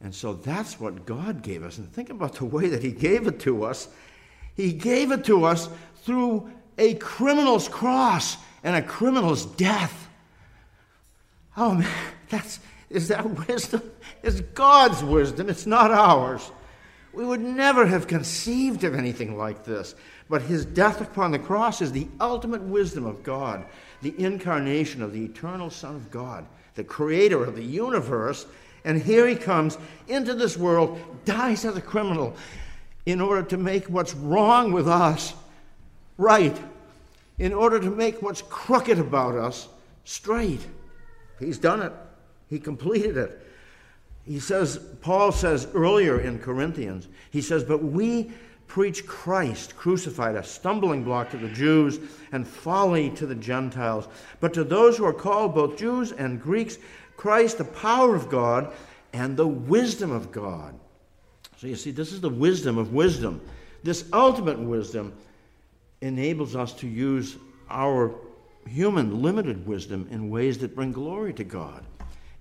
And 0.00 0.14
so 0.14 0.32
that's 0.32 0.80
what 0.80 1.04
God 1.04 1.42
gave 1.42 1.62
us. 1.62 1.78
And 1.78 1.92
think 1.92 2.10
about 2.10 2.34
the 2.34 2.46
way 2.46 2.68
that 2.68 2.82
he 2.82 2.90
gave 2.90 3.26
it 3.26 3.38
to 3.40 3.64
us. 3.64 3.88
He 4.54 4.72
gave 4.72 5.12
it 5.12 5.24
to 5.26 5.44
us 5.44 5.68
through 6.02 6.50
a 6.78 6.94
criminal's 6.94 7.68
cross 7.68 8.38
and 8.64 8.74
a 8.74 8.82
criminal's 8.82 9.44
death. 9.44 10.08
Oh 11.56 11.74
man, 11.74 11.88
that's 12.28 12.60
is 12.90 13.08
that 13.08 13.48
wisdom? 13.48 13.82
It's 14.22 14.40
God's 14.40 15.02
wisdom, 15.02 15.48
it's 15.48 15.66
not 15.66 15.90
ours. 15.90 16.50
We 17.12 17.24
would 17.24 17.40
never 17.40 17.86
have 17.86 18.06
conceived 18.06 18.84
of 18.84 18.94
anything 18.94 19.36
like 19.36 19.64
this. 19.64 19.94
But 20.28 20.42
his 20.42 20.64
death 20.64 21.00
upon 21.00 21.32
the 21.32 21.40
cross 21.40 21.82
is 21.82 21.90
the 21.90 22.06
ultimate 22.20 22.62
wisdom 22.62 23.04
of 23.04 23.24
God, 23.24 23.64
the 24.00 24.14
incarnation 24.16 25.02
of 25.02 25.12
the 25.12 25.24
eternal 25.24 25.70
Son 25.70 25.96
of 25.96 26.10
God, 26.10 26.46
the 26.76 26.84
creator 26.84 27.42
of 27.42 27.56
the 27.56 27.64
universe, 27.64 28.46
And 28.84 29.00
here 29.00 29.26
he 29.26 29.36
comes 29.36 29.78
into 30.08 30.34
this 30.34 30.56
world, 30.56 31.00
dies 31.24 31.64
as 31.64 31.76
a 31.76 31.82
criminal 31.82 32.36
in 33.06 33.20
order 33.20 33.42
to 33.42 33.56
make 33.56 33.86
what's 33.86 34.14
wrong 34.14 34.72
with 34.72 34.88
us 34.88 35.34
right, 36.16 36.56
in 37.38 37.52
order 37.52 37.80
to 37.80 37.90
make 37.90 38.22
what's 38.22 38.42
crooked 38.42 38.98
about 38.98 39.34
us 39.34 39.68
straight. 40.04 40.60
He's 41.38 41.58
done 41.58 41.82
it, 41.82 41.92
he 42.50 42.58
completed 42.58 43.16
it. 43.16 43.46
He 44.26 44.40
says, 44.40 44.78
Paul 45.00 45.32
says 45.32 45.68
earlier 45.72 46.20
in 46.20 46.40
Corinthians, 46.40 47.08
he 47.30 47.40
says, 47.40 47.64
But 47.64 47.82
we 47.82 48.32
preach 48.66 49.06
Christ 49.06 49.76
crucified, 49.76 50.34
a 50.34 50.44
stumbling 50.44 51.02
block 51.04 51.30
to 51.30 51.36
the 51.36 51.48
Jews 51.48 51.98
and 52.32 52.46
folly 52.46 53.10
to 53.10 53.26
the 53.26 53.34
Gentiles. 53.34 54.08
But 54.40 54.52
to 54.54 54.64
those 54.64 54.96
who 54.98 55.04
are 55.04 55.12
called, 55.12 55.54
both 55.54 55.78
Jews 55.78 56.12
and 56.12 56.42
Greeks, 56.42 56.78
Christ, 57.16 57.58
the 57.58 57.64
power 57.64 58.14
of 58.14 58.28
God 58.28 58.72
and 59.12 59.36
the 59.36 59.46
wisdom 59.46 60.10
of 60.10 60.30
God. 60.30 60.74
So 61.56 61.66
you 61.66 61.76
see, 61.76 61.90
this 61.90 62.12
is 62.12 62.20
the 62.20 62.28
wisdom 62.28 62.78
of 62.78 62.92
wisdom. 62.92 63.40
This 63.82 64.04
ultimate 64.12 64.58
wisdom 64.58 65.12
enables 66.00 66.56
us 66.56 66.72
to 66.74 66.86
use 66.86 67.36
our 67.68 68.14
human 68.68 69.22
limited 69.22 69.66
wisdom 69.66 70.08
in 70.10 70.30
ways 70.30 70.58
that 70.58 70.74
bring 70.74 70.92
glory 70.92 71.32
to 71.34 71.44
God 71.44 71.84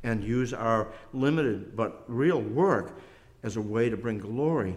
and 0.03 0.23
use 0.23 0.53
our 0.53 0.87
limited 1.13 1.75
but 1.75 2.03
real 2.07 2.41
work 2.41 2.99
as 3.43 3.57
a 3.57 3.61
way 3.61 3.89
to 3.89 3.97
bring 3.97 4.17
glory 4.17 4.75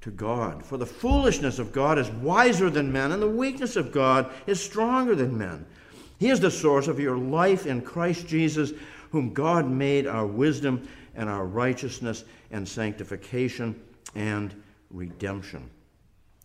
to 0.00 0.10
God. 0.10 0.64
For 0.64 0.76
the 0.76 0.86
foolishness 0.86 1.58
of 1.58 1.72
God 1.72 1.98
is 1.98 2.10
wiser 2.10 2.70
than 2.70 2.92
men, 2.92 3.12
and 3.12 3.22
the 3.22 3.28
weakness 3.28 3.76
of 3.76 3.92
God 3.92 4.32
is 4.46 4.62
stronger 4.62 5.14
than 5.14 5.38
men. 5.38 5.64
He 6.18 6.30
is 6.30 6.40
the 6.40 6.50
source 6.50 6.88
of 6.88 7.00
your 7.00 7.16
life 7.16 7.66
in 7.66 7.82
Christ 7.82 8.26
Jesus, 8.26 8.72
whom 9.10 9.32
God 9.32 9.68
made 9.68 10.06
our 10.06 10.26
wisdom 10.26 10.88
and 11.14 11.28
our 11.28 11.46
righteousness 11.46 12.24
and 12.50 12.66
sanctification 12.66 13.80
and 14.14 14.54
redemption. 14.90 15.68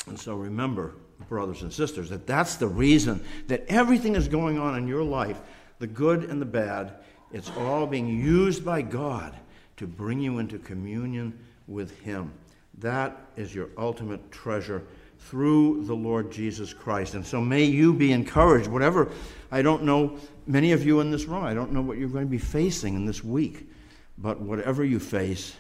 And 0.08 0.20
so 0.20 0.36
remember, 0.36 0.96
brothers 1.28 1.64
and 1.64 1.72
sisters, 1.72 2.10
that 2.10 2.28
that's 2.28 2.56
the 2.56 2.68
reason 2.68 3.24
that 3.48 3.66
everything 3.68 4.16
is 4.16 4.28
going 4.28 4.58
on 4.58 4.78
in 4.78 4.88
your 4.88 5.04
life, 5.04 5.40
the 5.80 5.88
good 5.88 6.24
and 6.24 6.42
the 6.42 6.46
bad, 6.46 6.94
it's 7.32 7.52
all 7.58 7.86
being 7.86 8.08
used 8.08 8.64
by 8.64 8.82
God 8.82 9.36
to 9.78 9.88
bring 9.88 10.20
you 10.20 10.40
into 10.40 10.58
communion 10.60 11.38
with 11.68 12.00
Him. 12.00 12.32
That 12.80 13.18
is 13.36 13.54
your 13.54 13.70
ultimate 13.78 14.32
treasure 14.32 14.84
through 15.20 15.84
the 15.86 15.96
Lord 15.96 16.32
Jesus 16.32 16.74
Christ. 16.74 17.16
And 17.16 17.26
so 17.26 17.42
may 17.42 17.64
you 17.64 17.94
be 17.94 18.12
encouraged, 18.12 18.68
whatever, 18.68 19.10
I 19.52 19.62
don't 19.62 19.84
know, 19.84 20.18
many 20.46 20.72
of 20.72 20.86
you 20.86 21.00
in 21.00 21.12
this 21.12 21.26
room, 21.26 21.44
I 21.44 21.54
don't 21.54 21.72
know 21.72 21.82
what 21.82 21.98
you're 21.98 22.10
going 22.10 22.26
to 22.26 22.32
be 22.32 22.38
facing 22.38 22.96
in 22.96 23.06
this 23.06 23.24
week, 23.24 23.70
but 24.18 24.40
whatever 24.40 24.84
you 24.84 25.00
face, 25.00 25.56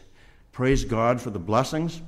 praise 0.52 0.86
God 0.86 1.20
for 1.20 1.32
the 1.32 1.40
blessings 1.40 2.02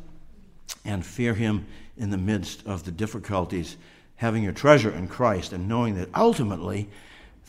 and 0.86 1.06
fear 1.06 1.34
Him 1.34 1.66
in 1.98 2.12
the 2.12 2.18
midst 2.18 2.66
of 2.66 2.86
the 2.86 2.92
difficulties, 2.92 3.78
having 4.16 4.44
your 4.44 4.54
treasure 4.54 4.92
in 4.92 5.08
Christ 5.08 5.52
and 5.52 5.68
knowing 5.68 5.96
that 5.96 6.10
ultimately, 6.16 6.90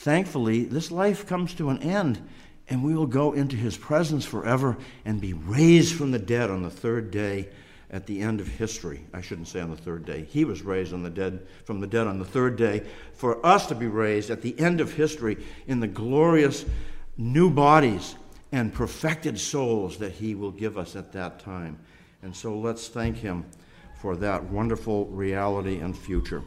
thankfully, 0.01 0.65
this 0.65 0.91
life 0.91 1.27
comes 1.27 1.55
to 1.55 1.71
an 1.71 1.83
end 1.83 2.21
and 2.69 2.83
we 2.83 2.95
will 2.95 3.07
go 3.07 3.33
into 3.33 3.57
his 3.57 3.77
presence 3.77 4.25
forever 4.25 4.79
and 5.05 5.21
be 5.21 5.33
raised 5.33 5.95
from 5.95 6.11
the 6.11 6.19
dead 6.19 6.51
on 6.51 6.63
the 6.63 6.71
third 6.71 7.11
day 7.11 7.49
at 7.91 8.07
the 8.07 8.21
end 8.21 8.41
of 8.41 8.47
history. 8.47 9.05
I 9.13 9.21
shouldn't 9.21 9.49
say 9.49 9.61
on 9.61 9.71
the 9.71 9.77
third 9.77 10.07
day. 10.07 10.25
He 10.25 10.45
was 10.45 10.63
raised 10.63 10.95
on 10.95 11.03
the 11.03 11.11
dead 11.11 11.47
from 11.65 11.81
the 11.81 11.87
dead 11.87 12.07
on 12.07 12.19
the 12.19 12.25
third 12.25 12.57
day 12.57 12.87
for 13.13 13.45
us 13.45 13.67
to 13.67 13.75
be 13.75 13.89
raised 13.89 14.31
at 14.31 14.43
the 14.43 14.59
end 14.59 14.81
of 14.81 14.93
history 14.93 15.37
in 15.67 15.81
the 15.81 15.89
glorious 15.89 16.65
new 17.17 17.51
bodies 17.51 18.15
and 18.53 18.73
perfected 18.73 19.39
souls 19.39 19.99
that 19.99 20.13
he 20.13 20.35
will 20.35 20.53
give 20.53 20.79
us 20.79 20.97
at 20.97 21.13
that 21.13 21.41
time. 21.41 21.79
And 22.23 22.35
so 22.35 22.57
let's 22.57 22.89
thank 22.89 23.17
him 23.17 23.45
for 24.01 24.17
that 24.17 24.45
wonderful 24.45 25.07
reality 25.07 25.79
and 25.79 25.97
future. 25.97 26.43